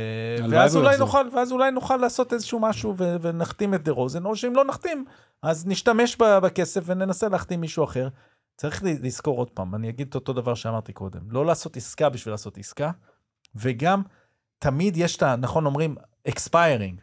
[0.51, 0.97] ואז אולי.
[0.99, 4.65] נוכל, ואז אולי נוכל לעשות איזשהו משהו ו- ונחתים את דה רוזן, או שאם לא
[4.65, 5.05] נחתים,
[5.43, 8.09] אז נשתמש בכסף וננסה להחתים מישהו אחר.
[8.57, 12.35] צריך לזכור עוד פעם, אני אגיד את אותו דבר שאמרתי קודם, לא לעשות עסקה בשביל
[12.35, 12.91] לעשות עסקה,
[13.55, 14.03] וגם
[14.59, 15.37] תמיד יש את ה...
[15.37, 15.97] נכון אומרים,
[16.29, 17.01] expiring,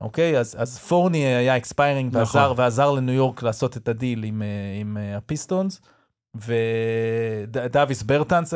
[0.00, 0.38] אוקיי?
[0.38, 2.18] אז, אז פורנייה היה expiring נכון.
[2.20, 5.80] ועזר, ועזר לניו יורק לעשות את הדיל עם, אה, עם אה, הפיסטונס,
[6.34, 8.54] ודאביס ברטנס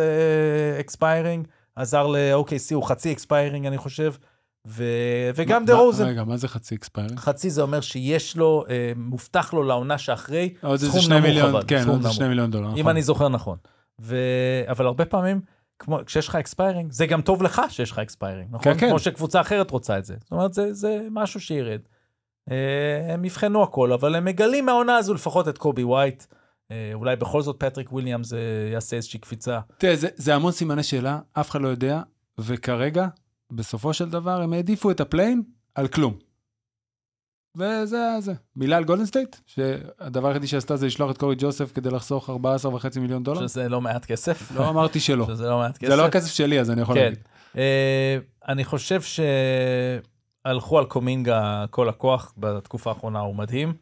[0.86, 1.46] expiring,
[1.76, 4.14] עזר ל-OKC, הוא חצי expiring אני חושב,
[4.66, 4.84] ו,
[5.34, 6.06] וגם דה רוזן.
[6.06, 7.18] רגע, מה זה חצי expiring?
[7.18, 11.82] חצי זה אומר שיש לו, אה, מובטח לו לעונה שאחרי, סכום נמוך מיליון, אבל, כן,
[11.82, 12.12] סכום נמוך.
[12.12, 12.68] שני מיליון דולר.
[12.68, 12.88] אם נכון.
[12.88, 13.58] אני זוכר נכון.
[14.00, 14.16] ו...
[14.68, 15.40] אבל הרבה פעמים,
[15.78, 18.74] כמו, כשיש לך expiring, זה גם טוב לך שיש לך expiring, נכון?
[18.74, 18.88] כן, כן.
[18.88, 20.16] כמו שקבוצה אחרת רוצה את זה.
[20.20, 21.80] זאת אומרת, זה, זה משהו שירד.
[22.50, 26.24] אה, הם יבחנו הכל, אבל הם מגלים מהעונה הזו לפחות את קובי ווייט.
[26.72, 28.38] אה, אולי בכל זאת פטריק וויליאמס אה,
[28.72, 29.60] יעשה איזושהי קפיצה.
[29.78, 32.00] תראה, זה, זה המון סימני שאלה, אף אחד לא יודע,
[32.38, 33.06] וכרגע,
[33.50, 35.42] בסופו של דבר, הם העדיפו את ה play-in
[35.74, 36.14] על כלום.
[37.56, 38.32] וזה זה.
[38.56, 43.00] מילה על גולדן סטייט, שהדבר היחידי שעשתה זה לשלוח את קורי ג'וסף כדי לחסוך 14.5
[43.00, 43.46] מיליון דולר.
[43.46, 44.52] שזה לא מעט כסף.
[44.56, 45.26] לא אמרתי שלא.
[45.26, 45.90] שזה לא מעט כסף.
[45.90, 47.02] זה לא הכסף שלי, אז אני יכול כן.
[47.02, 47.18] להגיד.
[47.56, 48.18] אה,
[48.48, 53.74] אני חושב שהלכו על קומינגה כל הכוח בתקופה האחרונה, הוא מדהים.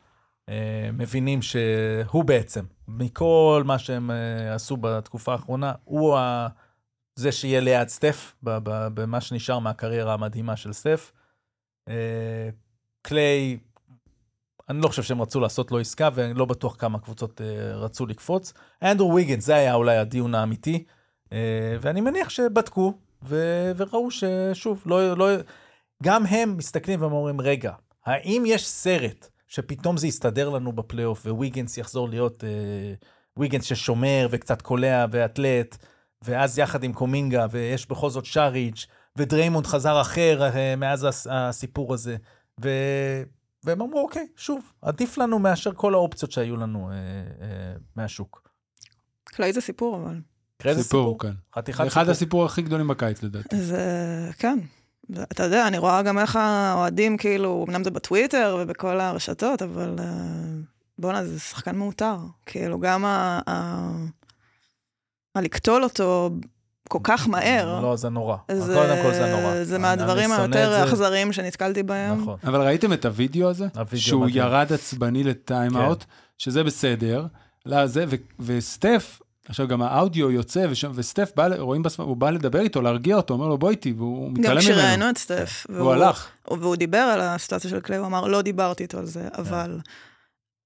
[0.48, 2.64] אה, מבינים שהוא בעצם,
[2.98, 6.48] מכל מה שהם אה, עשו בתקופה האחרונה, הוא ה...
[7.14, 11.12] זה שיהיה ליד סטף, במה שנשאר מהקריירה המדהימה של סטף.
[11.88, 12.48] אה,
[13.02, 13.58] קליי,
[14.68, 18.06] אני לא חושב שהם רצו לעשות לו עסקה, ואני לא בטוח כמה קבוצות אה, רצו
[18.06, 18.52] לקפוץ.
[18.82, 20.84] אנדרו ויגנס, זה היה אולי הדיון האמיתי,
[21.80, 25.26] ואני מניח שבדקו, ו- וראו ששוב, לא, לא,
[26.02, 27.72] גם הם מסתכלים ואומרים, רגע,
[28.06, 32.94] האם יש סרט שפתאום זה יסתדר לנו בפלייאוף, וויגנס יחזור להיות אה,
[33.36, 35.76] ויגנס ששומר וקצת קולע ואתלט,
[36.24, 38.86] ואז יחד עם קומינגה, ויש בכל זאת שאריץ',
[39.16, 42.16] ודריימונד חזר אחר אה, מאז הס- הסיפור הזה,
[42.64, 42.68] ו...
[43.64, 46.94] והם אמרו, אוקיי, שוב, עדיף לנו מאשר כל האופציות שהיו לנו אה,
[47.42, 48.48] אה, מהשוק.
[49.24, 50.20] קליי זה סיפור, אבל.
[50.56, 51.00] תראה איזה סיפור.
[51.00, 51.32] סיפור, כן.
[51.54, 52.10] חתיכת אחד סיפור.
[52.10, 53.56] הסיפור הכי גדולים בקיץ, לדעתי.
[53.62, 54.58] זה, כן.
[55.22, 60.04] אתה יודע, אני רואה גם איך האוהדים, כאילו, אמנם זה בטוויטר ובכל הרשתות, אבל אה,
[60.98, 62.16] בואנה, זה שחקן מאותר.
[62.46, 63.40] כאילו, גם ה...
[63.48, 63.90] ה...
[65.34, 66.30] הלקטול אותו
[66.88, 68.36] כל כך מהר, לא, זה נורא.
[68.52, 69.64] זה, קודם כל זה נורא.
[69.64, 70.84] זה מהדברים היותר.
[70.84, 72.20] אכזריים שנתקלתי בהם.
[72.20, 72.38] נכון.
[72.44, 73.66] אבל ראיתם את הוידאו הזה?
[73.74, 74.36] הוידאו שהוא מדהים.
[74.36, 75.92] ירד עצבני לטיים כן.
[76.38, 77.26] שזה בסדר.
[77.66, 79.20] לא, זה, ו, וסטף,
[79.50, 82.00] עכשיו גם האודיו יוצא, ושם, וסטף בא, ל- רואים בספ...
[82.00, 84.78] הוא בא לדבר איתו, להרגיע אותו, אומר לו בוא איתי, והוא מתעלם גם ממנו.
[84.78, 85.66] כשראיינו את סטף.
[85.68, 86.28] והוא הלך.
[86.48, 89.80] והוא דיבר על הסיטואציה של קליי, הוא אמר, לא דיברתי איתו על זה, אבל...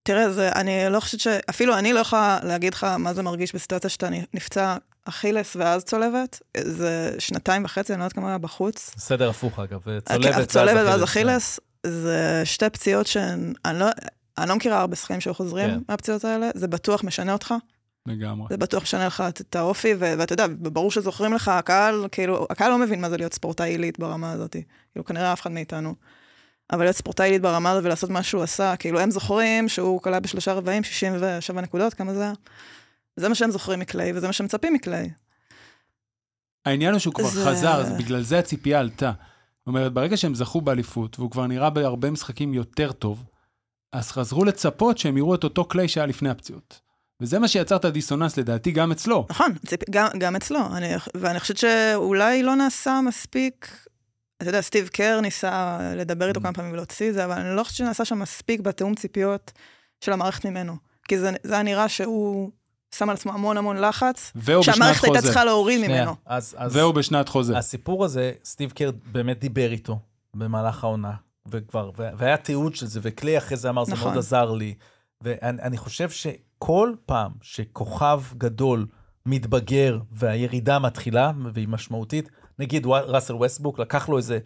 [0.02, 1.26] תראה, זה, אני לא חושבת ש...
[1.50, 6.42] אפילו אני לא יכולה להגיד לך מה זה מרגיש בסיטואציה שאתה נפצע אכילס ואז צולבת.
[6.56, 8.90] זה שנתיים וחצי, אני לא יודעת כמה היה בחוץ.
[8.98, 9.80] סדר הפוך, אגב.
[10.08, 11.02] צולבת, צולבת ואז כן.
[11.02, 13.52] אכילס, זה שתי פציעות שהן...
[13.64, 13.86] אני לא,
[14.38, 15.78] אני לא מכירה הרבה שחקנים שהיו חוזרים כן.
[15.88, 17.54] מהפציעות האלה, זה בטוח משנה אותך.
[18.06, 18.46] לגמרי.
[18.50, 22.70] זה בטוח משנה לך את האופי, ו- ואתה יודע, ברור שזוכרים לך, הקהל, כאילו, הקהל
[22.70, 24.56] לא מבין מה זה להיות ספורטאי עילית ברמה הזאת.
[24.92, 25.94] כאילו, כנראה אף אחד מאיתנו.
[26.72, 30.20] אבל להיות ספורטאי עילית ברמה הזאת ולעשות מה שהוא עשה, כאילו, הם זוכרים שהוא קלע
[30.20, 32.32] בשלושה רבעים, 67 נקודות, כמה זה היה?
[33.16, 35.10] זה מה שהם זוכרים מקליי, וזה מה שהם מצפים מקליי.
[36.66, 39.12] העניין הוא שהוא כבר זה- חזר, אז בגלל זה הציפייה עלתה.
[39.58, 43.24] זאת אומרת, ברגע שהם זכו באליפות, והוא כבר נראה בהרבה משחקים יותר טוב,
[43.92, 46.80] אז חזרו לצפות שהם יראו את אותו קליי שהיה לפני הפציעות.
[47.24, 49.26] וזה מה שיצר את הדיסוננס לדעתי גם אצלו.
[49.30, 49.52] נכון.
[49.90, 53.86] גם, גם אצלו, אני, ואני חושבת שאולי לא נעשה מספיק,
[54.36, 57.62] אתה יודע, סטיב קר ניסה לדבר איתו כמה פעמים ולהוציא את זה, אבל אני לא
[57.62, 59.52] חושבת שנעשה שם מספיק בתיאום ציפיות
[60.00, 60.76] של המערכת ממנו.
[61.08, 62.50] כי זה, זה היה נראה שהוא
[62.94, 65.22] שם על עצמו המון המון לחץ, שהמערכת הייתה.
[65.22, 66.16] צריכה להוריד שנייה, ממנו.
[66.26, 67.58] אז, אז והוא בשנת חוזה.
[67.58, 69.98] הסיפור הזה, סטיב קר באמת דיבר איתו
[70.34, 71.12] במהלך העונה,
[71.50, 74.04] וכבר, והיה תיעוד של זה, וקליי אחרי זה אמר, זה נכון.
[74.04, 74.74] מאוד עזר לי.
[75.20, 76.10] ואני אני חושב
[76.64, 78.86] שכל פעם שכוכב גדול
[79.26, 84.38] מתבגר והירידה מתחילה, והיא משמעותית, נגיד ראסל ווסטברוק, לקח לו איזה...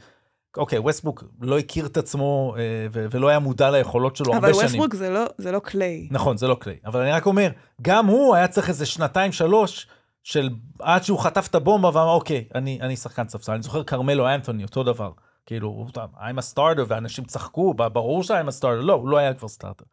[0.56, 4.54] אוקיי, ווסטברוק לא הכיר את עצמו אה, ו- ולא היה מודע ליכולות שלו הרבה אבל
[4.54, 4.64] שנים.
[4.64, 6.08] ווסטברוק זה לא, זה לא קליי.
[6.10, 6.76] נכון, זה לא קליי.
[6.86, 7.50] אבל אני רק אומר,
[7.82, 9.86] גם הוא היה צריך איזה שנתיים, שלוש,
[10.22, 13.52] של עד שהוא חטף את הבומבה ואמר, אוקיי, אני, אני שחקן ספסל.
[13.52, 15.10] אני זוכר כרמלו אנתוני, אותו דבר.
[15.46, 18.66] כאילו, I'm a starter, ואנשים צחקו, ברור ש-I'm a starter.
[18.66, 19.84] לא, הוא לא היה כבר סטארטר.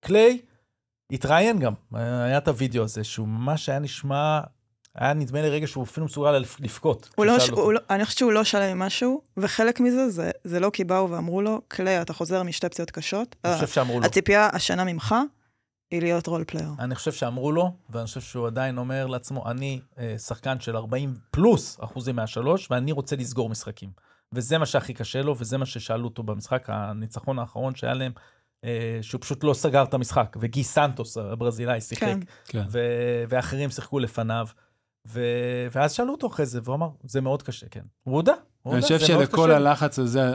[0.00, 0.40] קליי
[1.12, 4.40] התראיין גם, היה את הוידאו הזה, שהוא ממש היה נשמע,
[4.94, 7.08] היה נדמה לי רגע שהוא אפילו מסוגל לבכות.
[7.18, 7.36] לא.
[7.50, 10.84] הוא לא, אני חושבת שהוא לא שלם עם משהו, וחלק מזה זה, זה לא כי
[10.84, 13.36] באו ואמרו לו, קליי, אתה חוזר משתי פציעות קשות.
[13.44, 14.06] אני חושב שאמרו לו.
[14.06, 15.14] הציפייה השנה ממך
[15.90, 16.68] היא להיות role player.
[16.78, 21.14] אני חושב שאמרו לו, ואני חושב שהוא עדיין אומר לעצמו, אני אה, שחקן של 40
[21.30, 23.90] פלוס אחוזים מהשלוש, ואני רוצה לסגור משחקים.
[24.32, 28.12] וזה מה שהכי קשה לו, וזה מה ששאלו אותו במשחק הניצחון האחרון שהיה להם,
[29.02, 32.18] שהוא פשוט לא סגר את המשחק, וגי סנטוס הברזילאי שיחק, כן.
[32.44, 32.64] כן.
[32.70, 34.46] ו- ואחרים שיחקו לפניו.
[35.08, 35.20] ו...
[35.72, 37.80] ואז שאלו אותו אחרי זה, והוא אמר, זה מאוד קשה, כן.
[38.02, 38.32] הוא הודה.
[38.62, 39.56] הוא אני הודה, חושב זה מאוד שלכל קשה.
[39.56, 40.32] הלחץ הזה...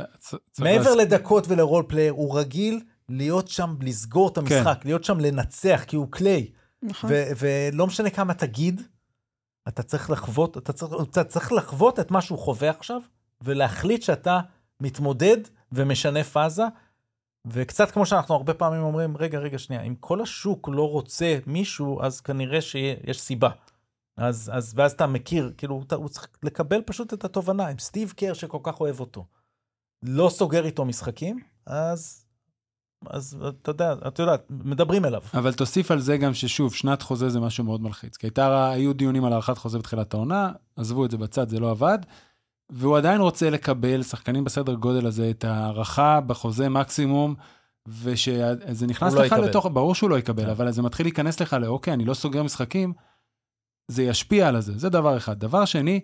[0.59, 5.19] מעבר להס- לדקות ול role player, הוא רגיל להיות שם, לסגור את המשחק, להיות שם
[5.19, 6.51] לנצח, כי הוא קליי.
[6.83, 7.09] נכון.
[7.13, 8.81] ו- ולא משנה כמה תגיד,
[9.67, 13.01] אתה צריך לחוות, אתה צריך, אתה צריך לחוות את מה שהוא חווה עכשיו,
[13.41, 14.39] ולהחליט שאתה
[14.81, 15.37] מתמודד
[15.71, 16.63] ומשנה פאזה.
[17.47, 22.01] וקצת כמו שאנחנו הרבה פעמים אומרים, רגע, רגע, שנייה, אם כל השוק לא רוצה מישהו,
[22.01, 23.49] אז כנראה שיש סיבה.
[24.17, 27.67] אז, אז, ואז אתה מכיר, כאילו, אתה, הוא צריך לקבל פשוט את התובנה.
[27.67, 29.25] עם סטיב קר שכל כך אוהב אותו,
[30.03, 32.25] לא סוגר איתו משחקים, אז,
[33.05, 35.21] אז אתה יודע, אתה יודע, מדברים אליו.
[35.33, 38.17] אבל תוסיף על זה גם ששוב, שנת חוזה זה משהו מאוד מלחיץ.
[38.17, 41.71] כי הייתה, היו דיונים על הארכת חוזה בתחילת העונה, עזבו את זה בצד, זה לא
[41.71, 41.99] עבד.
[42.69, 47.35] והוא עדיין רוצה לקבל, שחקנים בסדר גודל הזה, את ההערכה בחוזה מקסימום,
[47.87, 49.49] ושזה נכנס לא לך יקבל.
[49.49, 50.49] לתוך, ברור שהוא לא יקבל, כן.
[50.49, 52.93] אבל זה מתחיל להיכנס לך לאוקיי, אני לא סוגר משחקים,
[53.87, 55.39] זה ישפיע על זה, זה דבר אחד.
[55.39, 55.99] דבר שני,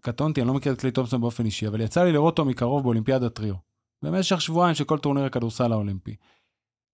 [0.00, 2.82] קטונתי, אני לא מכיר את קליי תומפסון באופן אישי, אבל יצא לי לראות אותו מקרוב
[2.82, 3.54] באולימפיאדת טריו.
[4.02, 6.16] במשך שבועיים של כל טורניר הכדורסל האולימפי.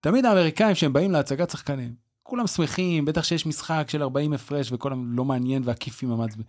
[0.00, 4.92] תמיד האמריקאים שהם באים להצגת שחקנים, כולם שמחים, בטח שיש משחק של 40 הפרש וכל
[5.06, 6.42] לא מעניין והכיפים המעצבן.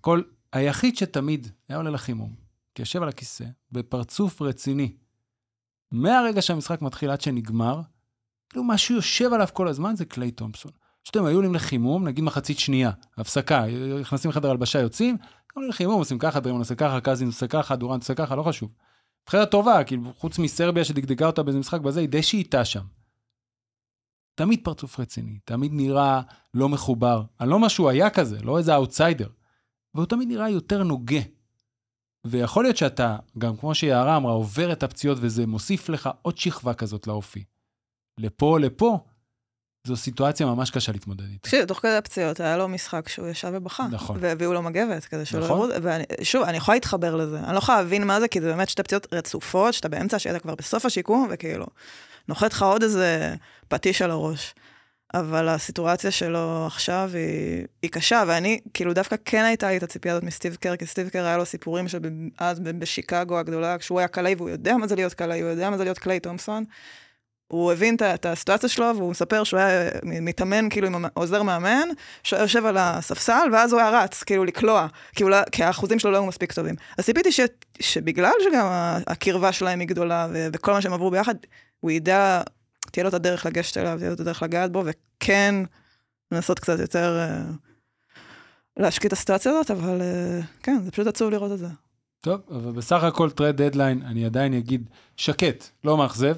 [0.00, 0.22] כל,
[0.52, 2.34] היחיד שתמיד היה עולה לחימום,
[2.78, 4.96] יושב על הכיסא, בפרצוף רציני,
[5.92, 7.80] מהרגע שהמשחק מתחיל עד שנגמר,
[8.50, 10.72] כאילו משהו יושב עליו כל הזמן זה קליי תומפסון.
[11.02, 13.64] פשוט הם היו עולים לחימום, נגיד מחצית שנייה, הפסקה,
[14.00, 15.16] נכנסים לחדר הלבשה, יוצאים,
[15.54, 18.70] עולים לחימום, עושים ככה, דברים עושה ככה, קזין עושה ככה, דורנט עושה ככה, לא חשוב.
[19.22, 22.84] נבחרת טובה, כאילו, חוץ מסרביה שדגדגה אותה באיזה משחק בזה, היא די שאיתה שם.
[24.34, 26.20] תמיד פרצוף רציני, תמיד נראה
[26.54, 27.22] לא מחובר.
[27.40, 29.28] אני לא אומר שהוא היה כזה, לא איזה אאוטסיידר,
[29.94, 31.20] והוא תמיד נראה יותר נוגה.
[32.26, 36.74] ויכול להיות שאתה, גם כמו שיערה אמרה, עובר את הפציעות וזה מוסיף לך עוד שכבה
[36.74, 37.44] כזאת לאופי.
[38.18, 38.98] לפה, לפה,
[39.86, 41.38] זו סיטואציה ממש קשה להתמודד איתה.
[41.38, 43.86] תקשיב, תוך כדי הפציעות היה לו משחק שהוא ישב ובכה.
[43.90, 44.18] נכון.
[44.20, 45.70] והביאו לו מגבת, כדי שלא נכון.
[45.70, 45.82] יראו,
[46.20, 47.38] ושוב, אני יכולה להתחבר לזה.
[47.40, 50.38] אני לא יכולה להבין מה זה, כי זה באמת שתי פציעות רצופות, שאתה באמצע, שאתה
[50.38, 51.66] כבר בסוף השיקום, וכאילו,
[52.28, 53.34] נוחת לך עוד איזה
[53.68, 54.54] פטיש על הראש.
[55.14, 60.14] אבל הסיטואציה שלו עכשיו היא, היא קשה, ואני, כאילו, דווקא כן הייתה לי את הציפייה
[60.14, 61.98] הזאת מסטיב קר, כי סטיב קר היה לו סיפורים של
[62.38, 65.70] אז ב- בשיקגו הגדולה, כשהוא היה קלעי, והוא יודע מה זה להיות קלעי, הוא יודע
[65.70, 66.64] מה זה להיות קליי תומפסון.
[67.48, 71.88] הוא הבין את את הסיטואציה שלו, והוא מספר שהוא היה מתאמן כאילו עם עוזר מאמן,
[72.22, 74.86] שהוא היה יושב על הספסל, ואז הוא היה רץ, כאילו לקלוע,
[75.20, 76.74] לא, כי האחוזים שלו לא היו מספיק טובים.
[76.98, 77.28] אז ציפיתי
[77.80, 78.66] שבגלל שגם
[79.06, 81.34] הקרבה שלהם היא גדולה, וכל מה שהם עברו ביחד,
[81.80, 82.42] הוא ידע,
[82.90, 85.54] תהיה לו את הדרך לגשת אליו, תהיה לו את הדרך לגעת בו, וכן
[86.32, 87.42] לנסות קצת יותר אה,
[88.76, 91.66] להשקיט את הסיטואציה הזאת, אבל אה, כן, זה פשוט עצוב לראות את זה.
[92.20, 96.36] טוב, אבל בסך הכל טרד דדליין, אני עדיין אגיד, שקט, לא מאכזב.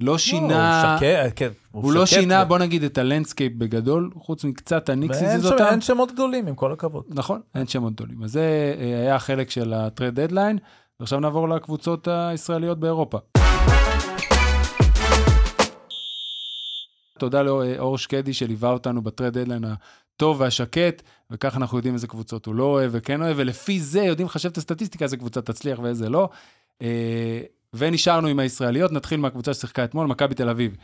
[0.00, 1.48] לא שינה, הוא שקט, כן.
[1.70, 5.44] הוא לא שינה, ו- בוא נגיד, את ה landscape בגדול, חוץ מקצת הניקס ואין הזיז
[5.46, 5.64] שם- אותם.
[5.70, 7.04] אין שמות גדולים, עם כל הכבוד.
[7.08, 8.22] נכון, אין שמות גדולים.
[8.22, 10.58] אז זה אה, היה החלק של ה trade deadline,
[11.00, 13.18] ועכשיו נעבור לקבוצות הישראליות באירופה.
[17.22, 22.46] תודה לאור שקדי שליווה אותנו ב trade deadline הטוב והשקט, וכך אנחנו יודעים איזה קבוצות
[22.46, 26.08] הוא לא אוהב וכן אוהב, ולפי זה יודעים לחשב את הסטטיסטיקה, איזה קבוצה תצליח ואיזה
[26.08, 26.28] לא.
[26.82, 27.40] אה,
[27.74, 30.76] ונשארנו עם הישראליות, נתחיל מהקבוצה ששיחקה אתמול, מכבי תל אביב.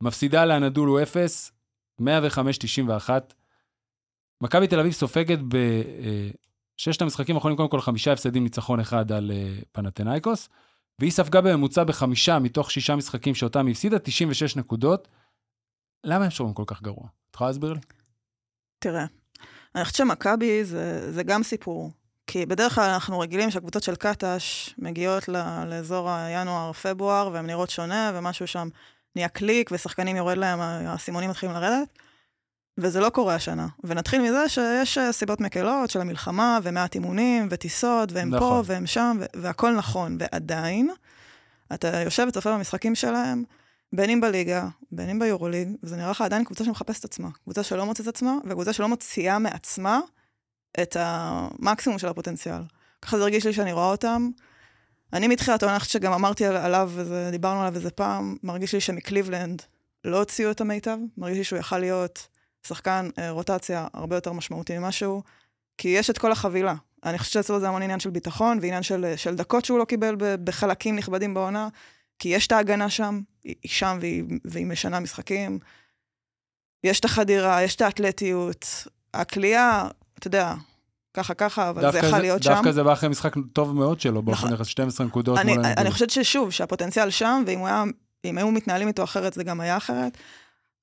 [0.00, 1.52] מפסידה לאנדולו 0,
[2.00, 2.04] 105-91.
[4.40, 5.38] מכבי תל אביב סופגת
[6.78, 10.48] בששת המשחקים האחרונים, קודם כל חמישה הפסדים, ניצחון אחד על אה, פנתנאיקוס,
[10.98, 15.08] והיא ספגה בממוצע בחמישה מתוך שישה משחקים שאותם היא הפסידה, 96 נקודות.
[16.06, 17.04] למה הם שומעים כל כך גרוע?
[17.30, 17.80] את יכולה להסביר לי?
[18.78, 19.04] תראה,
[19.74, 21.90] אני חושבת שמכבי זה, זה גם סיפור.
[22.26, 28.12] כי בדרך כלל אנחנו רגילים שהקבוצות של קטש מגיעות ל, לאזור הינואר-פברואר, והן נראות שונה,
[28.14, 28.68] ומשהו שם
[29.16, 31.88] נהיה קליק, ושחקנים יורד להם, האסימונים מתחילים לרדת,
[32.78, 33.66] וזה לא קורה השנה.
[33.84, 38.48] ונתחיל מזה שיש אה, סיבות מקלות של המלחמה, ומעט אימונים, וטיסות, והם נכון.
[38.48, 40.16] פה, והם שם, ו- והכל נכון.
[40.20, 40.90] ועדיין,
[41.74, 43.44] אתה יושב וצופה במשחקים שלהם,
[43.92, 47.28] בין אם בליגה, בין אם ביורוליג, וזה נראה לך עדיין קבוצה שמחפשת עצמה.
[47.44, 50.00] קבוצה שלא מוצאת את עצמה, וקבוצה שלא מוציאה מעצמה
[50.82, 52.62] את המקסימום של הפוטנציאל.
[53.02, 54.30] ככה זה הרגיש לי שאני רואה אותם.
[55.12, 59.62] אני מתחילת העונה, שגם אמרתי על- עליו, וזה, דיברנו עליו איזה פעם, מרגיש לי שמקליבלנד
[60.04, 62.28] לא הוציאו את המיטב, מרגיש לי שהוא יכל להיות
[62.66, 65.22] שחקן אה, רוטציה הרבה יותר משמעותי ממשהו,
[65.78, 66.74] כי יש את כל החבילה.
[67.04, 70.16] אני חושבת שאצלו זה המון עניין של ביטחון, ועניין של, של דקות שהוא לא קיבל
[70.44, 71.68] בחלקים נכבדים בעונה,
[72.18, 75.58] כי יש את ההגנה שם, היא שם והיא, והיא משנה משחקים.
[76.84, 79.88] יש את החדירה, יש את האתלטיות, הכלייה,
[80.18, 80.54] אתה יודע,
[81.14, 82.50] ככה ככה, אבל זה דווקא יכול להיות שם.
[82.50, 84.52] דווקא זה בא אחרי משחק טוב מאוד שלו, באופן נכון.
[84.52, 85.90] יחס 12 נקודות אני, אני.
[85.90, 87.84] חושבת ששוב, שהפוטנציאל שם, ואם היה,
[88.24, 90.18] היו מתנהלים איתו אחרת, זה גם היה אחרת.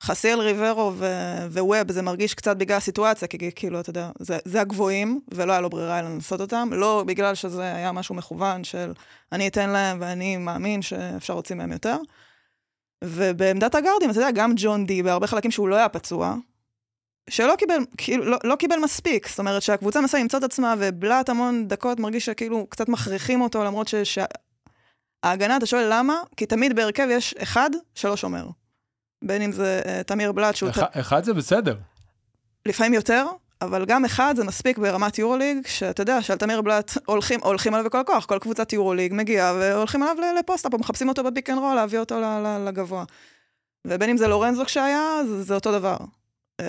[0.03, 4.61] חסיאל ריברו ו- וווב, זה מרגיש קצת בגלל הסיטואציה, כי כאילו, אתה יודע, זה, זה
[4.61, 8.93] הגבוהים, ולא היה לו ברירה אלא לנסות אותם, לא בגלל שזה היה משהו מכוון של
[9.31, 11.97] אני אתן להם ואני מאמין שאפשר להוציא מהם יותר.
[13.03, 16.35] ובעמדת הגארדים, אתה יודע, גם ג'ון די, בהרבה חלקים שהוא לא היה פצוע,
[17.29, 19.27] שלא קיבל, כאילו, לא, לא קיבל מספיק.
[19.27, 23.63] זאת אומרת שהקבוצה מנסה למצוא את עצמה, ובלאט המון דקות מרגיש שכאילו קצת מכריחים אותו,
[23.63, 23.95] למרות ש...
[23.95, 24.19] ש...
[25.25, 26.21] אתה שואל למה?
[26.37, 28.47] כי תמיד בהרכב יש אחד שלא שומר.
[29.23, 30.69] בין אם זה אה, תמיר בלאט, שהוא...
[30.69, 31.75] אחד, אחד זה בסדר.
[32.65, 33.25] לפעמים יותר,
[33.61, 37.85] אבל גם אחד זה מספיק ברמת יורוליג, שאתה יודע שעל תמיר בלאט הולכים, הולכים עליו
[37.85, 41.57] בכל הכוח, כל קבוצת יורוליג מגיעה והולכים עליו ל post-up, מחפשים אותו ב pick and
[41.57, 42.15] roll, להביא אותו
[42.65, 43.03] לגבוה.
[43.87, 45.97] ובין אם זה לורנזו כשהיה, זה, זה אותו דבר.
[46.61, 46.65] אה,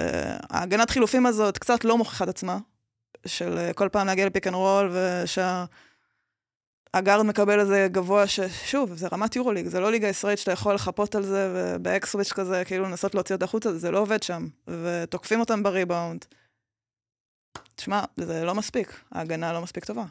[0.51, 2.59] ההגנת חילופים הזאת קצת לא מוכיחה את עצמה,
[3.27, 5.65] של אה, כל פעם להגיע ל pick and roll, ושה...
[6.95, 11.15] הגארד מקבל איזה גבוה ששוב, זה רמת יורוליג, זה לא ליגה ישראלית שאתה יכול לחפות
[11.15, 14.49] על זה, ו back switch כזה, כאילו לנסות להוציא אותו החוצה, זה לא עובד שם.
[14.67, 16.25] ותוקפים אותם בריבאונד.
[17.75, 20.05] תשמע, זה לא מספיק, ההגנה לא מספיק טובה.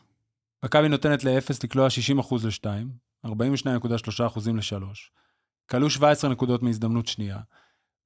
[0.66, 1.88] מכבי נותנת ל-0 לקלוע
[2.20, 2.66] 60% ל-2,
[3.26, 3.32] 42.3%
[4.54, 4.84] ל-3,
[5.70, 7.40] כלו 17 נקודות מהזדמנות שנייה,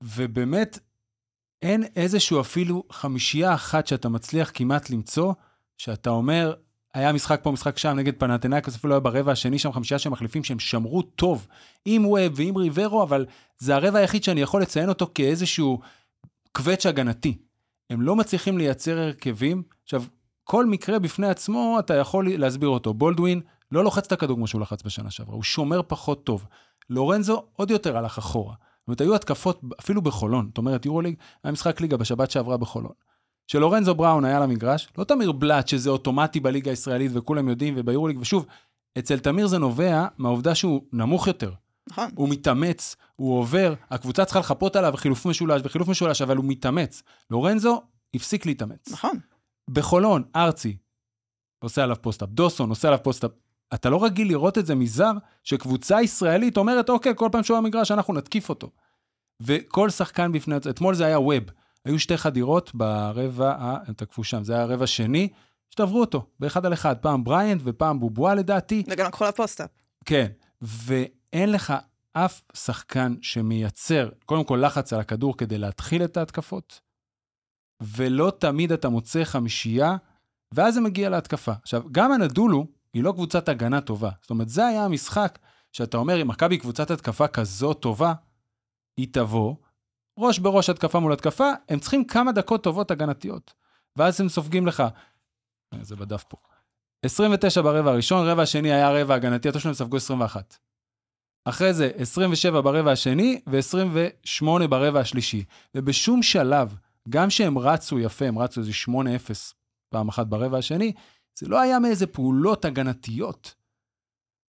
[0.04, 0.80] ובאמת,
[1.62, 5.34] אין איזשהו אפילו חמישייה אחת שאתה מצליח כמעט למצוא,
[5.78, 6.54] שאתה אומר,
[6.94, 10.44] היה משחק פה, משחק שם נגד פנתנאיקוס, אפילו היה ברבע השני שם חמישה שהם מחליפים
[10.44, 11.48] שהם שמרו טוב
[11.86, 13.26] עם ווב ועם ריברו, אבל
[13.58, 15.80] זה הרבע היחיד שאני יכול לציין אותו כאיזשהו
[16.52, 17.38] קווץ' הגנתי.
[17.90, 19.64] הם לא מצליחים לייצר הרכבים.
[19.84, 20.04] עכשיו,
[20.44, 22.94] כל מקרה בפני עצמו, אתה יכול להסביר אותו.
[22.94, 23.42] בולדווין
[23.72, 26.46] לא לוחץ את הכדור כמו שהוא לחץ בשנה שעברה, הוא שומר פחות טוב.
[26.90, 28.54] לורנזו עוד יותר הלך אחורה.
[28.54, 30.46] זאת אומרת, היו התקפות אפילו בחולון.
[30.48, 32.92] זאת אומרת, יורוליג היה משחק ליגה בשבת שעברה בחולון.
[33.48, 38.46] שלורנזו בראון היה למגרש, לא תמיר בלאט שזה אוטומטי בליגה הישראלית וכולם יודעים וביורוליג, ושוב,
[39.00, 41.52] אצל תמיר זה נובע מהעובדה שהוא נמוך יותר.
[41.90, 42.10] נכון.
[42.16, 47.04] הוא מתאמץ, הוא עובר, הקבוצה צריכה לחפות עליו חילוף משולש וחילוף משולש, אבל הוא מתאמץ.
[47.32, 47.82] לורנזו
[48.14, 48.92] הפסיק להתאמץ.
[48.92, 49.20] נכון.
[49.70, 50.78] בחולון, ארצי
[51.60, 53.32] עושה עליו פוסט-אפ, דוסון עושה עליו פוסט-אפ.
[53.74, 55.12] אתה לא רגיל לראות את זה מזר,
[55.44, 58.70] שקבוצה ישראלית אומרת, אוקיי, כל פעם שהוא במגרש אנחנו נתקיף אותו.
[59.42, 61.44] וכל שחקן בפני אתמול זה היה ווב.
[61.88, 65.30] היו שתי חדירות ברבע, הם תקפו שם, זה היה הרבע השני,
[65.70, 68.84] שתעברו אותו, באחד על אחד, פעם בריינד ופעם בובואה לדעתי.
[68.88, 69.70] וגם לקחו לפוסט-אפ.
[70.06, 70.28] כן,
[70.62, 71.74] ואין לך
[72.14, 76.82] אף שחקן שמייצר, קודם כל לחץ על הכדור כדי להתחיל את ההתקפות,
[77.84, 79.96] ולא תמיד אתה מוצא חמישייה,
[80.54, 81.52] ואז זה מגיע להתקפה.
[81.62, 84.10] עכשיו, גם הנדולו היא לא קבוצת הגנה טובה.
[84.22, 85.40] זאת אומרת, זה היה המשחק
[85.72, 88.14] שאתה אומר, אם מכבי קבוצת התקפה כזאת טובה,
[88.98, 89.56] היא תבוא,
[90.18, 93.54] ראש בראש התקפה מול התקפה, הם צריכים כמה דקות טובות הגנתיות.
[93.96, 94.84] ואז הם סופגים לך,
[95.74, 96.38] אה, זה בדף פה,
[97.06, 100.58] 29 ברבע הראשון, רבע השני היה רבע הגנתי, הטוב שלהם ספגו 21.
[101.46, 105.44] אחרי זה 27 ברבע השני ו-28 ברבע השלישי.
[105.76, 106.76] ובשום שלב,
[107.10, 108.94] גם שהם רצו יפה, הם רצו איזה 8-0
[109.90, 110.94] פעם אחת ברבע השני,
[111.40, 113.56] זה לא היה מאיזה פעולות הגנתיות.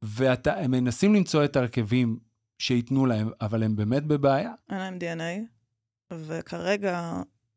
[0.02, 2.18] והם מנסים למצוא את ההרכבים
[2.60, 4.52] שייתנו להם, אבל הם באמת בבעיה.
[4.70, 5.44] אין להם DNA,
[6.12, 7.12] וכרגע,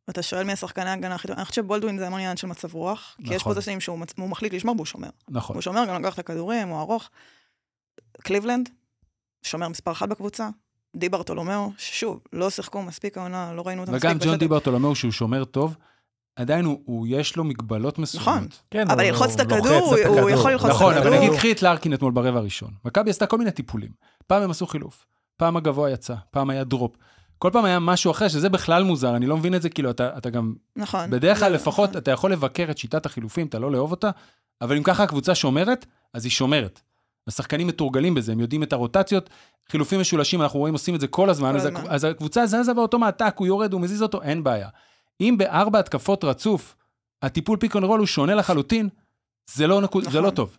[0.09, 2.73] אתה שואל מי השחקני ההגנה הכי טוב, אני חושבת שבולדווין זה המון עניין של מצב
[2.73, 3.35] רוח, כי נכון.
[3.35, 5.09] יש פה שנים שהוא מחליט לשמור והוא שומר.
[5.29, 5.55] נכון.
[5.55, 7.09] הוא שומר, גם לקח את הכדורים, הוא ארוך.
[8.21, 8.69] קליבלנד,
[9.41, 10.49] שומר מספר אחת בקבוצה,
[10.95, 14.11] די ברטולומיאו, ששוב, לא שיחקו מספיק העונה, לא ראינו אותם מספיק.
[14.11, 15.75] וגם ג'ון די ברטולומיאו, שהוא שומר טוב,
[16.35, 18.27] עדיין הוא, הוא יש לו מגבלות מסוימות.
[18.27, 20.91] נכון, כן, אבל ללחוץ את הכדור, הוא יכול ללחוץ את הכדור.
[20.91, 22.71] נכון, אבל נגיד קחי את לארקין אתמול ברבע הראשון.
[22.85, 23.89] מכבי עשתה כל מיני טיפולים.
[24.27, 25.05] פעם הם עשו חילוף,
[25.37, 26.95] פעם הגבוה יצא, פעם היה דרופ.
[27.37, 30.17] כל פעם היה משהו אחר, שזה בכלל מוזר, אני לא מבין את זה, כאילו, אתה,
[30.17, 30.53] אתה גם...
[30.75, 31.09] נכון.
[31.09, 32.01] בדרך כלל, לפחות, נכון.
[32.01, 34.09] אתה יכול לבקר את שיטת החילופים, אתה לא לאהוב אותה,
[34.61, 36.81] אבל אם ככה הקבוצה שומרת, אז היא שומרת.
[37.27, 39.29] השחקנים מתורגלים בזה, הם יודעים את הרוטציות,
[39.69, 41.81] חילופים משולשים, אנחנו רואים, עושים את זה כל הזמן, כל אז, הזמן.
[41.89, 44.67] אז הקבוצה זזה באותו מעתק, הוא יורד, הוא מזיז אותו, אין בעיה.
[45.21, 46.75] אם בארבע התקפות רצוף,
[47.21, 48.89] הטיפול פיק און רול הוא שונה לחלוטין,
[49.49, 50.13] זה לא, נקוד, נכון.
[50.13, 50.57] זה לא טוב.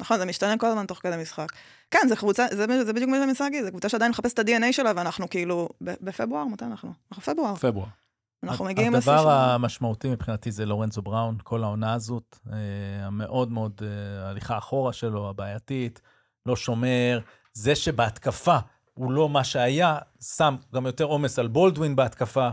[0.00, 1.52] נכון, זה משתנה כל הזמן תוך כדי משחק.
[1.90, 4.48] כן, זה קבוצה, זה, זה בדיוק מה שאני מנסה להגיד, זו קבוצה שעדיין מחפשת את
[4.48, 6.92] ה-DNA שלה, ואנחנו כאילו, בפברואר, מתי אנחנו?
[7.12, 7.56] אנחנו פברואר.
[7.56, 7.86] פברואר.
[8.42, 12.56] אנחנו מגיעים לשיא הדבר המשמעותי מבחינתי זה לורנזו בראון, כל העונה הזאת, אה,
[13.06, 16.00] המאוד מאוד, אה, הליכה אחורה שלו, הבעייתית,
[16.46, 17.20] לא שומר.
[17.52, 18.58] זה שבהתקפה
[18.94, 19.98] הוא לא מה שהיה,
[20.36, 22.50] שם גם יותר עומס על בולדווין בהתקפה,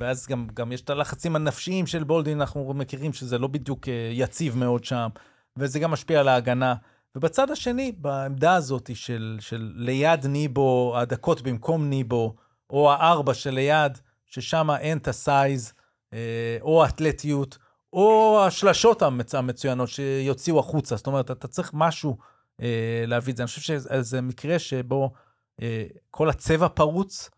[0.00, 4.10] ואז גם, גם יש את הלחצים הנפשיים של בולדווין, אנחנו מכירים שזה לא בדיוק אה,
[4.12, 5.08] יציב מאוד שם,
[5.56, 6.74] וזה גם משפיע על ההגנה.
[7.16, 12.34] ובצד השני, בעמדה הזאת של, של ליד ניבו, הדקות במקום ניבו,
[12.70, 15.72] או הארבע שליד, ששם אין את הסייז,
[16.12, 17.58] אה, או האתלטיות,
[17.92, 19.34] או השלשות המצ...
[19.34, 20.96] המצוינות שיוציאו החוצה.
[20.96, 22.18] זאת אומרת, אתה צריך משהו
[22.62, 23.42] אה, להביא את זה.
[23.42, 25.12] אני חושב שזה מקרה שבו
[26.10, 27.30] כל הצבע פרוץ,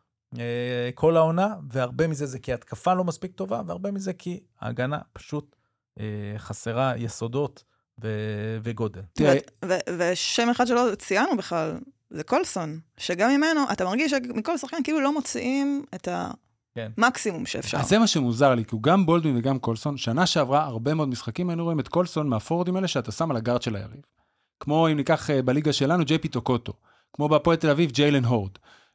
[0.94, 5.56] כל העונה, והרבה מזה זה כי התקפה לא מספיק טובה, והרבה מזה כי ההגנה פשוט
[6.00, 7.64] אה, חסרה יסודות
[8.02, 9.00] ו- וגודל.
[9.12, 9.34] תראה,
[9.64, 11.78] ו- ו- ושם אחד שלא ציינו בכלל,
[12.10, 16.08] זה קולסון, שגם ממנו, אתה מרגיש שמכל שחקן כאילו לא מוציאים את
[16.74, 16.90] כן.
[16.98, 17.78] המקסימום שאפשר.
[17.78, 21.08] אז זה מה שמוזר לי, כי הוא גם בולדווין וגם קולסון, שנה שעברה הרבה מאוד
[21.08, 24.00] משחקים היינו רואים את קולסון מהפורוורדים האלה שאתה שם על הגארד של היריב.
[24.60, 26.72] כמו אם ניקח אה, בליגה שלנו, ג'יי פי טוקוטו.
[27.12, 28.50] כמו בהפועל תל אביב, ג'יילן הורד.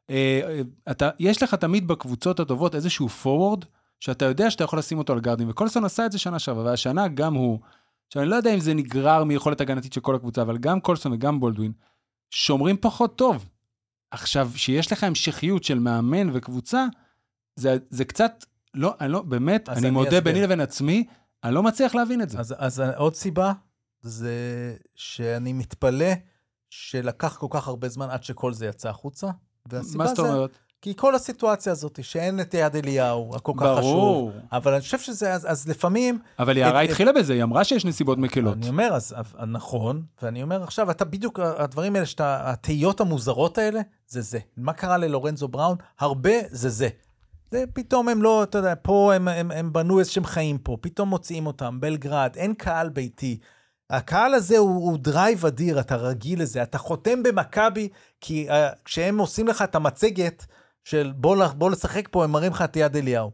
[0.10, 0.62] אה, אה,
[0.92, 3.66] אתה, יש לך תמיד בקבוצות הטובות איזשהו פורוורד,
[4.00, 7.08] שאתה יודע שאתה יכול לשים אותו על גארדים, וקולסון עשה את זה שנה שעברה, והשנה
[7.08, 7.60] גם הוא.
[8.08, 11.14] עכשיו, אני לא יודע אם זה נגרר מיכולת הגנתית של כל הקבוצה, אבל גם קולסון
[11.14, 11.72] וגם בולדווין
[12.30, 13.50] שומרים פחות טוב.
[14.12, 16.86] עכשיו, שיש לך המשכיות של מאמן וקבוצה,
[17.56, 20.22] זה, זה קצת, לא, אני לא, באמת, אני אני מודה אסביר.
[20.22, 21.06] ביני לבין עצמי,
[21.44, 22.40] אני לא מצליח להבין את זה.
[22.40, 23.54] אז, אז עוד סיבה,
[24.02, 24.34] זה
[24.96, 26.12] שאני מתפלא
[26.70, 29.28] שלקח כל כך הרבה זמן עד שכל זה יצא החוצה.
[29.70, 30.50] והסיבה מה זאת זה, אומרת?
[30.82, 33.82] כי כל הסיטואציה הזאת, שאין את יד אליהו, הכל כך חשוב.
[33.82, 34.32] ברור.
[34.52, 37.86] אבל אני חושב שזה, אז, אז לפעמים, אבל יערה את- התחילה בזה, היא אמרה שיש
[37.86, 38.54] נסיבות מקלות.
[38.58, 43.58] אני אומר, אז אז- נכון, ואני אומר עכשיו, אתה בדיוק, הדברים האלה, שאתה, התהיות המוזרות
[43.58, 44.40] האלה, זה זה.
[44.58, 45.78] מה קרה ללורנזו בראון?
[46.00, 46.90] הרבה זה זה.
[47.52, 51.10] זה פתאום הם לא, אתה יודע, פה הם, הם, הם בנו איזשהם חיים פה, פתאום
[51.10, 53.38] מוציאים אותם, בלגרד, אין קהל ביתי.
[53.90, 57.90] הקהל הזה הוא, הוא drive אדיר, אתה רגיל לזה, אתה חותם במכבי,
[58.22, 58.54] כי uh,
[58.86, 60.46] כשהם עושים לך את המצגת
[60.84, 63.32] של בוא, בוא לשחק פה, הם מראים לך את יד אליהו.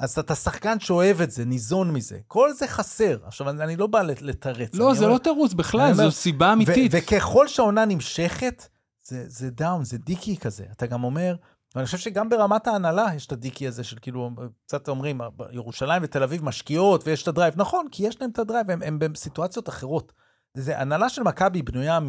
[0.00, 2.18] אז אתה שחקן שאוהב את זה, ניזון מזה.
[2.26, 3.18] כל זה חסר.
[3.26, 4.74] עכשיו, אני, אני לא בא לת- לתרץ.
[4.74, 6.92] לא, זה אומר- לא תירוץ בכלל, אומר, זו סיבה אמיתית.
[6.94, 8.68] וככל שהעונה נמשכת,
[9.04, 10.64] זה, זה down, זה decay כזה.
[10.72, 11.34] אתה גם אומר,
[11.74, 14.30] ואני חושב שגם ברמת ההנהלה יש את ה decay הזה של כאילו,
[14.66, 15.20] קצת אומרים,
[15.52, 17.54] ירושלים ותל אביב משקיעות ויש את ה drive.
[17.56, 20.12] נכון, כי יש להם את ה drive, הם, הם בסיטואציות אחרות.
[20.54, 22.06] זה, הנהלה של מכבי בנויה מ...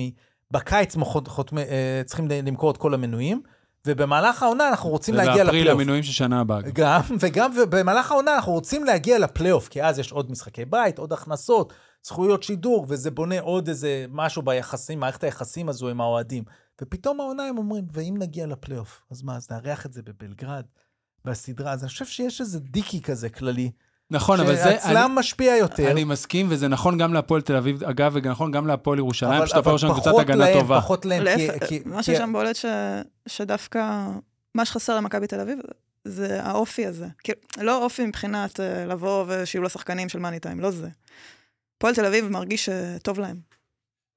[0.51, 3.41] בקיץ מחות, חות, אה, צריכים למכור את כל המנויים,
[3.87, 5.75] ובמהלך העונה אנחנו רוצים להגיע ובאפריל לפלייאוף.
[5.75, 6.61] המינויים של שנה הבאה.
[6.73, 11.13] גם, וגם במהלך העונה אנחנו רוצים להגיע לפלייאוף, כי אז יש עוד משחקי בית, עוד
[11.13, 11.73] הכנסות,
[12.03, 16.43] זכויות שידור, וזה בונה עוד איזה משהו ביחסים, מערכת היחסים הזו עם האוהדים.
[16.83, 20.65] ופתאום העונה הם אומרים, ואם נגיע לפלייאוף, אז מה, אז נארח את זה בבלגרד,
[21.25, 23.71] בסדרה, אז אני חושב שיש איזה דיקי כזה כללי,
[24.11, 24.63] נכון, אבל זה...
[24.63, 25.91] שאצלם משפיע יותר.
[25.91, 29.57] אני מסכים, וזה נכון גם להפועל תל אביב, אגב, ונכון גם להפועל ירושלים, אבל, פשוט
[29.57, 30.81] הפועל אבל ירושלים קבוצת פחות הגנה להם, טובה.
[30.81, 31.47] פחות להם, כי...
[31.47, 32.65] להפך, כי, מה כי- ששם בולט ש...
[33.27, 34.07] שדווקא
[34.55, 35.59] מה שחסר למכבי תל אביב
[36.05, 37.07] זה האופי הזה.
[37.23, 40.89] כאילו, לא אופי מבחינת אה, לבוא ושיהיו לו שחקנים של מאני טיים, לא זה.
[41.77, 43.37] פועל תל אביב מרגיש שטוב להם.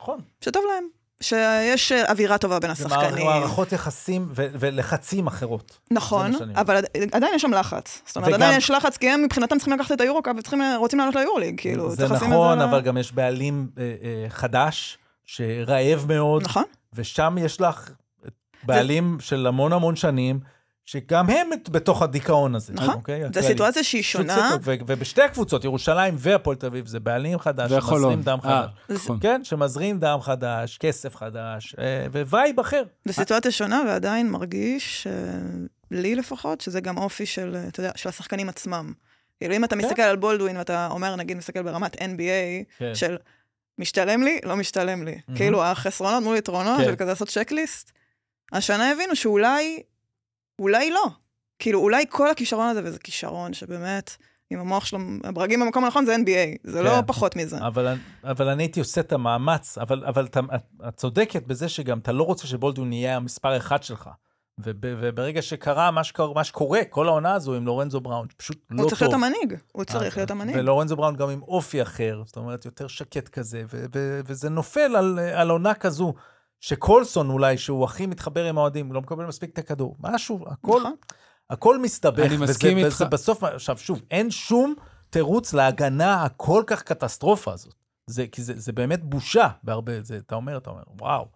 [0.02, 0.20] נכון.
[0.40, 0.84] שטוב להם.
[1.20, 3.26] שיש אווירה טובה בין זה השחקנים.
[3.26, 5.78] מערכות יחסים ו- ולחצים אחרות.
[5.90, 6.44] נכון, זה.
[6.55, 8.02] אבל עד- עדיין יש שם לחץ.
[8.06, 10.98] זאת אומרת, וגם- עדיין יש לחץ, כי הם מבחינתם צריכים לקחת את היורו-קאפ וצריכים, רוצים
[10.98, 12.64] לעלות ליורו-ליג, כאילו, זה נכון, זה...
[12.64, 16.62] אבל גם יש בעלים אה, אה, חדש, שרעב מאוד, נכון,
[16.94, 17.90] ושם יש לך
[18.64, 20.40] בעלים של המון המון שנים,
[20.86, 22.72] שגם הם בתוך הדיכאון הזה.
[22.72, 22.94] נכון.
[22.94, 23.22] אוקיי?
[23.34, 23.42] זו.
[23.42, 24.50] סיטואציה שהיא שונה.
[24.50, 27.72] זה- ו- ובשתי הקבוצות, ירושלים והפועל תל אביב, זה בעלים חדש.
[27.72, 28.96] שמזרים דם אה, חדש.
[28.96, 29.18] נכון.
[29.20, 32.82] כן, שמזרים דם חדש, כסף חדש, אה, vibe אחר.
[33.04, 35.12] זו סיטואציה שונה, ועדיין מרגיש, אה,
[35.90, 38.92] לי לפחות, שזה גם אופי של, אה, אתה יודע, של השחקנים עצמם.
[39.38, 39.84] כאילו, אם אתה כן.
[39.84, 42.94] מסתכל על בולדווין ואתה אומר, נגיד, מסתכל ברמת NBA, כן.
[42.94, 43.16] של
[43.78, 45.18] משתלם לי, לא משתלם לי.
[45.34, 46.84] כאילו, החסרונות מול יתרונות, כן.
[46.84, 47.93] של כזה לעשות checklist.
[48.52, 49.82] השנה הבינו שאולי,
[50.59, 51.07] אולי לא.
[51.59, 54.16] כאילו, אולי כל הכישרון הזה, וזה כישרון שבאמת,
[54.51, 57.07] עם המוח שלו, הברגים במקום הנכון, זה NBA, זה לא כן.
[57.07, 57.59] פחות מזה.
[57.66, 60.37] אבל, אבל אני הייתי עושה את המאמץ, אבל, אבל את,
[60.89, 64.11] את צודקת בזה שגם אתה לא רוצה שבולדווין יהיה המספר אחד שלך.
[64.59, 68.77] וב, וברגע שקרה מה, שקרה מה שקורה, כל העונה הזו עם לורנזו בראון, פשוט לא
[68.77, 68.81] טוב.
[68.81, 70.57] הוא צריך להיות המנהיג, הוא צריך אה, להיות המנהיג.
[70.59, 74.97] ולורנזו בראון גם עם אופי אחר, זאת אומרת, יותר שקט כזה, ו- ו- וזה נופל
[74.97, 76.15] על, על עונה כזו,
[76.66, 79.97] שקולסון אולי, שהוא הכי מתחבר עם האוהדים, לא מקבל מספיק את הכדור.
[80.01, 80.94] משהו, הכל, נכון.
[81.51, 82.26] הכל מסתבך.
[82.26, 82.97] אני מסכים וזה, איתך.
[82.97, 84.74] וזה בסוף, עכשיו שוב, אין שום
[85.10, 87.74] תירוץ להגנה הכל כך קטסטרופה הזאת.
[88.06, 91.28] זה, כי זה, זה באמת בושה בהרבה, זה, אתה אומר, אתה אומר, וואו.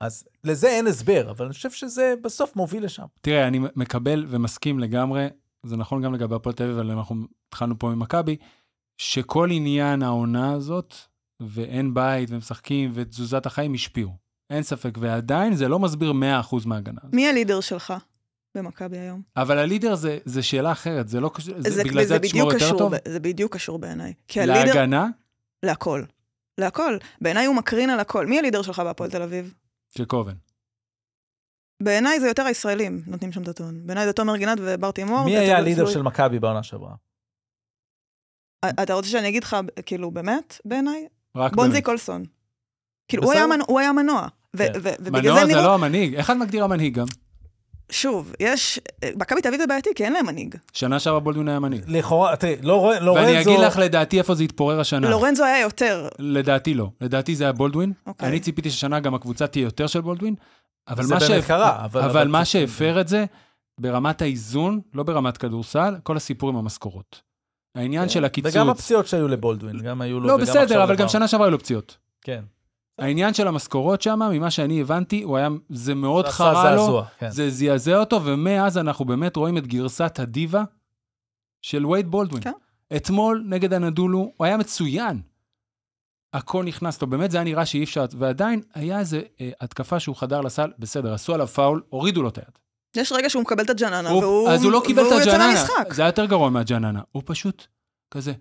[0.00, 3.06] אז לזה אין הסבר, אבל אני חושב שזה בסוף מוביל לשם.
[3.20, 5.26] תראה, אני מקבל ומסכים לגמרי,
[5.66, 7.16] זה נכון גם לגבי הפועל תל אביב, אבל אנחנו
[7.48, 8.36] התחלנו פה ממכבי,
[8.98, 10.94] שכל עניין העונה הזאת,
[11.40, 14.21] ואין בית, ומשחקים, ותזוזת החיים השפיעו.
[14.52, 16.14] אין ספק, ועדיין זה לא מסביר 100%
[16.66, 17.00] מההגנה.
[17.12, 17.94] מי הלידר שלך
[18.54, 19.22] במכבי היום?
[19.36, 22.52] אבל הלידר זה, זה שאלה אחרת, זה לא קשור, זה, זה, בגלל זה זה תשמור
[22.52, 22.92] יותר קשור, טוב?
[23.08, 24.14] זה בדיוק קשור בעיניי.
[24.36, 25.06] להגנה
[25.62, 26.02] להכל.
[26.58, 26.96] להכל.
[27.20, 28.26] בעיניי הוא מקרין על הכל.
[28.26, 29.54] מי הלידר שלך בהפועל תל אביב?
[29.88, 30.34] של קובן.
[31.82, 33.86] בעיניי זה יותר הישראלים נותנים שם את הטון.
[33.86, 35.24] בעיניי זה תומר גינת ובר תימור.
[35.24, 36.94] מי היה הלידר של מכבי בעונה שעברה?
[38.82, 39.56] אתה רוצה שאני אגיד לך,
[39.86, 41.06] כאילו, באמת, בעיניי?
[41.36, 41.84] רק בונזי באמת.
[41.84, 42.24] קולסון.
[43.08, 43.44] כאילו, הוא בסדר.
[43.78, 44.72] היה מנוע- מנוע.
[44.72, 44.78] כן.
[45.00, 45.66] ובגלל מנוע זה הם זה.
[45.66, 46.14] לא המנהיג.
[46.14, 47.06] איך את מגדירה מנהיג גם?
[47.90, 48.80] שוב, יש,
[49.16, 50.54] מכבי תל אביב זה בעייתי, כי אין להם מנהיג.
[50.72, 51.82] שנה שעברה בולדווין היה מנהיג.
[51.86, 53.26] לכאורה, תראי, לא- לורנזו...
[53.26, 55.10] ואני אגיד לך לדעתי איפה זה התפורר השנה.
[55.10, 56.08] לורנזו היה יותר.
[56.18, 56.88] לדעתי לא.
[57.00, 57.92] לדעתי זה היה בולדווין.
[58.06, 58.28] אוקיי.
[58.28, 60.34] אני ציפיתי ששנה גם הקבוצה תהיה יותר של בולדווין.
[60.88, 63.24] אבל זה מה באמת שהפ- קרה, אבל- אבל מה שהפר את זה,
[63.80, 67.20] ברמת האיזון, לא ברמת כדורסל, כל הסיפור עם המשכורות.
[67.76, 68.52] העניין של הקיצוץ...
[68.52, 68.58] כן.
[68.58, 70.28] וגם הפציעות שהיו לבולדווין, גם היו לו...
[70.28, 71.08] לא, בסדר, אבל גם.
[71.08, 71.96] שנה שעברה היו לו פציעות.
[72.22, 72.42] כן.
[72.98, 77.30] העניין של המשכורות שם, ממה שאני הבנתי, הוא היה, זה מאוד חרה לו, זעזוע, כן.
[77.30, 80.64] זה זעזע אותו, ומאז אנחנו באמת רואים את גרסת הדיבה
[81.62, 82.42] של וייד בולדווין.
[82.42, 82.52] כן.
[82.96, 85.20] אתמול נגד הנדולו, הוא היה מצוין.
[86.32, 90.16] הכל נכנס לו, באמת זה היה נראה שאי אפשר, ועדיין היה איזה אה, התקפה שהוא
[90.16, 92.58] חדר לסל, בסדר, עשו עליו פאול, הורידו לו את היד.
[92.96, 95.64] יש רגע שהוא מקבל את הג'ננה, הוא, והוא אז הוא לא קיבל את הג'ננה.
[95.90, 97.66] זה היה יותר גרוע מהג'ננה, הוא פשוט
[98.10, 98.32] כזה,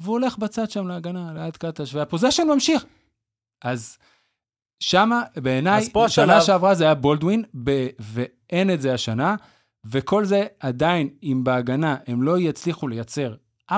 [0.00, 2.84] והוא הולך בצד שם להגנה, ליד קטש, והפוזיישן ממשיך.
[3.64, 3.98] אז
[4.82, 6.04] שמה, בעיניי, שנה
[6.36, 9.36] השלב- שעברה זה היה בולדווין, ב- ואין את זה השנה,
[9.86, 13.34] וכל זה עדיין, אם בהגנה הם לא יצליחו לייצר
[13.72, 13.74] 4-5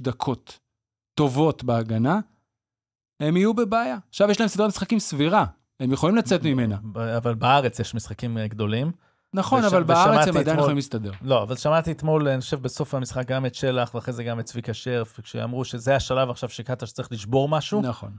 [0.00, 0.58] דקות
[1.14, 2.20] טובות בהגנה,
[3.20, 3.98] הם יהיו בבעיה.
[4.08, 5.44] עכשיו יש להם סדרת משחקים סבירה,
[5.80, 6.76] הם יכולים לצאת ממנה.
[7.16, 8.92] אבל בארץ יש משחקים אה, גדולים.
[9.34, 11.10] נכון, וש- אבל בארץ הם עדיין אתמול- יכולים להסתדר.
[11.22, 14.44] לא, אבל שמעתי אתמול, אני חושב, בסוף המשחק גם את שלח, ואחרי זה גם את
[14.44, 18.10] צביקה שרף, כשאמרו שזה השלב עכשיו שקטש צריך לשבור משהו, נכון.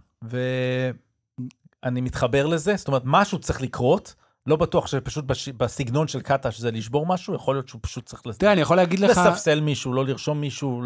[1.83, 4.15] ואני מתחבר לזה, זאת אומרת, משהו צריך לקרות,
[4.45, 5.49] לא בטוח שפשוט בש...
[5.49, 8.37] בסגנון של קטש זה לשבור משהו, יכול להיות שהוא פשוט צריך לס...
[8.37, 9.17] תראה, אני יכול להגיד לך...
[9.17, 10.81] לספסל מישהו, לא לרשום מישהו,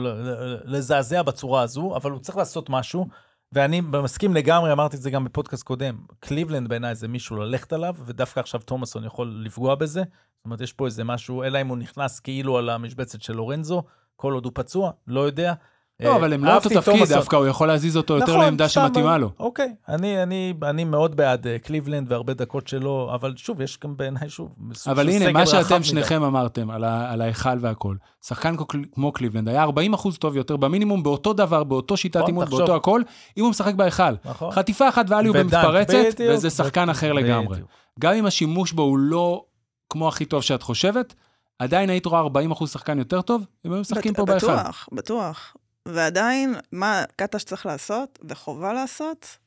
[0.66, 3.08] לזעזע בצורה הזו, אבל הוא צריך לעשות משהו,
[3.54, 7.96] ואני מסכים לגמרי, אמרתי את זה גם בפודקאסט קודם, קליבלנד בעיניי זה מישהו ללכת עליו,
[8.06, 10.00] ודווקא עכשיו תומאסון יכול לפגוע בזה.
[10.00, 13.84] זאת אומרת, יש פה איזה משהו, אלא אם הוא נכנס כאילו על המשבצת של לורנזו,
[14.16, 15.54] כל עוד הוא פצוע, לא יודע.
[16.02, 17.10] לא, אבל הם לא אותו אהבתי תפקיד.
[17.18, 19.30] דווקא הוא יכול להזיז אותו יותר נכון, לעמדה שמתאימה לו.
[19.40, 23.98] אוקיי, אני, אני, אני מאוד בעד אה, קליבלנד והרבה דקות שלו, אבל שוב, יש גם
[23.98, 25.84] בעיניי שוב, סוג אבל הנה, מה שאתם מדי.
[25.84, 27.96] שניכם אמרתם על ההיכל והכל,
[28.26, 32.18] שחקן כמו קל- כמו קליבלנד היה 40 אחוז טוב יותר, במינימום באותו דבר, באותו שיטת
[32.18, 32.46] נכון, אימון.
[32.46, 33.02] באותו הכל,
[33.38, 34.04] אם הוא משחק בהיכל.
[34.26, 34.52] נכון.
[34.52, 35.94] חטיפה אחת ואליו במתפרצת,
[36.30, 37.60] וזה שחקן אחר לגמרי.
[38.00, 39.44] גם אם השימוש בו הוא לא
[39.90, 41.14] כמו הכי טוב שאת חושבת,
[41.60, 44.48] עדיין היית רואה 40 אחוז שחקן יותר טוב, אם היו משחקים פה בהיכל.
[44.56, 45.54] בטוח, בטוח.
[45.88, 49.38] ועדיין, מה קטש צריך לעשות, וחובה לעשות,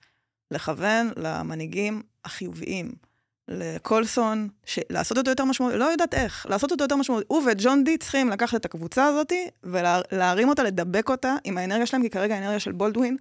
[0.51, 2.93] לכוון למנהיגים החיוביים.
[3.49, 7.25] לקולסון, ש- לעשות אותו יותר משמעותי, לא יודעת איך, לעשות אותו יותר משמעותי.
[7.29, 9.33] הוא וג'ון די צריכים לקחת את הקבוצה הזאת
[9.65, 13.17] ולהרים אותה, לדבק אותה עם האנרגיה שלהם, כי כרגע האנרגיה של בולדווין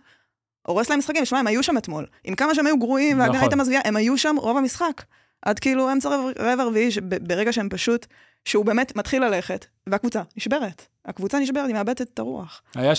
[0.67, 1.25] הורס להם משחקים.
[1.25, 2.05] שמע, הם היו שם אתמול.
[2.23, 3.43] עם כמה שהם היו גרועים וההגנה נכון.
[3.49, 5.03] הייתה מזוויעה, הם היו שם רוב המשחק.
[5.41, 6.89] עד כאילו אמצע רבע- רבע רביעי,
[7.21, 8.05] ברגע שהם פשוט,
[8.45, 10.87] שהוא באמת מתחיל ללכת, והקבוצה נשברת.
[11.05, 12.61] הקבוצה נשברת, היא מאבדת את הרוח.
[12.75, 12.93] היה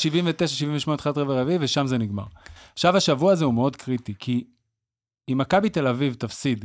[0.92, 2.24] 79-78 תחילת רבע רביעי, ושם זה נגמר.
[2.72, 4.44] עכשיו, השבוע הזה הוא מאוד קריטי, כי
[5.28, 6.64] אם מכבי תל אביב תפסיד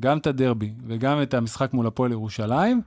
[0.00, 2.82] גם את הדרבי וגם את המשחק מול הפועל ירושלים,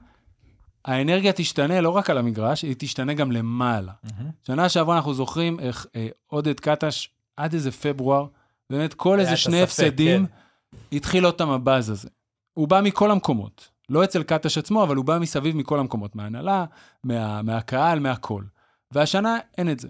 [0.84, 3.92] האנרגיה תשתנה לא רק על המגרש, היא תשתנה גם למעלה.
[4.02, 4.30] מהמם.
[4.46, 8.26] שנה שעברה אנחנו זוכרים איך אה, עודד קטש, עד איזה פברואר,
[8.70, 10.96] באמת כל איזה שני הספק, הפסדים, כן.
[10.96, 12.08] התחיל עוד פעם הבאז הזה.
[12.54, 13.68] הוא בא מכל המקומות.
[13.88, 16.64] לא אצל קטש עצמו, אבל הוא בא מסביב מכל המקומות, מההנהלה,
[17.04, 18.42] מה, מהקהל, מהכל.
[18.90, 19.88] והשנה אין את זה.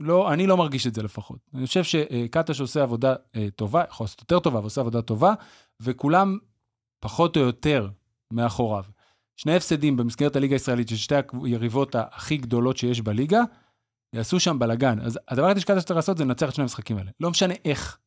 [0.00, 1.38] לא, אני לא מרגיש את זה לפחות.
[1.54, 5.34] אני חושב שקטש עושה עבודה אה, טובה, יכול לעשות יותר טובה, אבל עושה עבודה טובה,
[5.80, 6.38] וכולם
[7.00, 7.88] פחות או יותר
[8.30, 8.84] מאחוריו.
[9.36, 11.14] שני הפסדים במסגרת הליגה הישראלית של שתי
[11.44, 13.40] היריבות הכי גדולות שיש בליגה,
[14.12, 15.00] יעשו שם בלאגן.
[15.00, 17.10] אז הדבר היחידי שקטש צריך לעשות זה לנצח את שני המשחקים האלה.
[17.20, 17.98] לא משנה איך,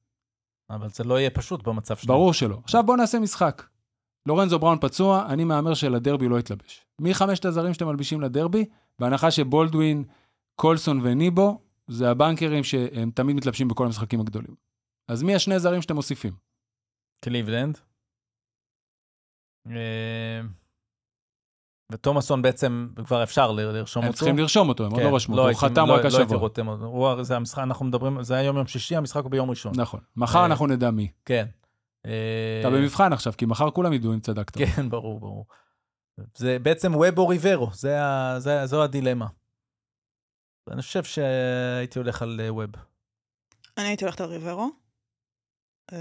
[0.69, 2.13] אבל זה לא יהיה פשוט במצב שלנו.
[2.13, 2.59] ברור שלא.
[2.63, 3.63] עכשיו בואו נעשה משחק.
[4.27, 6.85] לורנזו בראון פצוע, אני מהמר שלדרבי הוא לא יתלבש.
[7.01, 8.65] מי חמשת הזרים שאתם מלבישים לדרבי?
[8.99, 10.03] בהנחה שבולדווין,
[10.55, 14.55] קולסון וניבו, זה הבנקרים שהם תמיד מתלבשים בכל המשחקים הגדולים.
[15.07, 16.33] אז מי השני זרים שאתם מוסיפים?
[17.25, 17.77] קליבלנד.
[19.71, 20.41] אה,
[21.91, 24.17] ותומאסון בעצם כבר אפשר לרשום הם אותו.
[24.17, 25.93] צריכים לרשום אותו, הם עוד כן, לא רשמו אותו, הוא הייתי- חתם לא- רק לא
[25.95, 26.37] הייתי השבוע.
[26.37, 26.85] רותם אותו.
[26.85, 29.71] הוא- זה המשחק, אנחנו מדברים, זה היום יום שישי, המשחק הוא ביום ראשון.
[29.75, 29.99] נכון.
[30.15, 31.11] מחר אה, אנחנו נדע מי.
[31.25, 31.45] כן.
[32.07, 34.57] אה, אתה במבחן עכשיו, כי מחר כולם ידעו אם צדקת.
[34.57, 35.45] כן, ברור, ברור.
[36.37, 39.27] זה בעצם ווב או ריברו, זה ה- זה- זו הדילמה.
[40.71, 42.69] אני חושב שהייתי הולך על אה, ווב.
[43.77, 44.69] אני הייתי הולכת על ריברו.
[45.93, 45.97] אה,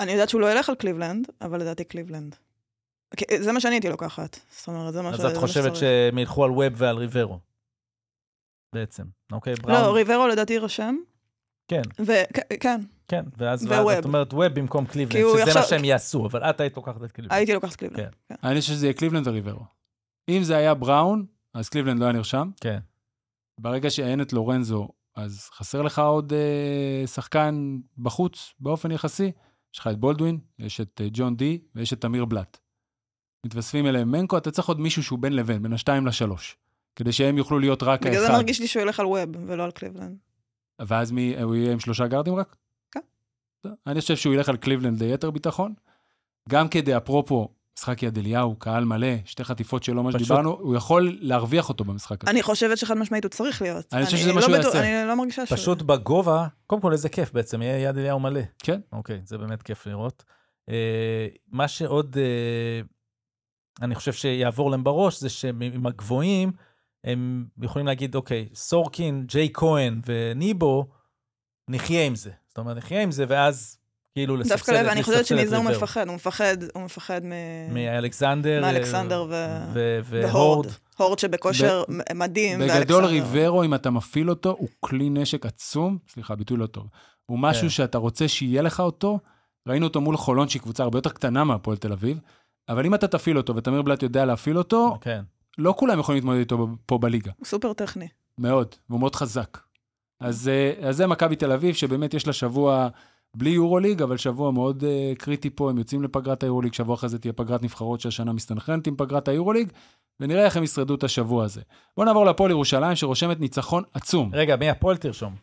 [0.00, 2.36] אני יודעת שהוא לא ילך על קליבלנד, אבל לדעתי קליבלנד.
[3.38, 4.38] זה מה שאני הייתי לוקחת.
[4.50, 5.20] זאת אומרת, זה מה ש...
[5.20, 5.76] אז את חושבת.
[5.76, 7.38] שהם ילכו על ווב ועל ריברו.
[8.74, 9.54] בעצם, אוקיי?
[9.66, 9.94] לא, בראון?
[9.94, 10.96] ריברו לדעתי יירשם.
[11.68, 13.86] כן, וכן, כן, ואז וווב.
[13.86, 16.76] ואז את אומרת ווב במקום כי קליבלנד, שזה מה עכשיו- שהם יעשו, אבל את היית
[16.76, 17.32] לוקחת את קליבלנד.
[17.32, 18.14] הייתי לוקחת קליבלנד.
[18.28, 18.34] כן.
[18.42, 19.64] אני חושב שזה יהיה קליבלנד וריברו.
[20.28, 22.50] אם זה היה בראון, אז קליבלנד לא היה נרשם.
[22.60, 22.78] כן.
[23.60, 29.32] ברגע שאין את לורנזו, אז חסר לך עוד אה, שחקן בחוץ באופן יחסי,
[29.74, 32.58] יש לך את בולדווין, יש את אה, ג'ון די ויש את תמיר בלאט.
[33.46, 36.56] מתווספים אליהם מנקו, אתה צריך עוד מישהו שהוא בין לבין, בין השתיים לשלוש,
[36.96, 38.34] כדי שהם יוכלו להיות רק בגלל זה האחד.
[38.34, 40.16] מרגיש לי שהוא ילך על ווב ולא על קליבלנד.
[40.82, 42.56] ואז מי, הוא יהיה עם שלושה גארדים רק?
[42.92, 43.00] כן.
[43.86, 45.74] אני חושב שהוא ילך על קליבלנד ליתר ביטחון.
[46.48, 47.48] גם כדי, אפרופו,
[47.78, 51.84] משחק יד אליהו, קהל מלא, שתי חטיפות שלו, מה פשוט- שדיברנו, הוא יכול להרוויח אותו
[51.84, 52.30] במשחק הזה.
[52.30, 53.94] אני חושבת שחד משמעית הוא צריך להיות.
[53.94, 54.80] אני חושב שזה לא מה שהוא יעשה.
[55.00, 55.52] אני לא מרגישה ש...
[55.52, 58.40] פשוט בגובה, קודם כל איזה כיף בעצם, יהיה יד אליהו מלא.
[58.58, 58.80] כן.
[58.92, 60.24] אוקיי, זה באמת כיף לראות.
[60.68, 62.80] אה, מה שעוד אה,
[63.82, 66.52] אני חושב שיעבור להם בראש, זה שעם הגבוהים,
[67.04, 70.86] הם יכולים להגיד, אוקיי, סורקין, ג'יי כהן וניבו,
[71.68, 72.30] נחיה עם זה.
[72.48, 73.78] זאת אומרת, נחיה עם זה, ואז
[74.14, 75.60] כאילו לספסל דווקא לב, אני חושבת את ריבר.
[75.60, 77.32] מפחד, הוא מפחד, הוא מפחד מ...
[77.74, 78.60] מאלכסנדר.
[78.60, 80.66] מאלכסנדר ו- והורד.
[80.98, 81.82] הורד שבכושר
[82.14, 82.60] מדהים.
[82.60, 83.04] בגדול.
[83.04, 86.86] ריברו, אם אתה מפעיל אותו, הוא כלי נשק עצום, סליחה, ביטוי לא טוב.
[87.26, 87.68] הוא משהו כן.
[87.68, 89.18] שאתה רוצה שיהיה לך אותו.
[89.68, 92.18] ראינו אותו מול חולון, שהיא קבוצה הרבה יותר קטנה מהפועל תל אביב,
[92.68, 95.22] אבל אם אתה תפעיל אותו, ותמיר בלאט יודע להפעיל אותו, כן.
[95.58, 97.32] לא כולם יכולים להתמודד איתו פה בליגה.
[97.38, 98.08] הוא סופר טכני.
[98.38, 99.58] מאוד, והוא מאוד חזק.
[100.20, 102.88] אז, אה, אז זה מכבי תל אביב, שבאמת יש לה שבוע
[103.36, 107.18] בלי יורוליג, אבל שבוע מאוד uh, קריטי פה, הם יוצאים לפגרת היורוליג, שבוע אחרי זה
[107.18, 109.72] תהיה פגרת נבחרות שהשנה מסתנכרנת עם פגרת היורוליג,
[110.20, 111.60] ונראה איך הם ישרדו את השבוע הזה.
[111.96, 114.30] בואו נעבור להפועל ירושלים, שרושמת ניצחון עצום.
[114.32, 115.34] רגע, מי הפועל תרשום?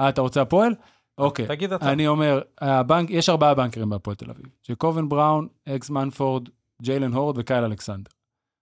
[0.00, 0.74] אה, אתה רוצה הפועל?
[1.18, 1.46] אוקיי.
[1.46, 1.92] תגיד אתה.
[1.92, 4.46] אני אומר, הבנק, יש ארבעה בנקרים בהפועל תל אביב.
[4.68, 6.48] ג'קובן בראון, אקס מנפורד,
[6.82, 8.10] ג'יילן הורד וקייל אלכסנדר.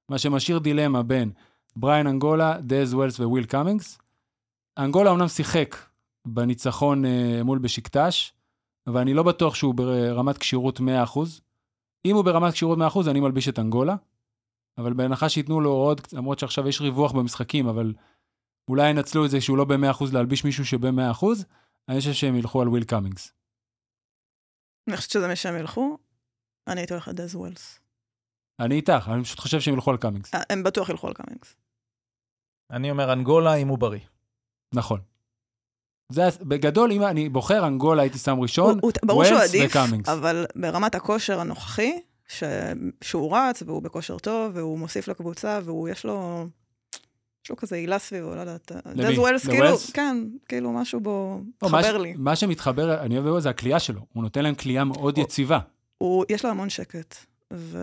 [0.08, 1.32] מה שמשאיר דילמה בין
[1.76, 3.98] בריין אנגולה, דז ווילס וויל קאמינגס.
[4.78, 5.76] אנגולה אמנם שיחק
[6.26, 8.32] בניצחון אה, מול בשיקטש,
[8.86, 10.82] אבל אני לא בטוח שהוא ברמת כשירות 100%.
[12.04, 13.96] אם הוא ברמת כשירות 100%, אני מלביש את אנגולה.
[14.78, 17.94] אבל בהנחה שייתנו לו עוד, למרות שעכשיו יש ריווח במשחקים, אבל
[18.68, 21.26] אולי ינצלו את זה שהוא לא ב-100% להלביש מישהו שב-100%,
[21.88, 23.32] אני חושב שהם ילכו על וויל קאמינגס.
[24.88, 25.98] אני חושבת שזה מי שהם ילכו.
[26.66, 27.85] אני הייתי הולכת דז ווילס.
[28.60, 30.34] אני איתך, אני פשוט חושב שהם ילכו על קאמינגס.
[30.34, 31.54] אה, הם בטוח ילכו על קאמינגס.
[32.70, 34.00] אני אומר אנגולה אם הוא בריא.
[34.74, 35.00] נכון.
[36.12, 38.78] זה, בגדול, אם אני בוחר אנגולה, הייתי שם ראשון,
[39.10, 40.08] ווילס עדיף, וקאמינגס.
[40.08, 41.92] אבל ברמת הכושר הנוכחי,
[42.28, 42.42] ש...
[43.04, 46.46] שהוא רץ והוא בכושר טוב, והוא מוסיף לקבוצה, והוא יש לו...
[47.44, 48.72] יש לו כזה הילה סביבו, לא יודעת.
[48.86, 49.12] למי?
[49.12, 49.76] דז ווילס, כאילו?
[49.94, 50.16] כן,
[50.48, 52.14] כאילו משהו בו לא, מה ש- מתחבר לי.
[52.18, 54.00] מה שמתחבר, אני אוהב זה הקליעה שלו.
[54.12, 55.58] הוא נותן להם קליעה מאוד הוא- יציבה.
[55.98, 57.14] הוא, יש לו המון שקט.
[57.52, 57.78] ו...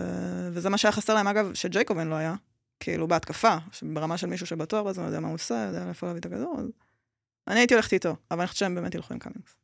[0.52, 2.34] וזה מה שהיה חסר להם, אגב, שג'ייק כהן לא היה.
[2.80, 3.56] כאילו, בהתקפה,
[3.94, 6.66] ברמה של מישהו שבטוח בזמן, יודע מה הוא עושה, יודע איפה להביא את הכדור, אז...
[7.48, 9.56] אני הייתי הולכת איתו, אבל אני חושבת שהם באמת ילכו עם קאמינגס.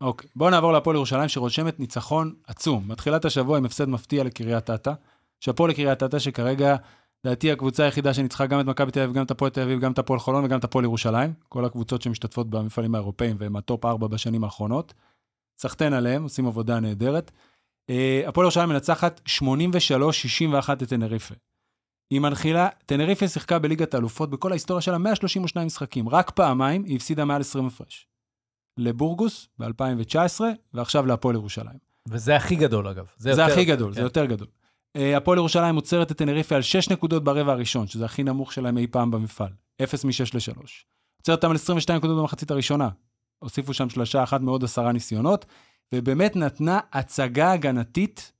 [0.00, 2.88] אוקיי, בואו נעבור להפועל ירושלים, שרושמת ניצחון עצום.
[2.88, 4.92] מתחילת השבוע עם הפסד מפתיע לקריית אתא.
[5.40, 6.76] שאפו לקריית אתא, שכרגע,
[7.24, 9.92] לדעתי, הקבוצה היחידה שניצחה גם את מכבי תל אביב, גם את הפועל תל אביב, גם
[9.92, 11.32] את הפועל חולון וגם את הפועל ירושלים.
[11.48, 14.94] כל הקבוצות שמשתתפות במפעלים האירופאים והם הטופ 4 בשנים האחרונות.
[15.58, 17.30] סחטיין עליהם, עושים עבודה נהדרת.
[17.90, 21.34] אה, הפועל ירושלים מנצחת 83-61 את טנריפה.
[22.10, 26.08] היא מנחילה, טנריפה שיחקה בליגת האלופות בכל ההיסטוריה שלה 132 משחקים.
[26.08, 28.06] רק פעמיים היא הפסידה מעל 20 הפרש.
[28.78, 30.40] לבורגוס ב-2019,
[30.74, 31.78] ועכשיו להפועל ירושלים.
[32.08, 33.06] וזה הכי גדול אגב.
[33.16, 34.04] זה, יותר- הכי גדול, זה כן.
[34.04, 34.46] יותר גדול.
[34.96, 38.78] אה, הפועל ירושלים עוצרת את טנריפה על 6 נקודות ברבע הראשון, שזה הכי נמוך שלהם
[38.78, 39.52] אי פעם במפעל.
[39.82, 40.60] 0 מ-6 ל-3.
[41.20, 42.88] עוצרת אותם על 22 נקודות במחצית הראשונה.
[43.38, 45.46] הוסיפו שם שלשה אחת מעוד עשרה ניסיונות,
[45.94, 48.32] ובאמת נתנה הצגה הגנתית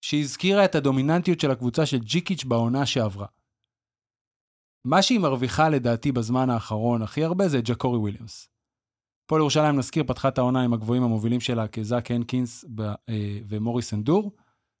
[0.00, 3.26] שהזכירה את הדומיננטיות של הקבוצה של ג'יקיץ' בעונה שעברה.
[4.84, 8.48] מה שהיא מרוויחה לדעתי בזמן האחרון הכי הרבה זה ג'קורי וויליאמס.
[9.24, 14.32] הפועל ירושלים, נזכיר, פתחה את העונה עם הגבוהים המובילים שלה כזאק הנקינס אה, ומוריס אנדור,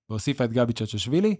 [0.08, 1.36] והוסיפה את גבי צ'צ'שווילי.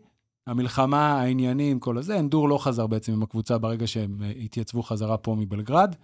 [0.47, 5.19] המלחמה, העניינים, כל הזה, אנדור לא חזר בעצם עם הקבוצה ברגע שהם אה, התייצבו חזרה
[5.19, 5.95] פה מבלגרד,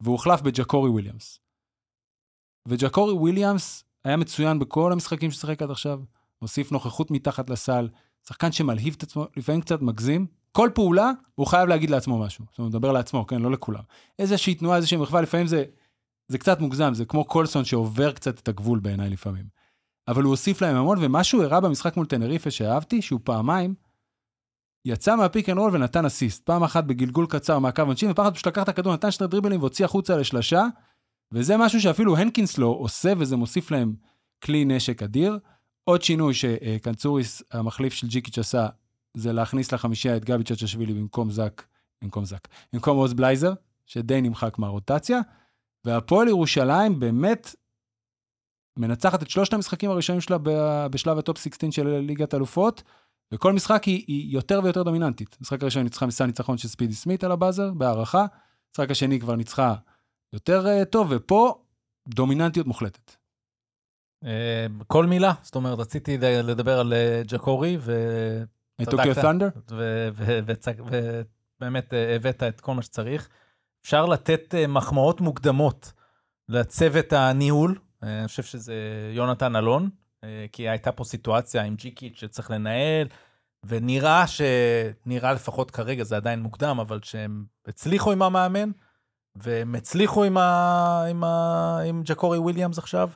[0.00, 1.40] והוא הוחלף בג'קורי וויליאמס.
[2.68, 6.00] וג'קורי וויליאמס היה מצוין בכל המשחקים ששיחק עד עכשיו,
[6.38, 7.88] הוסיף נוכחות מתחת לסל,
[8.28, 10.26] שחקן שמלהיב את עצמו, לפעמים קצת מגזים.
[10.52, 12.44] כל פעולה, הוא חייב להגיד לעצמו משהו.
[12.50, 13.82] זאת אומרת, מדבר לעצמו, כן, לא לכולם.
[14.18, 15.64] איזושהי תנועה, איזושהי מחווה, לפעמים זה,
[16.28, 19.44] זה קצת מוגזם, זה כמו קולסון שעובר קצת את הגבול בעיניי לפעמים.
[20.08, 23.74] אבל הוא הוסיף להם המון, ומה שהוא הראה במשחק מול טנריפה שאהבתי, שהוא פעמיים
[24.84, 26.44] יצא מה pick and roll ונתן אסיסט.
[26.44, 29.60] פעם אחת בגלגול קצר מהקו עונשין, ופעם אחת פשוט לקח את הכדור, נתן שני דריבלים
[29.60, 30.66] והוציא החוצה לשלשה,
[31.32, 33.94] וזה משהו שאפילו הנקינס לא עושה, וזה מוסיף להם
[34.42, 35.38] כלי נשק אדיר.
[35.84, 38.68] עוד שינוי שקנצוריס, המחליף של ג'יקיץ' עשה,
[39.14, 41.66] זה להכניס לחמישייה את גבי צ'צ'שווילי במקום זק,
[42.02, 43.52] במקום זק, במקום עוז בלייזר,
[43.86, 45.20] שדי נמחק מהרוטציה,
[45.84, 47.54] והפועל ירושלים באמת
[48.78, 50.36] מנצחת את שלושת המשחקים הראשונים שלה
[50.90, 52.82] בשלב הטופ 16 של ליגת אלופות,
[53.32, 55.36] וכל משחק היא, היא יותר ויותר דומיננטית.
[55.40, 58.26] המשחק הראשון ניצחה מסע ניצחון של ספידי סמית על הבאזר, בהערכה.
[58.68, 59.74] המשחק השני כבר ניצחה
[60.32, 61.62] יותר uh, טוב, ופה
[62.08, 63.16] דומיננטיות מוחלטת.
[64.24, 67.92] אה, כל מילה, זאת אומרת, רציתי לדבר על אה, ג'קורי, ו...
[68.82, 69.58] I took your thunder?
[69.70, 73.28] ו- ו- וצק- ובאמת אה, הבאת את כל מה שצריך.
[73.82, 75.92] אפשר לתת אה, מחמאות מוקדמות
[76.48, 78.74] לצוות הניהול, אה, אני חושב שזה
[79.14, 79.90] יונתן אלון,
[80.24, 83.08] אה, כי הייתה פה סיטואציה עם ג'יקיץ' שצריך לנהל,
[83.66, 84.40] ונראה ש...
[85.06, 88.70] נראה לפחות כרגע, זה עדיין מוקדם, אבל שהם הצליחו עם המאמן,
[89.36, 91.04] והם הצליחו עם, ה...
[91.10, 91.78] עם, ה...
[91.86, 93.10] עם ג'קורי וויליאמס עכשיו.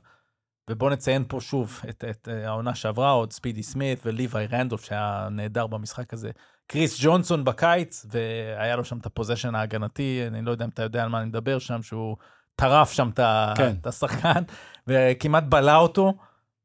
[0.71, 5.29] ובואו נציין פה שוב את, את אה, העונה שעברה, עוד ספידי סמית וליוואי רנדולף שהיה
[5.31, 6.31] נהדר במשחק הזה.
[6.67, 10.83] קריס ג'ונסון בקיץ, והיה לו שם את ה possession ההגנתי, אני לא יודע אם אתה
[10.83, 12.17] יודע על מה אני מדבר שם, שהוא
[12.57, 13.21] טרף שם את,
[13.57, 13.75] כן.
[13.81, 14.43] את השחקן,
[14.87, 16.15] וכמעט בלע אותו.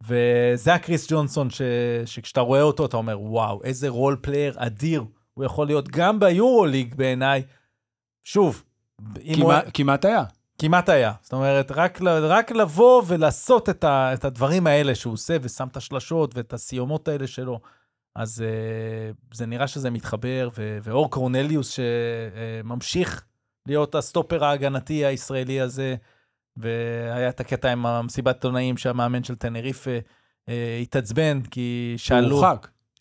[0.04, 1.62] וזה הקריס ג'ונסון ש...
[2.06, 5.04] שכשאתה רואה אותו אתה אומר וואו איזה role player אדיר
[5.34, 7.44] הוא יכול להיות גם ביורו ליג בעיניי.
[8.24, 8.64] שוב,
[9.24, 9.52] אם הוא...
[9.52, 10.24] כמעט- כמעט היה.
[10.58, 11.14] כמעט היה.
[11.22, 15.78] זאת אומרת, רק, רק לבוא ולעשות את, ה, את הדברים האלה שהוא עושה, ושם את
[15.78, 17.60] השלשות ואת הסיומות האלה שלו,
[18.16, 23.24] אז uh, זה נראה שזה מתחבר, ו, ואור קורנליוס שממשיך
[23.68, 25.96] להיות הסטופר ההגנתי הישראלי הזה,
[26.58, 29.98] והיה את הקטע עם המסיבת עיתונאים שהמאמן של טנריפה
[30.46, 30.52] uh,
[30.82, 32.36] התעצבן, כי הוא שאלו...
[32.36, 32.68] הורחק.
[32.96, 33.00] Uh,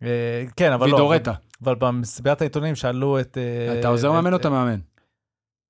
[0.57, 0.95] כן, אבל לא.
[0.95, 1.33] וידורטה.
[1.65, 3.39] אבל במסיבת העיתונאים שאלו את...
[3.39, 4.79] אה, אתה עוזר מאמן או אתה מאמן?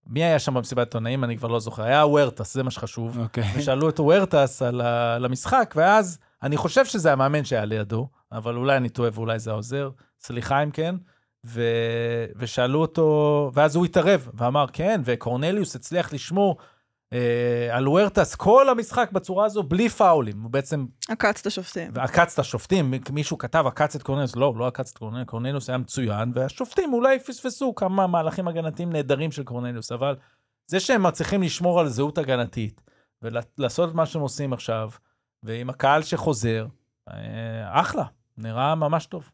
[0.07, 1.25] מי היה שם במסיבת עיתונאים?
[1.25, 1.83] אני כבר לא זוכר.
[1.83, 3.19] היה וורטס, זה מה שחשוב.
[3.19, 3.53] אוקיי.
[3.57, 8.57] ושאלו את וורטס על, ה- על המשחק, ואז אני חושב שזה המאמן שהיה לידו, אבל
[8.57, 10.95] אולי אני טועה ואולי זה העוזר, סליחה אם כן,
[11.47, 11.63] ו...
[12.37, 16.57] ושאלו אותו, ואז הוא התערב ואמר, כן, וקורנליוס הצליח לשמור
[17.73, 20.43] על וורטס כל המשחק בצורה הזו, בלי פאולים.
[20.43, 21.93] הוא בעצם עקץ את השופטים.
[21.99, 25.79] עקץ את השופטים, מישהו כתב עקץ את קורנליוס, לא, לא עקץ את קורנליוס, קורנליוס היה
[25.79, 30.17] מצוין, והשופטים אולי פספסו כמה מהלכים הגנתיים נהדרים של קורנליוס, אבל
[30.67, 32.81] זה שהם מצליחים לשמור על זהות הגנתית,
[33.23, 34.91] ולעשות את מה שהם עושים עכשיו,
[35.43, 36.67] ועם הקהל שחוזר,
[37.09, 37.15] אה,
[37.81, 38.05] אחלה,
[38.39, 39.31] נראה ממש טוב.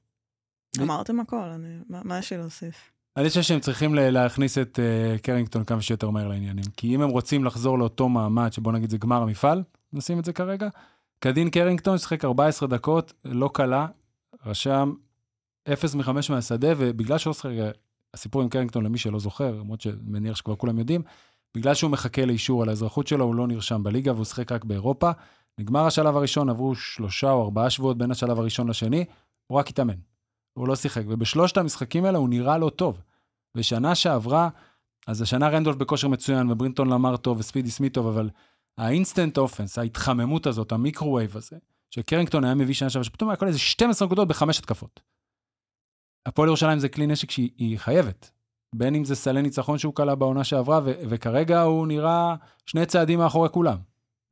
[0.81, 2.92] אמרתם הכל, אני- מה יש לי להוסיף?
[3.17, 6.65] אני חושב שהם צריכים להכניס את uh, קרינגטון כמה שיותר מהר לעניינים.
[6.77, 9.63] כי אם הם רוצים לחזור לאותו מעמד, שבוא נגיד זה גמר המפעל,
[9.93, 10.69] נשים את זה כרגע,
[11.19, 13.87] קדין קרינגטון שיחק 14 דקות, לא קלה,
[14.47, 14.93] רשם
[15.73, 17.51] 0 מ-5 מהשדה, ובגלל שהוא שיחק,
[18.15, 21.03] הסיפור עם קרינגטון למי שלא זוכר, למרות שמניח שכבר כולם יודעים,
[21.57, 25.11] בגלל שהוא מחכה לאישור על האזרחות שלו, הוא לא נרשם בליגה והוא שיחק רק באירופה.
[25.59, 29.05] נגמר השלב הראשון, עברו שלושה או ארבעה שבועות בין השלב הראשון לשני,
[29.47, 30.12] הוא רק התאמן.
[30.55, 33.03] הוא לא שיחק, ובשלושת המשחקים האלה הוא נראה לא טוב.
[33.55, 34.49] ושנה שעברה,
[35.07, 38.31] אז השנה רנדולף בכושר מצוין, וברינטון למר טוב, וספידי סמית טוב, אבל
[38.79, 41.57] ה instant offense, ההתחממות הזאת, ה microwave הזה,
[41.91, 45.01] שקרינגטון היה מביא שנה שעברה, שפתאום היה כל איזה 12 נקודות בחמש התקפות.
[46.27, 48.31] הפועל ירושלים זה כלי נשק שהיא היא חייבת.
[48.75, 52.35] בין אם זה סלי ניצחון שהוא קלע בעונה שעברה, ו- וכרגע הוא נראה
[52.67, 53.79] שני צעדים מאחורי כולם.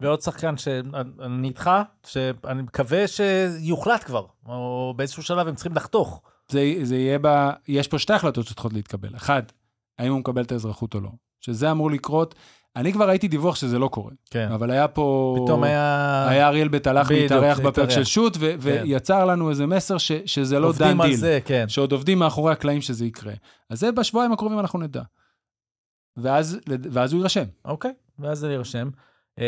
[0.01, 1.70] ועוד שחקן שאני איתך,
[2.06, 6.22] שאני מקווה שיוחלט כבר, או באיזשהו שלב הם צריכים לחתוך.
[6.48, 7.51] זה, זה יהיה ב...
[7.68, 9.16] יש פה שתי החלטות שצריכות להתקבל.
[9.16, 9.43] אחד,
[9.98, 11.10] האם הוא מקבל את האזרחות או לא.
[11.40, 12.35] שזה אמור לקרות.
[12.77, 14.48] אני כבר ראיתי דיווח שזה לא קורה, כן.
[14.52, 15.36] אבל היה פה...
[15.44, 16.27] פתאום היה...
[16.28, 17.90] היה אריאל בית הלך להתארח בפרק.
[17.90, 21.16] של שוט, ו- ויצר לנו איזה מסר ש- שזה לא דן עובדים על דיל.
[21.16, 21.64] זה, כן.
[21.68, 23.32] שעוד עובדים מאחורי הקלעים שזה יקרה.
[23.70, 25.02] אז זה בשבועיים הקרובים אנחנו נדע.
[26.16, 26.59] ואז,
[26.93, 27.44] ואז הוא יירשם.
[27.64, 28.89] אוקיי, ואז זה יירשם.
[29.40, 29.46] אה,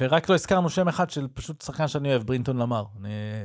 [0.00, 2.84] ורק לא הזכרנו שם אחד של פשוט שחקן שאני אוהב, ברינטון למר.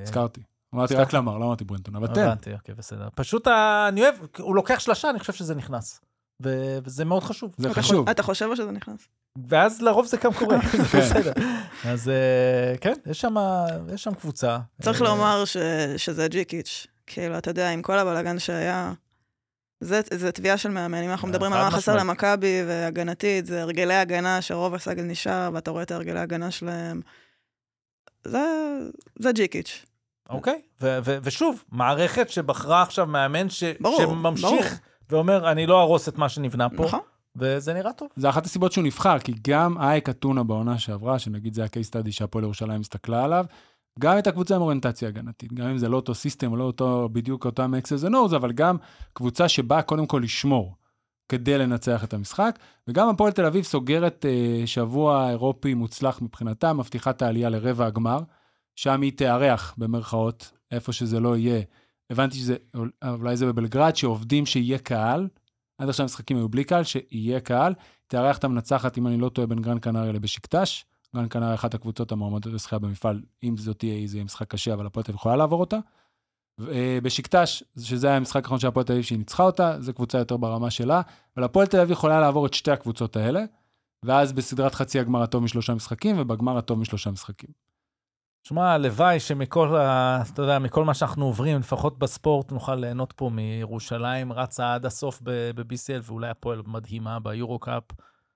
[0.03, 0.41] הזכרתי.
[0.75, 0.95] אמרתי?
[0.95, 2.21] רק למר, לא אמרתי ברנטון, אבל תן.
[2.21, 3.07] הבנתי, אוקיי, בסדר.
[3.15, 3.47] פשוט
[3.89, 6.01] אני אוהב, הוא לוקח שלושה, אני חושב שזה נכנס.
[6.41, 7.55] וזה מאוד חשוב.
[7.57, 8.09] זה חשוב.
[8.09, 9.07] אתה חושב או שזה נכנס?
[9.47, 10.77] ואז לרוב זה גם קורה, כן.
[10.99, 11.31] בסדר.
[11.85, 13.21] אז אה, כן, יש
[14.03, 14.57] שם, קבוצה.
[14.81, 15.57] צריך אה, לומר ש-
[15.97, 16.87] שזה ג'יקיץ'.
[17.07, 18.93] כאילו, אתה יודע, עם כל הבלאגן שהיה,
[19.85, 21.03] זה, זה תביעה של מאמן.
[21.03, 21.95] אם אנחנו אה, מדברים על מה חסר.
[21.95, 27.01] למכבי והגנתית, זה הרגלי הגנה שרוב הסגל נשאר, ואתה רואה את הרגלי ההגנה שלהם.
[28.27, 28.77] זה,
[29.19, 29.85] זה ג'יקיץ'.
[30.29, 34.61] אוקיי, ו- ו- ושוב, מערכת שבחרה עכשיו מאמן ש- ברור, שממשיך ברור.
[35.09, 36.99] ואומר, אני לא אהרוס את מה שנבנה פה, נכון?
[37.35, 38.09] וזה נראה טוב.
[38.15, 42.11] זה אחת הסיבות שהוא נבחר, כי גם אייק אתונה בעונה שעברה, שנגיד זה ה-case study
[42.11, 43.45] שהפועל ירושלים הסתכלה עליו,
[43.99, 47.09] גם את הקבוצה עם אוריינטציה הגנתית, גם אם זה לא אותו system, או לא אותו,
[47.11, 48.77] בדיוק אותם X's and O's, אבל גם
[49.13, 50.75] קבוצה שבאה קודם כל לשמור,
[51.29, 57.09] כדי לנצח את המשחק, וגם הפועל תל אביב סוגרת אה, שבוע אירופי מוצלח מבחינתה, מבטיחה
[57.09, 58.19] את העלייה לרבע הגמר,
[58.75, 61.61] שם היא תארח, במרכאות, איפה שזה לא יהיה.
[62.09, 62.55] הבנתי שזה,
[63.07, 65.27] אולי זה בבלגרד, שעובדים שיהיה קהל,
[65.77, 67.73] עד עכשיו המשחקים היו בלי קהל, שיהיה קהל,
[68.07, 70.85] תארח את המנצחת, אם אני לא טועה, בין גרן קנריה לבשיקטש.
[71.15, 74.85] גרן קנריה אחת הקבוצות המועמדות לזכייה במפעל, אם זאת תהיה, זה יהיה משחק קשה, אבל
[74.85, 75.77] הפועל תל אביב יכולה לעבור אותה.
[76.69, 80.17] אה, בשיקטש, שזה היה המשחק האחרון של הפועל תל אביב שהיא ניצחה אותה, זו קבוצה
[80.17, 81.01] יותר ברמה שלה,
[81.37, 83.43] אבל הפועל תל אביב יכולה לעבור את שתי הקבוצות האלה,
[84.05, 87.49] ואז בסדרת חצי הגמר הטוב משלושה משחקים, ובגמר הטוב משלושה משחקים.
[88.47, 90.21] שמע, הלוואי שמכל ה...
[90.33, 95.19] אתה יודע, מכל מה שאנחנו עוברים, לפחות בספורט, נוכל ליהנות פה מירושלים רצה עד הסוף
[95.23, 97.83] ב-BCL, ואולי הפועל מדהימה ביורו-קאפ,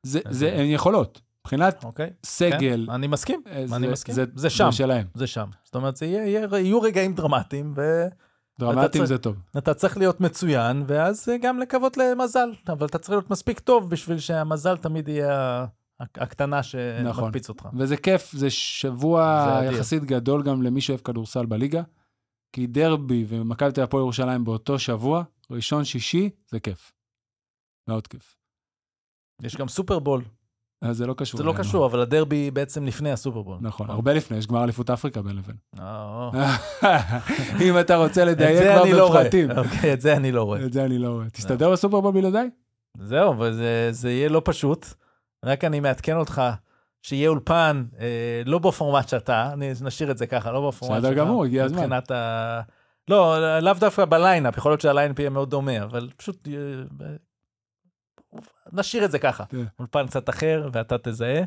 [0.04, 1.22] זה, אז- זה, הן יכולות.
[1.50, 2.10] מבחינת אוקיי?
[2.26, 4.16] סגל, כן, אני מסכים, אה, אני זה- מסכים.
[4.16, 4.72] זה, זה שם.
[4.72, 5.08] זה שלהם.
[5.14, 5.50] זה שם.
[5.64, 8.16] זאת אומרת, זה יהיה, יהיה, יהיו רגעים דרמטיים, ואתה
[8.60, 9.36] דרמטיים זה טוב.
[9.76, 12.50] צריך להיות מצוין, ואז גם לקוות למזל.
[12.70, 15.66] אבל אתה צריך להיות מספיק טוב בשביל שהמזל תמיד יהיה
[16.00, 16.60] הקטנה
[17.04, 17.24] נכון.
[17.24, 17.68] שמקפיץ אותך.
[17.78, 19.76] וזה כיף, זה שבוע זה.
[19.76, 21.82] יחסית גדול גם למי שאוהב כדורסל בליגה.
[22.54, 26.92] כי דרבי ומכבי תל אביב ירושלים באותו שבוע, ראשון שישי, זה כיף.
[27.88, 28.36] מאוד כיף.
[29.42, 30.24] יש גם סופרבול.
[30.82, 31.38] אז זה לא קשור.
[31.38, 31.54] זה לא.
[31.58, 33.58] קשור, אבל הדרבי בעצם לפני הסופרבול.
[33.62, 35.56] נכון, הרבה לפני, יש גמר אליפות אפריקה בין לבין.
[35.80, 36.58] אה,
[37.66, 39.10] אם אתה רוצה לדייק כבר לא.
[39.10, 39.52] בפרטים.
[39.58, 40.66] אוקיי, את זה אני לא רואה.
[40.66, 41.30] את זה אני לא רואה.
[41.30, 42.50] תסתדר בסופרבול בלעדיי?
[43.02, 44.86] זהו, וזה זה יהיה לא פשוט.
[45.46, 46.42] רק אני מעדכן אותך
[47.02, 51.06] שיהיה אולפן, אה, לא בפורמט שאתה, נשאיר את זה ככה, לא בפורמט שלך.
[51.06, 51.78] בסדר גמור, הגיע הזמן.
[51.78, 52.62] מבחינת ה...
[53.08, 56.54] לא, לאו דווקא ב lineup, יכול להיות שה lineup יהיה מאוד דומה, אבל פשוט אה,
[58.74, 59.46] נשאיר את זה ככה.
[59.46, 59.64] כן.
[59.80, 61.42] אולפן קצת אחר, ואתה תזהה.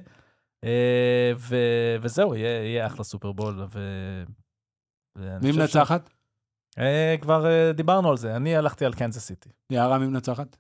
[0.65, 3.61] אה, ו- וזהו, יהיה יהיה אחלה סופרבול.
[3.73, 4.25] ו-
[5.17, 6.11] מי חושב ש- מנצחת?
[6.79, 9.49] אה, כבר אה, דיברנו על זה, אני הלכתי על קנזס סיטי.
[9.71, 10.57] יערה מי מנצחת?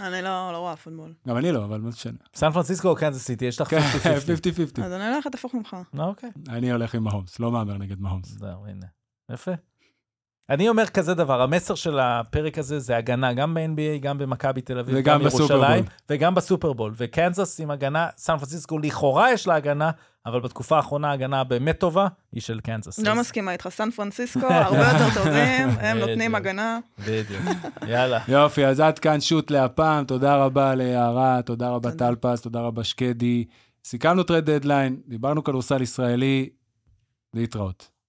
[0.00, 1.14] אני לא לא רואה פוטבול.
[1.28, 2.18] גם אני לא, אבל מה זה משנה.
[2.34, 3.72] סן פרנסיסקו או קנזס סיטי, יש לך 50-50.
[4.02, 4.16] כן,
[4.80, 4.84] 50-50.
[4.84, 5.76] אז אני הולכת הפוך ממך.
[5.98, 6.30] אוקיי.
[6.48, 8.28] אני הולך עם מהומס, לא מהמר נגד מהומס.
[8.28, 8.86] זהו, הנה.
[9.32, 9.50] יפה.
[10.50, 14.78] אני אומר כזה דבר, המסר של הפרק הזה זה הגנה, גם ב-NBA, גם במכבי תל
[14.78, 15.84] אביב, וגם גם בירושלים.
[16.10, 16.92] וגם בסופרבול.
[16.96, 19.90] וקנזס עם הגנה, סן פרנסיסקו לכאורה יש לה הגנה,
[20.26, 22.98] אבל בתקופה האחרונה ההגנה הבאמת טובה היא של קנזס.
[22.98, 26.34] לא מסכימה איתך, סן פרנסיסקו, הרבה יותר טובים, הם נותנים.
[26.34, 26.78] הגנה.
[26.98, 27.42] בדיוק.
[27.86, 28.18] יאללה.
[28.28, 31.90] יופי, אז עד כאן שוט להפעם, תודה רבה ליערה, תודה רבה.
[31.92, 33.44] טלפז, תודה רבה שקדי.
[33.84, 36.48] סיכמנו טרד דדליין, דיברנו כדורסל ישראלי,
[37.34, 37.99] להתראות.